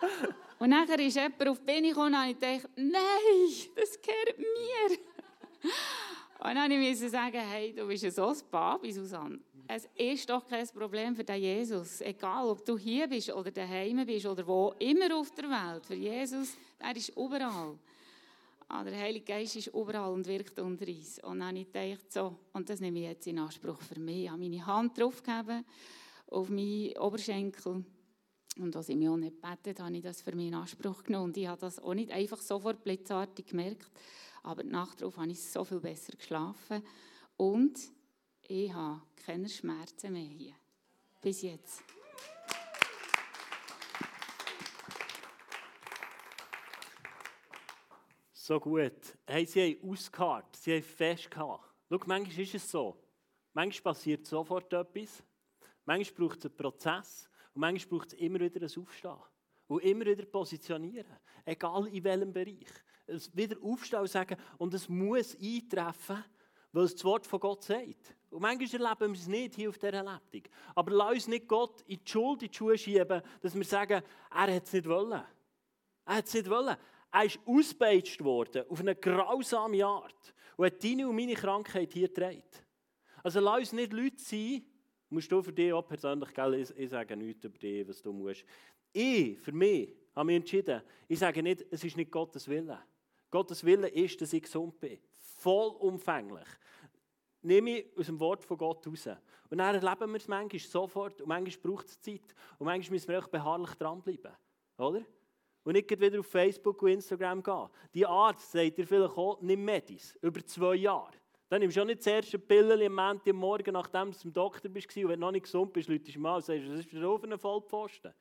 und 0.58 0.70
nachher 0.70 0.98
ist 1.00 1.16
jemand 1.16 1.48
auf 1.48 1.58
die 1.60 1.64
Beine 1.64 1.88
gekommen 1.88 2.08
und 2.08 2.18
habe 2.18 2.30
ich 2.30 2.38
gedacht, 2.38 2.68
nein, 2.76 3.70
das 3.74 3.98
gehört 4.02 4.38
mir. 4.38 4.98
und 6.48 6.54
dann 6.54 6.80
musste 6.80 7.06
ich 7.06 7.10
sagen, 7.10 7.40
hey, 7.40 7.72
du 7.74 7.86
bist 7.86 8.10
so 8.14 8.28
ein 8.28 8.36
Baby, 8.50 8.92
Susanne. 8.92 9.40
Es 9.68 9.88
ist 9.94 10.28
doch 10.28 10.46
kein 10.46 10.66
Problem 10.68 11.16
für 11.16 11.24
den 11.24 11.40
Jesus. 11.40 12.02
Egal, 12.02 12.46
ob 12.46 12.64
du 12.64 12.76
hier 12.76 13.06
bist 13.06 13.32
oder 13.32 13.50
daheim 13.50 14.04
bist 14.04 14.26
oder 14.26 14.46
wo 14.46 14.74
immer 14.78 15.16
auf 15.16 15.30
der 15.30 15.44
Welt. 15.44 15.86
Für 15.86 15.94
Jesus, 15.94 16.56
er 16.78 16.94
ist 16.94 17.08
überall. 17.16 17.78
Ah, 18.74 18.84
der 18.84 18.98
Heilige 18.98 19.26
Geist 19.26 19.54
ist 19.56 19.66
überall 19.66 20.14
und 20.14 20.26
wirkt 20.26 20.58
unter 20.58 20.88
uns. 20.88 21.18
Und 21.18 21.40
dann 21.40 21.48
habe 21.48 21.58
ich 21.58 21.70
gedacht, 21.70 22.10
so, 22.10 22.38
und 22.54 22.70
das 22.70 22.80
nehme 22.80 23.00
ich 23.00 23.04
jetzt 23.04 23.26
in 23.26 23.38
Anspruch 23.38 23.78
für 23.82 24.00
mich. 24.00 24.24
Ich 24.24 24.30
habe 24.30 24.40
meine 24.40 24.64
Hand 24.64 24.98
draufgegeben 24.98 25.66
auf 26.28 26.48
meinen 26.48 26.96
Oberschenkel. 26.96 27.84
Und 28.56 28.74
als 28.74 28.88
ich 28.88 28.96
mich 28.96 29.10
auch 29.10 29.18
nicht 29.18 29.42
gebetet 29.42 29.78
habe 29.78 29.94
ich 29.94 30.02
das 30.02 30.22
für 30.22 30.34
mich 30.34 30.48
in 30.48 30.54
Anspruch 30.54 31.04
genommen. 31.04 31.26
Und 31.26 31.36
ich 31.36 31.48
habe 31.48 31.60
das 31.60 31.80
auch 31.80 31.92
nicht 31.92 32.12
einfach 32.12 32.40
sofort 32.40 32.82
blitzartig 32.82 33.44
gemerkt. 33.44 33.90
Aber 34.42 34.62
die 34.62 34.70
Nacht 34.70 35.02
darauf 35.02 35.18
habe 35.18 35.30
ich 35.30 35.42
so 35.42 35.64
viel 35.66 35.80
besser 35.80 36.16
geschlafen. 36.16 36.82
Und 37.36 37.78
ich 38.40 38.72
habe 38.72 39.02
keine 39.26 39.50
Schmerzen 39.50 40.14
mehr 40.14 40.22
hier. 40.22 40.54
Bis 41.20 41.42
jetzt. 41.42 41.82
So 48.52 48.60
gut. 48.60 49.16
Hey, 49.26 49.46
sie 49.46 49.78
haben 49.80 49.90
ausgeharrt, 49.90 50.56
sie 50.56 50.74
haben 50.74 50.82
festgehalten. 50.82 51.64
Schau, 51.88 52.00
manchmal 52.04 52.40
ist 52.40 52.54
es 52.54 52.70
so. 52.70 53.02
Manchmal 53.54 53.94
passiert 53.94 54.26
sofort 54.26 54.70
etwas. 54.74 55.24
Manchmal 55.86 56.28
braucht 56.28 56.40
es 56.40 56.44
einen 56.44 56.56
Prozess. 56.58 57.30
Und 57.54 57.60
manchmal 57.62 57.98
braucht 57.98 58.12
es 58.12 58.18
immer 58.18 58.40
wieder 58.40 58.60
ein 58.60 58.82
Aufstehen. 58.82 59.16
Und 59.68 59.82
immer 59.82 60.04
wieder 60.04 60.26
positionieren. 60.26 61.16
Egal 61.46 61.86
in 61.86 62.04
welchem 62.04 62.30
Bereich. 62.30 62.68
Es 63.06 63.34
wieder 63.34 63.56
aufstehen 63.62 64.00
und 64.00 64.10
sagen, 64.10 64.36
und 64.58 64.74
es 64.74 64.86
muss 64.86 65.34
eintreffen, 65.40 66.22
weil 66.72 66.84
es 66.84 66.92
das 66.92 67.04
Wort 67.04 67.26
von 67.26 67.40
Gott 67.40 67.62
sagt. 67.62 68.14
Und 68.28 68.42
manchmal 68.42 68.82
erleben 68.82 69.14
wir 69.14 69.18
es 69.18 69.28
nicht 69.28 69.54
hier 69.54 69.70
auf 69.70 69.78
dieser 69.78 70.02
Lebtung. 70.02 70.52
Aber 70.74 70.90
lass 70.90 71.14
uns 71.14 71.28
nicht 71.28 71.48
Gott 71.48 71.80
in 71.86 72.04
die 72.04 72.10
Schuld, 72.10 72.42
in 72.42 72.50
die 72.50 72.54
Schuhe 72.54 72.76
schieben, 72.76 73.22
dass 73.40 73.54
wir 73.54 73.64
sagen, 73.64 74.02
er 74.30 74.54
hat 74.54 74.66
es 74.66 74.74
nicht 74.74 74.86
wollen. 74.86 75.24
Er 76.04 76.16
hat 76.16 76.26
es 76.26 76.34
nicht 76.34 76.50
wollen. 76.50 76.76
Er 77.12 77.24
ist 77.24 77.38
ausgepeitscht 77.44 78.24
worden 78.24 78.64
auf 78.68 78.80
eine 78.80 78.96
grausame 78.96 79.84
Art 79.84 80.34
und 80.56 80.66
hat 80.66 80.82
deine 80.82 81.06
und 81.06 81.14
meine 81.14 81.34
Krankheit 81.34 81.92
hier 81.92 82.08
getragen. 82.08 82.42
Also 83.22 83.38
lass 83.40 83.60
uns 83.60 83.72
nicht 83.72 83.92
Leute 83.92 84.18
sein, 84.18 84.64
musst 85.10 85.30
du 85.30 85.42
für 85.42 85.52
dich 85.52 85.72
auch 85.72 85.86
persönlich, 85.86 86.32
gell, 86.32 86.54
ich, 86.54 86.70
ich 86.76 86.90
sage 86.90 87.16
nichts 87.16 87.44
über 87.44 87.58
dich, 87.58 87.86
was 87.86 88.02
du 88.02 88.12
musst. 88.12 88.44
Ich, 88.92 89.38
für 89.38 89.52
mich, 89.52 89.94
habe 90.16 90.26
mich 90.26 90.36
entschieden, 90.36 90.82
ich 91.06 91.18
sage 91.18 91.42
nicht, 91.42 91.66
es 91.70 91.84
ist 91.84 91.96
nicht 91.96 92.10
Gottes 92.10 92.48
Wille. 92.48 92.78
Gottes 93.30 93.62
Wille 93.64 93.88
ist, 93.88 94.20
dass 94.20 94.32
ich 94.32 94.42
gesund 94.42 94.80
bin. 94.80 94.98
Vollumfänglich. 95.20 96.48
Nehme 97.42 97.78
ich 97.78 97.98
aus 97.98 98.06
dem 98.06 98.20
Wort 98.20 98.44
von 98.44 98.56
Gott 98.56 98.86
raus. 98.86 99.08
Und 99.50 99.58
dann 99.58 99.74
erleben 99.74 100.12
wir 100.12 100.16
es 100.16 100.28
manchmal 100.28 100.60
sofort 100.60 101.20
und 101.20 101.28
manchmal 101.28 101.72
braucht 101.72 101.88
es 101.88 102.00
Zeit. 102.00 102.34
Und 102.58 102.66
manchmal 102.66 102.94
müssen 102.94 103.08
wir 103.08 103.18
auch 103.18 103.28
beharrlich 103.28 103.74
dranbleiben. 103.74 104.32
Oder? 104.78 105.02
Und 105.64 105.74
nicht 105.74 105.90
wieder 106.00 106.18
auf 106.20 106.26
Facebook 106.26 106.82
und 106.82 106.90
Instagram 106.90 107.42
gehen. 107.42 107.68
Die 107.94 108.04
Arzt 108.04 108.50
sagt 108.50 108.78
dir 108.78 108.86
vielleicht 108.86 109.16
auch, 109.16 109.40
nimm 109.40 109.64
Medis. 109.64 110.18
Über 110.20 110.44
zwei 110.44 110.74
Jahre. 110.74 111.12
Dann 111.48 111.60
nimmst 111.60 111.76
du 111.76 111.82
auch 111.82 111.86
nicht 111.86 112.00
das 112.00 112.06
erste 112.06 112.38
Pille 112.38 112.86
am 112.86 112.94
Montag 112.94 113.28
am 113.28 113.36
Morgen, 113.36 113.72
nachdem 113.74 114.10
du 114.10 114.16
zum 114.16 114.32
Doktor 114.32 114.70
bist 114.70 114.96
und 114.96 115.08
wenn 115.08 115.20
du 115.20 115.26
noch 115.26 115.32
nicht 115.32 115.44
gesund 115.44 115.72
bist, 115.72 115.88
läutest 115.88 116.16
du 116.16 116.20
mal 116.20 116.36
und 116.36 116.44
sagst, 116.44 116.66
was 116.66 116.80
ist 116.80 116.92
denn 116.92 117.04
auf 117.04 117.22
einem 117.22 117.38
Vollpfosten? 117.38 118.12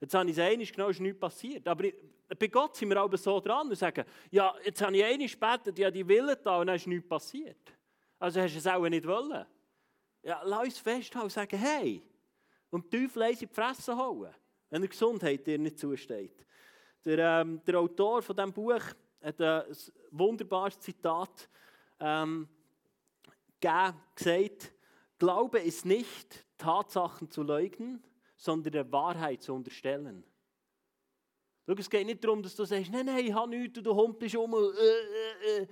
Jetzt 0.00 0.14
habe 0.14 0.30
ich 0.30 0.36
es 0.36 0.42
einmal 0.42 0.66
genau, 0.66 0.88
ist 0.88 1.00
nichts 1.00 1.20
passiert. 1.20 1.68
Aber 1.68 1.84
bei 2.38 2.46
Gott 2.48 2.74
sind 2.76 2.88
wir 2.88 2.96
aber 2.96 3.16
so 3.16 3.38
dran 3.40 3.68
und 3.68 3.76
sagen, 3.76 4.04
ja, 4.30 4.54
jetzt 4.64 4.82
habe 4.82 4.96
ich 4.96 5.04
einmal 5.04 5.28
gebetet, 5.28 5.78
ja, 5.78 5.90
die 5.90 6.08
Wille 6.08 6.36
da 6.36 6.58
und 6.58 6.66
dann 6.66 6.76
ist 6.76 6.86
nichts 6.86 7.08
passiert. 7.08 7.72
Also 8.18 8.40
hast 8.40 8.54
du 8.54 8.58
es 8.58 8.66
auch 8.66 8.88
nicht 8.88 9.06
wollen. 9.06 9.46
Ja, 10.22 10.42
lass 10.44 10.64
uns 10.64 10.78
festhalten 10.78 11.24
und 11.24 11.32
sagen, 11.32 11.58
hey, 11.58 12.02
und 12.70 12.92
die 12.92 13.06
Teufel 13.06 13.22
in 13.30 13.38
die 13.38 13.46
Fresse 13.46 13.96
hauen, 13.96 14.34
wenn 14.70 14.82
die 14.82 14.88
Gesundheit 14.88 15.46
dir 15.46 15.58
nicht 15.58 15.78
zusteht. 15.78 16.44
Der, 17.04 17.40
ähm, 17.40 17.60
der 17.66 17.78
Autor 17.78 18.22
von 18.22 18.34
diesem 18.34 18.52
Buch 18.52 18.80
hat 19.20 19.40
ein 19.40 19.62
wunderbares 20.10 20.78
Zitat 20.80 21.48
ähm, 22.00 22.48
gesagt, 23.60 24.72
Glaube 25.18 25.58
ist 25.60 25.84
nicht, 25.84 26.46
Tatsachen 26.58 27.30
zu 27.30 27.42
leugnen, 27.42 28.02
sondern 28.36 28.72
der 28.72 28.92
Wahrheit 28.92 29.42
zu 29.42 29.54
unterstellen. 29.54 30.24
Schau, 31.66 31.74
es 31.74 31.88
geht 31.88 32.06
nicht 32.06 32.22
darum, 32.22 32.42
dass 32.42 32.56
du 32.56 32.64
sagst, 32.64 32.90
nein, 32.90 33.06
nein, 33.06 33.24
ich 33.24 33.32
habe 33.32 33.48
nichts 33.48 33.78
und 33.78 33.84
du 33.84 33.94
humpelst 33.94 34.36
um. 34.36 34.52
Äh, 34.54 34.56
äh, 34.56 35.62
äh. 35.62 35.66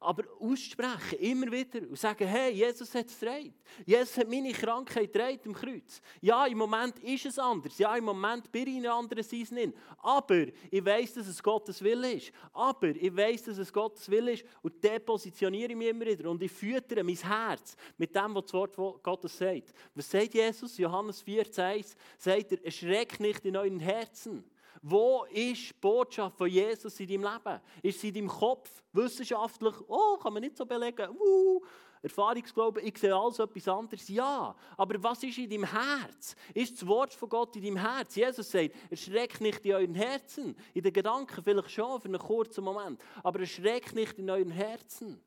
Aber 0.00 0.24
aussprechen, 0.40 1.18
immer 1.18 1.50
wieder, 1.50 1.80
und 1.88 1.98
sagen, 1.98 2.26
hey, 2.26 2.52
Jesus 2.52 2.94
hat 2.94 3.06
es 3.06 3.18
getragen. 3.18 3.54
Jesus 3.84 4.16
hat 4.16 4.28
meine 4.28 4.52
Krankheit 4.52 5.12
getragen 5.12 5.40
im 5.44 5.54
Kreuz. 5.54 6.00
Ja, 6.20 6.46
im 6.46 6.58
Moment 6.58 6.98
ist 7.00 7.26
es 7.26 7.38
anders. 7.38 7.78
Ja, 7.78 7.96
im 7.96 8.04
Moment 8.04 8.50
bin 8.52 8.66
ich 8.66 8.76
in 8.76 8.86
einer 8.86 8.94
anderen 8.94 9.22
Season. 9.22 9.72
Aber 9.98 10.46
ich 10.70 10.84
weiß, 10.84 11.14
dass 11.14 11.26
es 11.26 11.42
Gottes 11.42 11.82
Wille 11.82 12.12
ist. 12.12 12.32
Aber 12.52 12.88
ich 12.88 13.16
weiß, 13.16 13.44
dass 13.44 13.58
es 13.58 13.72
Gottes 13.72 14.10
Wille 14.10 14.32
ist. 14.32 14.44
Und 14.62 14.84
da 14.84 14.98
positioniere 14.98 15.72
ich 15.72 15.76
mich 15.76 15.88
immer 15.88 16.06
wieder. 16.06 16.30
Und 16.30 16.42
ich 16.42 16.52
füttere 16.52 17.02
mein 17.02 17.16
Herz 17.16 17.76
mit 17.96 18.14
dem, 18.14 18.34
was 18.34 18.44
das 18.44 18.52
Wort 18.54 19.02
Gottes 19.02 19.36
sagt. 19.36 19.72
Was 19.94 20.10
sagt 20.10 20.34
Jesus? 20.34 20.76
Johannes 20.78 21.22
14, 21.22 21.84
sagt 22.18 22.52
er, 22.52 22.64
erschreckt 22.64 23.20
nicht 23.20 23.44
in 23.44 23.56
euren 23.56 23.80
Herzen. 23.80 24.44
Wo 24.82 25.24
ist 25.30 25.70
die 25.70 25.74
Botschaft 25.80 26.36
von 26.36 26.48
Jesus 26.48 26.98
in 27.00 27.08
deinem 27.08 27.32
Leben? 27.34 27.60
Ist 27.82 28.00
sie 28.00 28.08
in 28.08 28.14
deinem 28.14 28.28
Kopf 28.28 28.82
wissenschaftlich? 28.92 29.74
Oh, 29.88 30.16
kann 30.16 30.32
man 30.32 30.42
nicht 30.42 30.56
so 30.56 30.64
belegen. 30.64 31.08
Uh, 31.18 31.60
Erfahrungsglauben, 32.02 32.86
ich 32.86 32.98
sehe 32.98 33.14
alles 33.14 33.38
etwas 33.38 33.66
anderes. 33.66 34.08
Ja, 34.08 34.54
aber 34.76 35.02
was 35.02 35.22
ist 35.24 35.38
in 35.38 35.50
deinem 35.50 35.64
Herz? 35.64 36.36
Ist 36.54 36.80
das 36.80 36.86
Wort 36.86 37.12
von 37.12 37.28
Gott 37.28 37.56
in 37.56 37.62
deinem 37.62 37.78
Herz? 37.78 38.14
Jesus 38.14 38.50
sagt, 38.50 38.74
erschreckt 38.90 39.40
nicht 39.40 39.64
in 39.64 39.72
euren 39.72 39.94
Herzen. 39.94 40.54
In 40.72 40.82
den 40.82 40.92
Gedanken 40.92 41.42
vielleicht 41.42 41.70
schon 41.70 42.00
für 42.00 42.08
einen 42.08 42.18
kurzen 42.18 42.62
Moment, 42.62 43.00
aber 43.22 43.40
erschreckt 43.40 43.94
nicht 43.94 44.18
in 44.18 44.30
euren 44.30 44.50
Herzen. 44.50 45.20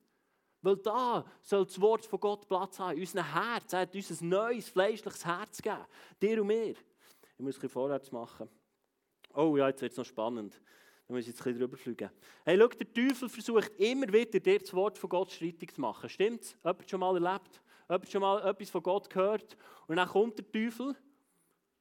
Weil 0.62 0.78
da 0.78 1.26
soll 1.42 1.66
das 1.66 1.80
Wort 1.80 2.06
von 2.06 2.20
Gott 2.20 2.48
Platz 2.48 2.80
haben, 2.80 2.94
in 2.94 3.02
unserem 3.02 3.26
Herz. 3.26 3.74
Er 3.74 3.82
hat 3.82 3.96
uns 3.96 4.22
ein 4.22 4.30
neues, 4.30 4.70
fleischliches 4.70 5.26
Herz 5.26 5.62
gegeben. 5.62 5.86
Dir 6.22 6.42
und 6.42 6.48
mir. 6.48 6.72
Ich 6.72 6.76
muss 7.40 7.56
ein 7.56 7.62
bisschen 7.62 7.70
vorwärts 7.70 8.12
machen. 8.12 8.50
Oh 9.34 9.58
ja, 9.58 9.68
jetzt 9.68 9.82
wird 9.82 9.92
es 9.92 9.98
noch 9.98 10.06
spannend. 10.06 10.60
Da 11.08 11.14
muss 11.14 11.22
ich 11.22 11.28
jetzt 11.28 11.42
ein 11.42 11.44
bisschen 11.46 11.60
drüber 11.60 11.78
fliegen. 11.78 12.10
Hey, 12.44 12.58
schau, 12.60 12.68
der 12.68 12.94
Teufel 12.94 13.30
versucht 13.30 13.72
immer 13.80 14.12
wieder, 14.12 14.40
dir 14.40 14.60
das 14.60 14.74
Wort 14.74 14.98
von 14.98 15.10
Gott 15.10 15.32
streitig 15.32 15.74
zu 15.74 15.82
machen. 15.82 16.10
Stimmt's? 16.10 16.56
Jemand 16.64 16.90
schon 16.90 17.00
mal 17.00 17.16
erlebt? 17.16 17.62
Jemand 17.90 18.10
schon 18.10 18.22
mal 18.22 18.48
etwas 18.48 18.70
von 18.70 18.84
Gott 18.84 19.10
gehört? 19.10 19.58
Und 19.88 19.98
dann 19.98 20.08
kommt 20.08 20.38
der 20.38 20.52
Teufel. 20.52 20.96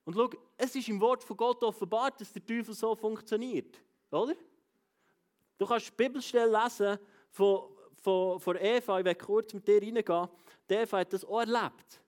Und 0.04 0.14
schau, 0.14 0.30
es 0.56 0.74
ist 0.74 0.88
im 0.88 1.00
Wort 1.00 1.22
von 1.22 1.36
Gott 1.36 1.62
offenbart, 1.62 2.20
dass 2.20 2.32
der 2.32 2.44
Teufel 2.44 2.74
so 2.74 2.96
funktioniert. 2.96 3.82
Oder? 4.10 4.34
Du 5.58 5.66
kannst 5.66 5.88
die 5.88 5.92
Bibelstelle 6.02 6.50
lesen 6.62 6.98
von, 7.30 7.68
von, 7.96 8.40
von 8.40 8.56
Eva. 8.56 8.98
Ich 8.98 9.04
werde 9.04 9.22
kurz 9.22 9.52
mit 9.52 9.68
dir 9.68 9.82
reingehen. 9.82 10.28
Die 10.70 10.74
Eva 10.74 10.98
hat 10.98 11.12
das 11.12 11.24
auch 11.24 11.40
erlebt 11.40 12.00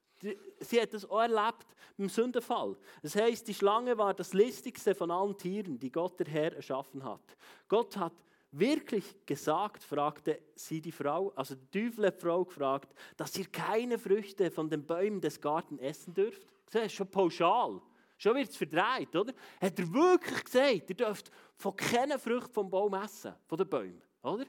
sie 0.60 0.80
hat 0.80 0.92
das 0.92 1.08
auch 1.08 1.20
erlebt 1.20 1.66
beim 1.96 2.08
Sündenfall. 2.08 2.76
Das 3.02 3.16
heißt, 3.16 3.46
die 3.48 3.54
Schlange 3.54 3.96
war 3.96 4.14
das 4.14 4.32
listigste 4.34 4.94
von 4.94 5.10
allen 5.10 5.36
Tieren, 5.36 5.78
die 5.78 5.90
Gott 5.90 6.18
der 6.18 6.26
Herr 6.26 6.54
erschaffen 6.54 7.04
hat. 7.04 7.36
Gott 7.68 7.96
hat 7.96 8.12
wirklich 8.52 9.04
gesagt, 9.26 9.82
fragte 9.82 10.40
sie 10.54 10.80
die 10.80 10.92
Frau, 10.92 11.32
also 11.36 11.54
die 11.54 11.88
Teufel 11.88 12.06
hat 12.06 12.16
die 12.16 12.24
Frau 12.24 12.44
gefragt, 12.44 12.92
dass 13.16 13.36
ihr 13.36 13.46
keine 13.46 13.98
Früchte 13.98 14.50
von 14.50 14.68
den 14.68 14.84
Bäumen 14.84 15.20
des 15.20 15.40
Gartens 15.40 15.80
essen 15.80 16.14
dürft. 16.14 16.42
Das 16.70 16.86
ist 16.86 16.92
schon 16.92 17.10
pauschal. 17.10 17.80
Schon 18.16 18.36
wird 18.36 18.50
es 18.50 18.56
verdreht, 18.56 19.16
oder? 19.16 19.32
Hat 19.60 19.78
er 19.78 19.92
wirklich 19.92 20.44
gesagt, 20.44 20.90
ihr 20.90 20.96
dürft 20.96 21.30
von 21.56 21.74
keinen 21.74 22.18
Früchten 22.18 22.52
vom 22.52 22.68
Baum 22.68 22.92
essen, 22.94 23.34
von 23.46 23.56
den 23.56 23.68
Bäumen, 23.68 24.02
oder? 24.22 24.44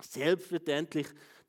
Selbstverständlich 0.00 1.06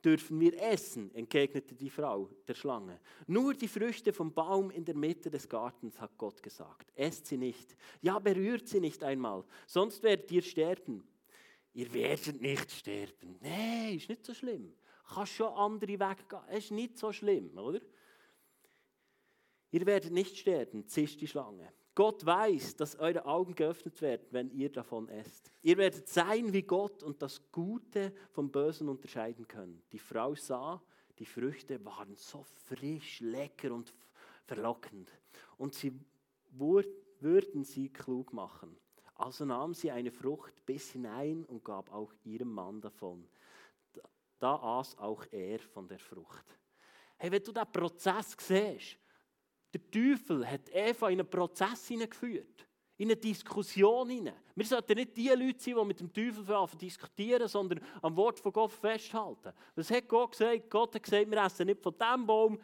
dürfen 0.08 0.40
wir 0.40 0.54
essen, 0.62 1.14
entgegnete 1.14 1.76
die 1.76 1.90
Frau 1.90 2.30
der 2.48 2.54
Schlange. 2.54 2.98
Nur 3.28 3.54
die 3.54 3.68
Früchte 3.68 4.14
vom 4.14 4.34
Baum 4.34 4.72
in 4.72 4.86
der 4.86 4.96
Mitte 4.96 5.30
des 5.30 5.50
Gartens, 5.50 6.00
hat 6.00 6.18
Gott 6.18 6.42
gesagt. 6.42 6.94
Esst 6.96 7.26
sie 7.26 7.36
nicht. 7.36 7.76
Ja, 8.02 8.18
berührt 8.18 8.70
sie 8.70 8.80
nicht 8.80 9.04
einmal, 9.04 9.44
sonst 9.66 10.02
werdet 10.04 10.32
ihr 10.32 10.42
sterben. 10.42 11.06
Ihr 11.74 11.94
werdet 11.94 12.42
nicht 12.42 12.72
sterben. 12.72 13.38
Nee, 13.42 13.96
ist 13.96 14.08
nicht 14.08 14.26
so 14.26 14.34
schlimm. 14.34 14.74
Kannst 15.14 15.34
schon 15.34 15.54
andere 15.54 16.00
Wege 16.00 16.24
gehen. 16.30 16.40
Es 16.48 16.64
ist 16.64 16.72
nicht 16.72 16.98
so 16.98 17.12
schlimm, 17.12 17.58
oder? 17.58 17.82
Ihr 19.72 19.86
werdet 19.86 20.14
nicht 20.14 20.38
sterben, 20.38 20.88
zischt 20.88 21.20
die 21.20 21.28
Schlange. 21.28 21.74
Gott 21.98 22.24
weiß, 22.24 22.76
dass 22.76 22.96
eure 22.98 23.26
Augen 23.26 23.56
geöffnet 23.56 24.00
werden, 24.04 24.28
wenn 24.30 24.52
ihr 24.52 24.72
davon 24.72 25.10
esst. 25.10 25.52
Ihr 25.64 25.78
werdet 25.78 26.08
sein 26.08 26.54
wie 26.54 26.62
Gott 26.62 27.02
und 27.02 27.20
das 27.24 27.42
Gute 27.52 28.14
vom 28.30 28.52
Bösen 28.52 28.88
unterscheiden 28.88 29.48
können. 29.48 29.82
Die 29.92 29.98
Frau 29.98 30.36
sah, 30.36 30.80
die 31.18 31.26
Früchte 31.26 31.84
waren 31.84 32.16
so 32.16 32.44
frisch, 32.66 33.22
lecker 33.22 33.74
und 33.74 33.96
verlockend. 34.46 35.10
Und 35.58 35.74
sie 35.74 35.92
würden 36.52 37.64
sie 37.64 37.90
klug 37.90 38.32
machen. 38.32 38.78
Also 39.16 39.46
nahm 39.46 39.74
sie 39.74 39.90
eine 39.90 40.12
Frucht 40.12 40.54
bis 40.68 40.92
hinein 40.92 41.46
und 41.46 41.64
gab 41.64 41.92
auch 41.92 42.14
ihrem 42.24 42.54
Mann 42.54 42.80
davon. 42.80 43.28
Da 44.38 44.56
aß 44.56 45.00
auch 45.00 45.26
er 45.32 45.58
von 45.58 45.88
der 45.88 45.98
Frucht. 45.98 46.46
Hey, 47.18 47.32
wenn 47.32 47.42
du 47.42 47.52
diesen 47.52 47.72
Prozess 47.72 48.38
siehst, 48.40 49.00
der 49.78 49.92
Teufel 49.92 50.50
hat 50.50 50.70
Eva 50.74 51.10
in 51.10 51.20
einen 51.20 51.30
Prozess 51.30 51.88
hineingeführt, 51.88 52.68
in 52.98 53.10
eine 53.10 53.16
Diskussion 53.16 54.10
hinein. 54.10 54.36
Wir 54.56 54.66
sollten 54.66 54.96
nicht 54.96 55.16
die 55.16 55.30
Leute 55.30 55.60
sein, 55.60 55.76
die 55.76 55.86
mit 55.86 56.00
dem 56.00 56.12
Teufel 56.12 56.46
diskutieren, 56.78 57.48
sondern 57.48 57.80
am 58.02 58.16
Wort 58.16 58.40
von 58.40 58.52
Gott 58.52 58.72
festhalten. 58.72 59.54
Was 59.76 59.92
hat 59.92 60.08
Gott 60.08 60.32
gesagt? 60.32 60.70
Gott 60.70 60.96
hat 60.96 61.04
gesagt, 61.04 61.30
wir 61.30 61.44
essen 61.44 61.68
nicht 61.68 61.82
von 61.82 61.94
diesem 61.98 62.26
Baum. 62.26 62.60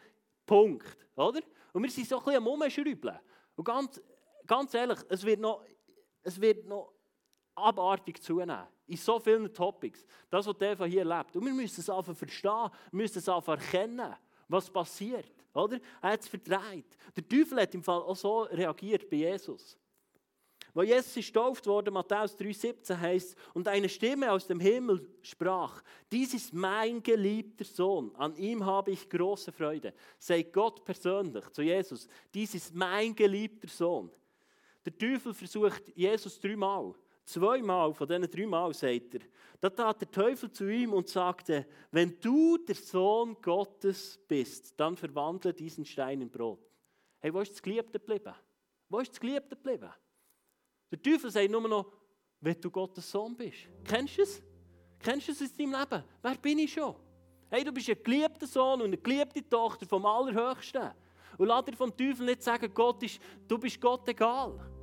Punkt. 0.46 0.98
Oder? 1.16 1.40
Und 1.72 1.82
wir 1.82 1.90
sind 1.90 2.06
so 2.06 2.18
ein 2.18 2.24
bisschen 2.24 2.36
am 2.38 2.46
Umschrauben. 2.46 3.18
Und 3.56 3.64
ganz, 3.64 4.00
ganz 4.46 4.74
ehrlich, 4.74 4.98
es 5.08 5.24
wird 5.24 5.40
noch, 5.40 5.64
es 6.22 6.40
wird 6.40 6.66
noch 6.66 6.92
abartig 7.54 8.22
zunehmen. 8.22 8.66
In 8.86 8.96
so 8.96 9.18
vielen 9.18 9.52
Topics. 9.52 10.04
Das, 10.28 10.46
was 10.46 10.60
Eva 10.60 10.84
hier 10.84 11.06
erlebt. 11.08 11.36
Und 11.36 11.46
wir 11.46 11.54
müssen 11.54 11.80
es 11.80 11.88
einfach 11.88 12.14
verstehen, 12.14 12.70
wir 12.90 13.02
müssen 13.02 13.18
es 13.18 13.28
einfach 13.28 13.58
erkennen, 13.58 14.14
was 14.48 14.68
passiert. 14.68 15.43
Oder? 15.54 15.80
Er 16.02 16.10
hat 16.10 16.20
es 16.20 16.28
verdreht. 16.28 16.96
Der 17.16 17.26
Teufel 17.26 17.60
hat 17.60 17.74
im 17.74 17.82
Fall 17.82 18.02
auch 18.02 18.16
so 18.16 18.42
reagiert 18.42 19.08
bei 19.08 19.16
Jesus. 19.16 19.78
Weil 20.74 20.88
Jesus 20.88 21.16
ist 21.16 21.28
getauft 21.28 21.64
wurde, 21.68 21.92
Matthäus 21.92 22.36
3,17 22.36 22.98
heißt, 22.98 23.36
und 23.54 23.68
eine 23.68 23.88
Stimme 23.88 24.32
aus 24.32 24.48
dem 24.48 24.58
Himmel 24.58 25.08
sprach: 25.22 25.80
Dies 26.10 26.34
ist 26.34 26.52
mein 26.52 27.00
geliebter 27.00 27.64
Sohn, 27.64 28.12
an 28.16 28.34
ihm 28.34 28.66
habe 28.66 28.90
ich 28.90 29.08
große 29.08 29.52
Freude. 29.52 29.94
Sagt 30.18 30.52
Gott 30.52 30.84
persönlich 30.84 31.48
zu 31.50 31.62
Jesus: 31.62 32.08
Dies 32.34 32.56
ist 32.56 32.74
mein 32.74 33.14
geliebter 33.14 33.68
Sohn. 33.68 34.10
Der 34.84 34.98
Teufel 34.98 35.32
versucht 35.32 35.92
Jesus 35.94 36.40
dreimal. 36.40 36.92
Zweimal 37.24 37.94
von 37.94 38.06
diesen 38.06 38.30
dreimal 38.30 38.74
sagt 38.74 39.14
er, 39.14 39.20
da 39.60 39.70
tat 39.70 40.00
der 40.02 40.10
Teufel 40.10 40.50
zu 40.50 40.68
ihm 40.68 40.92
und 40.92 41.08
sagte, 41.08 41.66
wenn 41.90 42.20
du 42.20 42.58
der 42.58 42.74
Sohn 42.74 43.36
Gottes 43.40 44.18
bist, 44.28 44.78
dann 44.78 44.96
verwandle 44.96 45.54
diesen 45.54 45.86
Stein 45.86 46.20
in 46.20 46.30
Brot. 46.30 46.60
Hey, 47.18 47.32
wo 47.32 47.40
ist 47.40 47.52
das 47.52 47.62
Geliebte 47.62 47.98
geblieben? 47.98 48.34
Wo 48.90 48.98
ist 48.98 49.10
das 49.10 49.20
Geliebte 49.20 49.56
geblieben? 49.56 49.90
Der 50.90 51.02
Teufel 51.02 51.30
sagt 51.30 51.50
nur 51.50 51.66
noch, 51.66 51.90
wenn 52.40 52.60
du 52.60 52.70
Gottes 52.70 53.10
Sohn 53.10 53.34
bist. 53.34 53.68
Kennst 53.84 54.18
du 54.18 54.22
es? 54.22 54.42
Kennst 54.98 55.28
du 55.28 55.32
es 55.32 55.40
in 55.40 55.72
deinem 55.72 55.80
Leben? 55.80 56.04
Wer 56.20 56.34
bin 56.34 56.58
ich 56.58 56.72
schon? 56.74 56.94
Hey, 57.48 57.64
du 57.64 57.72
bist 57.72 57.88
ein 57.88 58.02
geliebter 58.02 58.46
Sohn 58.46 58.82
und 58.82 58.88
eine 58.88 58.98
geliebte 58.98 59.48
Tochter 59.48 59.86
vom 59.86 60.04
Allerhöchsten. 60.04 60.90
Und 61.38 61.46
lass 61.46 61.64
dir 61.64 61.72
vom 61.76 61.96
Teufel 61.96 62.26
nicht 62.26 62.42
sagen, 62.42 62.72
Gott 62.74 63.02
ist, 63.02 63.18
du 63.48 63.58
bist 63.58 63.80
Gott 63.80 64.06
egal. 64.08 64.73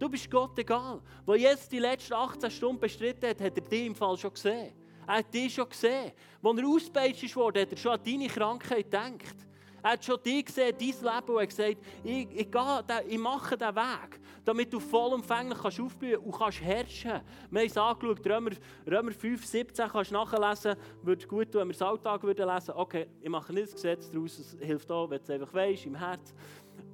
Du 0.00 0.08
bist 0.08 0.30
Gott 0.30 0.58
egal. 0.58 1.02
Wo 1.26 1.34
Jesus 1.34 1.68
die 1.68 1.78
letzten 1.78 2.14
18 2.14 2.50
Stunden 2.50 2.80
bestritten 2.80 3.28
hat, 3.28 3.38
hat 3.38 3.58
er 3.58 3.62
dich 3.62 3.86
im 3.86 3.94
Fall 3.94 4.16
schon 4.16 4.32
gesehen. 4.32 4.72
Er 5.06 5.18
hat 5.18 5.34
dich 5.34 5.52
schon 5.52 5.68
gesehen. 5.68 6.12
Als 6.42 6.58
er 6.58 6.66
ausgepeitscht 6.66 7.36
wurde, 7.36 7.60
hat 7.60 7.70
er 7.70 7.76
schon 7.76 7.92
an 7.92 8.00
deine 8.02 8.26
Krankheit 8.26 8.84
gedacht. 8.84 9.36
Er 9.82 9.92
hat 9.92 10.04
schon 10.04 10.22
dich 10.22 10.46
gesehen, 10.46 10.74
dein 10.78 10.88
Leben, 10.88 11.34
und 11.34 11.40
hat 11.42 11.48
gesagt, 11.48 11.76
ich, 12.02 12.28
ich, 12.32 12.50
gehe, 12.50 12.84
ich 13.08 13.18
mache 13.18 13.58
diesen 13.58 13.76
Weg, 13.76 14.20
damit 14.44 14.72
du 14.72 14.80
vollumfänglich 14.80 15.58
kannst 15.58 15.80
aufblühen 15.80 16.18
und 16.18 16.32
kannst 16.32 16.62
herrschen. 16.62 17.20
Wir 17.50 17.60
haben 17.60 17.66
es 17.66 17.76
angeschaut, 17.76 18.26
Römer, 18.26 18.50
Römer 18.86 19.12
5, 19.12 19.44
17 19.44 19.88
kannst 19.88 20.10
du 20.10 20.14
nachlesen, 20.14 20.76
würde 21.02 21.26
gut 21.26 21.52
tun, 21.52 21.60
wenn 21.60 21.68
wir 21.68 21.74
es 21.74 21.82
Alltag 21.82 22.22
würden 22.22 22.48
lesen 22.48 22.72
Okay, 22.74 23.06
ich 23.20 23.28
mache 23.28 23.52
nicht 23.52 23.66
das 23.66 23.74
Gesetz 23.74 24.10
daraus, 24.10 24.38
es 24.38 24.56
hilft 24.60 24.90
auch, 24.90 25.10
wenn 25.10 25.18
du 25.18 25.24
es 25.24 25.30
einfach 25.30 25.52
weißt, 25.52 25.86
im 25.86 25.94
Herz. 25.94 26.34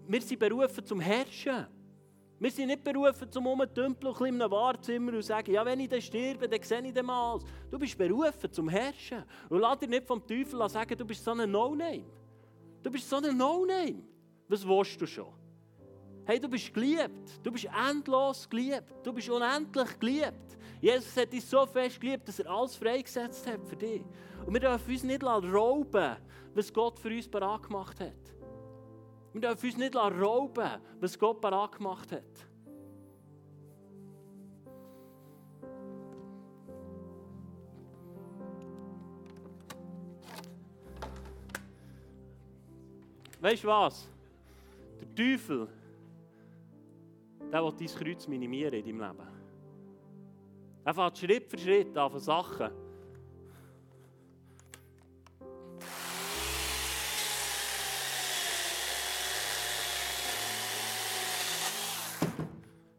Wir 0.09 0.21
sind 0.23 0.39
berufen 0.39 0.85
zum 0.85 1.01
Herrschen. 1.01 1.67
Wir 2.39 2.51
sind 2.51 2.67
nicht 2.67 2.85
berufen, 2.85 3.31
zum 3.31 3.47
Umtümpeln 3.47 4.15
in 4.27 4.43
einem 4.43 4.51
Wahrzimmer 4.51 5.15
und 5.15 5.23
sagen, 5.23 5.53
ja, 5.53 5.65
wenn 5.65 5.81
ich 5.81 5.89
dann 5.89 6.03
sterbe, 6.03 6.47
dann 6.47 6.63
sehe 6.63 6.87
ich 6.87 6.93
den 6.93 7.07
mal. 7.07 7.39
Du 7.71 7.79
bist 7.79 7.97
berufen 7.97 8.53
zum 8.53 8.69
Herrschen. 8.69 9.25
Und 9.49 9.61
lass 9.61 9.79
dir 9.79 9.89
nicht 9.89 10.07
vom 10.07 10.27
Teufel 10.27 10.69
sagen, 10.69 10.99
du 10.99 11.05
bist 11.07 11.25
so 11.25 11.31
ein 11.31 11.51
No-Name. 11.51 12.05
Du 12.83 12.91
bist 12.91 13.09
so 13.09 13.17
ein 13.17 13.37
No-Name. 13.37 14.03
Was 14.49 14.67
willst 14.69 15.01
du 15.01 15.07
schon? 15.07 15.33
Hey, 16.27 16.39
du 16.39 16.49
bist 16.49 16.75
geliebt. 16.75 17.41
Du 17.43 17.51
bist 17.51 17.69
endlos 17.89 18.49
geliebt. 18.51 18.93
Du 19.03 19.13
bist 19.15 19.31
unendlich 19.31 19.99
geliebt. 19.99 20.59
Jesus 20.81 21.17
hat 21.17 21.33
dich 21.33 21.45
so 21.45 21.65
fest 21.65 21.99
geliebt, 21.99 22.29
dass 22.29 22.39
er 22.39 22.51
alles 22.51 22.77
freigesetzt 22.77 23.47
hat 23.47 23.65
für 23.67 23.77
dich. 23.77 24.03
Und 24.45 24.53
wir 24.53 24.61
dürfen 24.61 24.93
uns 24.93 25.03
nicht 25.05 25.25
rauben, 25.25 26.17
was 26.55 26.73
Gott 26.73 26.99
für 26.99 27.09
uns 27.09 27.29
bereit 27.29 27.63
gemacht 27.63 27.99
hat. 27.99 28.36
Wir 29.37 29.51
dürfen 29.51 29.67
uns 29.67 29.77
nicht 29.77 29.95
rauben, 29.95 30.81
was 30.99 31.19
Gott 31.19 31.43
bereit 31.43 31.73
gemacht 31.73 32.11
hat. 32.11 32.23
Weißt 43.39 43.63
du 43.63 43.69
was? 43.69 44.09
Der 45.03 45.15
Teufel, 45.15 45.69
der 47.53 47.63
will 47.63 47.75
dein 47.79 47.89
Kreuz 47.89 48.27
minimieren 48.27 48.73
in 48.73 48.99
deinem 48.99 49.19
Leben. 49.19 49.29
Er 50.83 50.95
fährt 50.95 51.19
Schritt 51.19 51.51
für 51.51 51.59
Schritt 51.59 51.95
an 51.95 52.11
von 52.11 52.21
Sachen. 52.21 52.86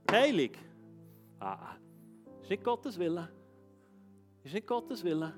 Heilig. 0.10 0.58
Ah, 1.40 1.76
ist 2.42 2.50
nicht 2.50 2.64
Gottes 2.64 2.98
Wille. 2.98 3.30
Ist 4.44 4.54
nicht 4.54 4.66
Gottes 4.66 5.04
Wille. 5.04 5.34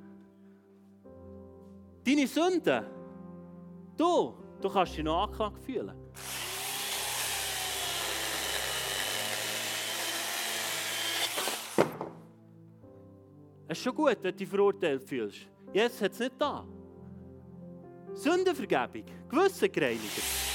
Deine 2.06 2.28
Sünden. 2.28 2.86
Du, 3.98 4.36
du 4.62 4.70
kannst 4.70 4.96
dich 4.96 5.04
noch 5.04 5.24
angeklagt 5.24 5.60
fühlen. 5.60 5.92
Es 13.68 13.78
ist 13.78 13.84
schon 13.84 13.96
gut, 13.96 14.18
wenn 14.22 14.32
du 14.32 14.34
dich 14.34 14.48
verurteilt 14.48 15.04
fühlst. 15.04 15.48
Jetzt 15.74 16.02
hat 16.02 16.12
es 16.12 16.20
nicht 16.20 16.34
da. 16.40 16.66
Sündenvergebung, 18.14 19.04
Gewissengereiniger. 19.30 20.49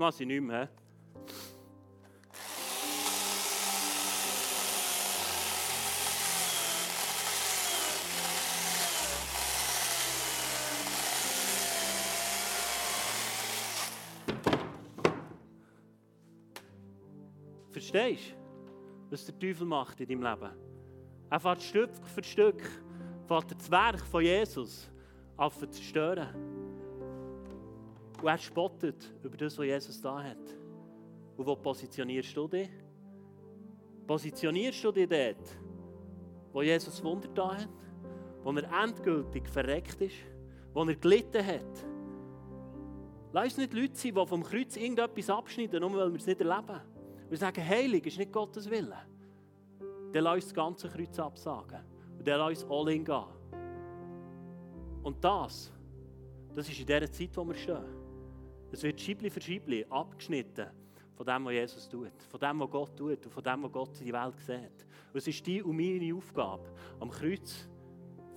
Mache 0.00 0.22
ich 0.22 0.26
nicht 0.26 0.40
mehr. 0.40 0.68
Verstehst 17.70 18.32
du, 18.32 19.10
was 19.10 19.26
der 19.26 19.38
Teufel 19.38 19.66
macht 19.66 20.00
in 20.00 20.08
deinem 20.08 20.22
Leben? 20.22 20.50
Er 21.28 21.40
fährt 21.40 21.62
Stück 21.62 21.90
für 22.06 22.24
Stück, 22.24 22.62
fährt 23.28 23.50
das 23.50 23.70
Werk 23.70 24.00
von 24.06 24.22
Jesus 24.22 24.90
auf 25.36 25.58
zu 25.58 25.68
zerstören. 25.68 26.69
Und 28.20 28.28
er 28.28 28.38
spottet 28.38 29.12
über 29.22 29.36
das, 29.36 29.56
was 29.58 29.64
Jesus 29.64 30.00
da 30.00 30.22
hat. 30.22 30.36
Und 31.36 31.46
wo 31.46 31.56
positionierst 31.56 32.36
du 32.36 32.48
dich? 32.48 32.68
Positionierst 34.06 34.84
du 34.84 34.92
dich 34.92 35.08
dort, 35.08 35.58
wo 36.52 36.62
Jesus 36.62 37.02
Wunder 37.02 37.28
da 37.28 37.56
hat? 37.56 37.68
Wo 38.42 38.52
er 38.52 38.84
endgültig 38.84 39.48
verreckt 39.48 40.00
ist? 40.00 40.16
Wo 40.74 40.82
er 40.82 40.96
gelitten 40.96 41.46
hat? 41.46 41.86
Lass 43.32 43.56
nicht 43.56 43.72
Leute 43.72 43.94
sein, 43.94 44.14
die 44.14 44.26
vom 44.26 44.42
Kreuz 44.42 44.76
irgendetwas 44.76 45.30
abschneiden, 45.30 45.80
nur 45.80 45.94
weil 45.94 46.10
wir 46.10 46.18
es 46.18 46.26
nicht 46.26 46.40
erleben. 46.40 46.80
Wir 47.28 47.38
sagen, 47.38 47.64
heilig 47.64 48.04
ist 48.06 48.18
nicht 48.18 48.32
Gottes 48.32 48.68
Wille. 48.68 48.96
Dann 50.12 50.24
lass 50.24 50.34
uns 50.34 50.44
das 50.46 50.54
ganze 50.54 50.88
Kreuz 50.88 51.18
absagen. 51.18 51.80
Und 52.18 52.26
dann 52.26 52.40
lass 52.40 52.64
uns 52.64 52.70
all 52.70 52.88
in 52.88 53.04
gehen. 53.04 53.24
Und 55.02 55.24
das, 55.24 55.72
das 56.54 56.68
ist 56.68 56.80
in 56.80 56.86
der 56.86 57.10
Zeit, 57.10 57.30
wo 57.36 57.46
wir 57.46 57.54
stehen. 57.54 57.99
Es 58.72 58.82
wird 58.82 59.00
Scheibli 59.00 59.30
für 59.30 59.40
Scheibli 59.40 59.84
abgeschnitten 59.88 60.66
von 61.14 61.26
dem, 61.26 61.44
was 61.44 61.52
Jesus 61.52 61.88
tut, 61.88 62.22
von 62.28 62.40
dem, 62.40 62.60
was 62.60 62.70
Gott 62.70 62.96
tut 62.96 63.26
und 63.26 63.32
von 63.32 63.42
dem, 63.42 63.62
was 63.62 63.72
Gott 63.72 63.98
in 64.00 64.06
die 64.06 64.12
Welt 64.12 64.38
sieht. 64.40 64.86
Und 65.12 65.16
es 65.16 65.26
ist 65.26 65.46
die 65.46 65.62
und 65.62 65.76
meine 65.76 66.14
Aufgabe, 66.14 66.72
am 66.98 67.10
Kreuz 67.10 67.68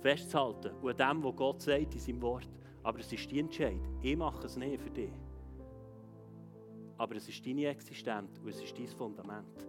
festzuhalten 0.00 0.72
und 0.82 1.00
an 1.00 1.16
dem, 1.16 1.24
was 1.24 1.36
Gott 1.36 1.62
sagt 1.62 1.94
in 1.94 2.00
seinem 2.00 2.22
Wort. 2.22 2.48
Aber 2.82 2.98
es 2.98 3.12
ist 3.12 3.30
die 3.30 3.38
Entscheidung. 3.38 3.98
Ich 4.02 4.16
mache 4.16 4.44
es 4.44 4.56
nicht 4.56 4.80
für 4.80 4.90
dich 4.90 5.10
aber 6.96 7.16
es 7.16 7.28
ist 7.28 7.44
deine 7.46 7.66
Existenz 7.66 8.38
und 8.38 8.48
es 8.48 8.62
ist 8.62 8.78
dein 8.78 8.88
Fundament. 8.88 9.66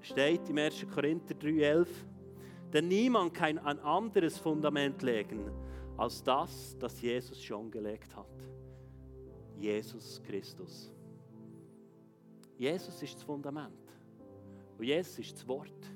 Steht 0.00 0.48
im 0.48 0.58
1. 0.58 0.86
Korinther 0.92 1.34
3,11, 1.34 1.86
denn 2.72 2.88
niemand 2.88 3.34
kann 3.34 3.58
ein 3.58 3.78
anderes 3.80 4.38
Fundament 4.38 5.00
legen 5.02 5.50
als 5.96 6.22
das, 6.22 6.76
das 6.78 7.00
Jesus 7.00 7.42
schon 7.42 7.70
gelegt 7.70 8.14
hat. 8.16 8.26
Jesus 9.56 10.20
Christus. 10.22 10.92
Jesus 12.56 13.02
ist 13.02 13.14
das 13.16 13.22
Fundament. 13.22 13.92
Und 14.78 14.84
Jesus 14.84 15.18
ist 15.18 15.34
das 15.34 15.46
Wort. 15.46 15.92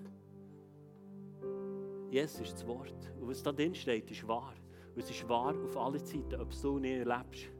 Jesus 2.11 2.41
ist 2.41 2.53
das 2.55 2.67
Wort. 2.67 3.13
Und 3.21 3.29
was 3.29 3.43
da 3.43 3.53
drin 3.53 3.75
steht, 3.75 4.11
ist 4.11 4.27
wahr. 4.27 4.55
Und 4.95 5.03
es 5.03 5.11
ist 5.11 5.29
wahr 5.29 5.55
auf 5.65 5.77
alle 5.77 6.03
Zeiten, 6.03 6.41
ob 6.41 6.51
du 6.61 6.79
nicht 6.79 7.05
lebst. 7.05 7.51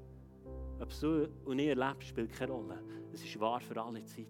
Ob 0.81 1.01
du 1.01 1.29
und 1.45 1.59
ich 1.59 1.69
erlebst, 1.69 2.09
spielt 2.09 2.33
keine 2.33 2.53
Rolle. 2.53 2.83
Es 3.13 3.25
ist 3.25 3.39
wahr 3.41 3.61
für 3.61 3.81
alle 3.83 4.05
Zeit. 4.05 4.27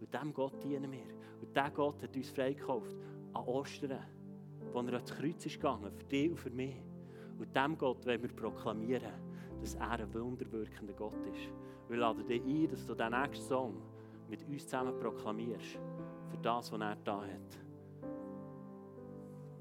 Und 0.00 0.12
dem 0.12 0.32
Gott 0.32 0.62
dienen 0.62 0.90
wir. 0.90 1.06
Und 1.40 1.54
dieser 1.54 1.70
Gott 1.70 2.02
hat 2.02 2.16
uns 2.16 2.30
freigekauft 2.30 2.96
an 3.32 3.44
Ostern, 3.44 4.04
wo 4.72 4.80
er 4.80 4.94
ans 4.94 5.10
Kreuz 5.14 5.46
ist 5.46 5.54
gegangen, 5.54 5.90
für 5.92 6.04
dich 6.04 6.30
und 6.30 6.36
für 6.36 6.50
mich. 6.50 6.76
Und 7.40 7.56
dem 7.56 7.78
Gott 7.78 8.04
wollen 8.04 8.22
wir 8.22 8.28
proklamieren, 8.28 9.14
dass 9.62 9.74
er 9.74 9.92
ein 9.92 10.14
wunderwirkender 10.14 10.92
Gott 10.92 11.26
ist. 11.32 11.48
Wir 11.88 11.96
laden 11.96 12.26
dich 12.26 12.42
ein, 12.44 12.68
dass 12.68 12.86
du 12.86 12.94
den 12.94 13.10
nächsten 13.10 13.48
Song 13.48 13.82
mit 14.28 14.46
uns 14.46 14.64
zusammen 14.64 14.98
proklamierst, 15.00 15.78
für 16.30 16.36
das, 16.42 16.70
was 16.70 16.80
er 16.80 16.96
da 17.02 17.22
hat. 17.22 17.69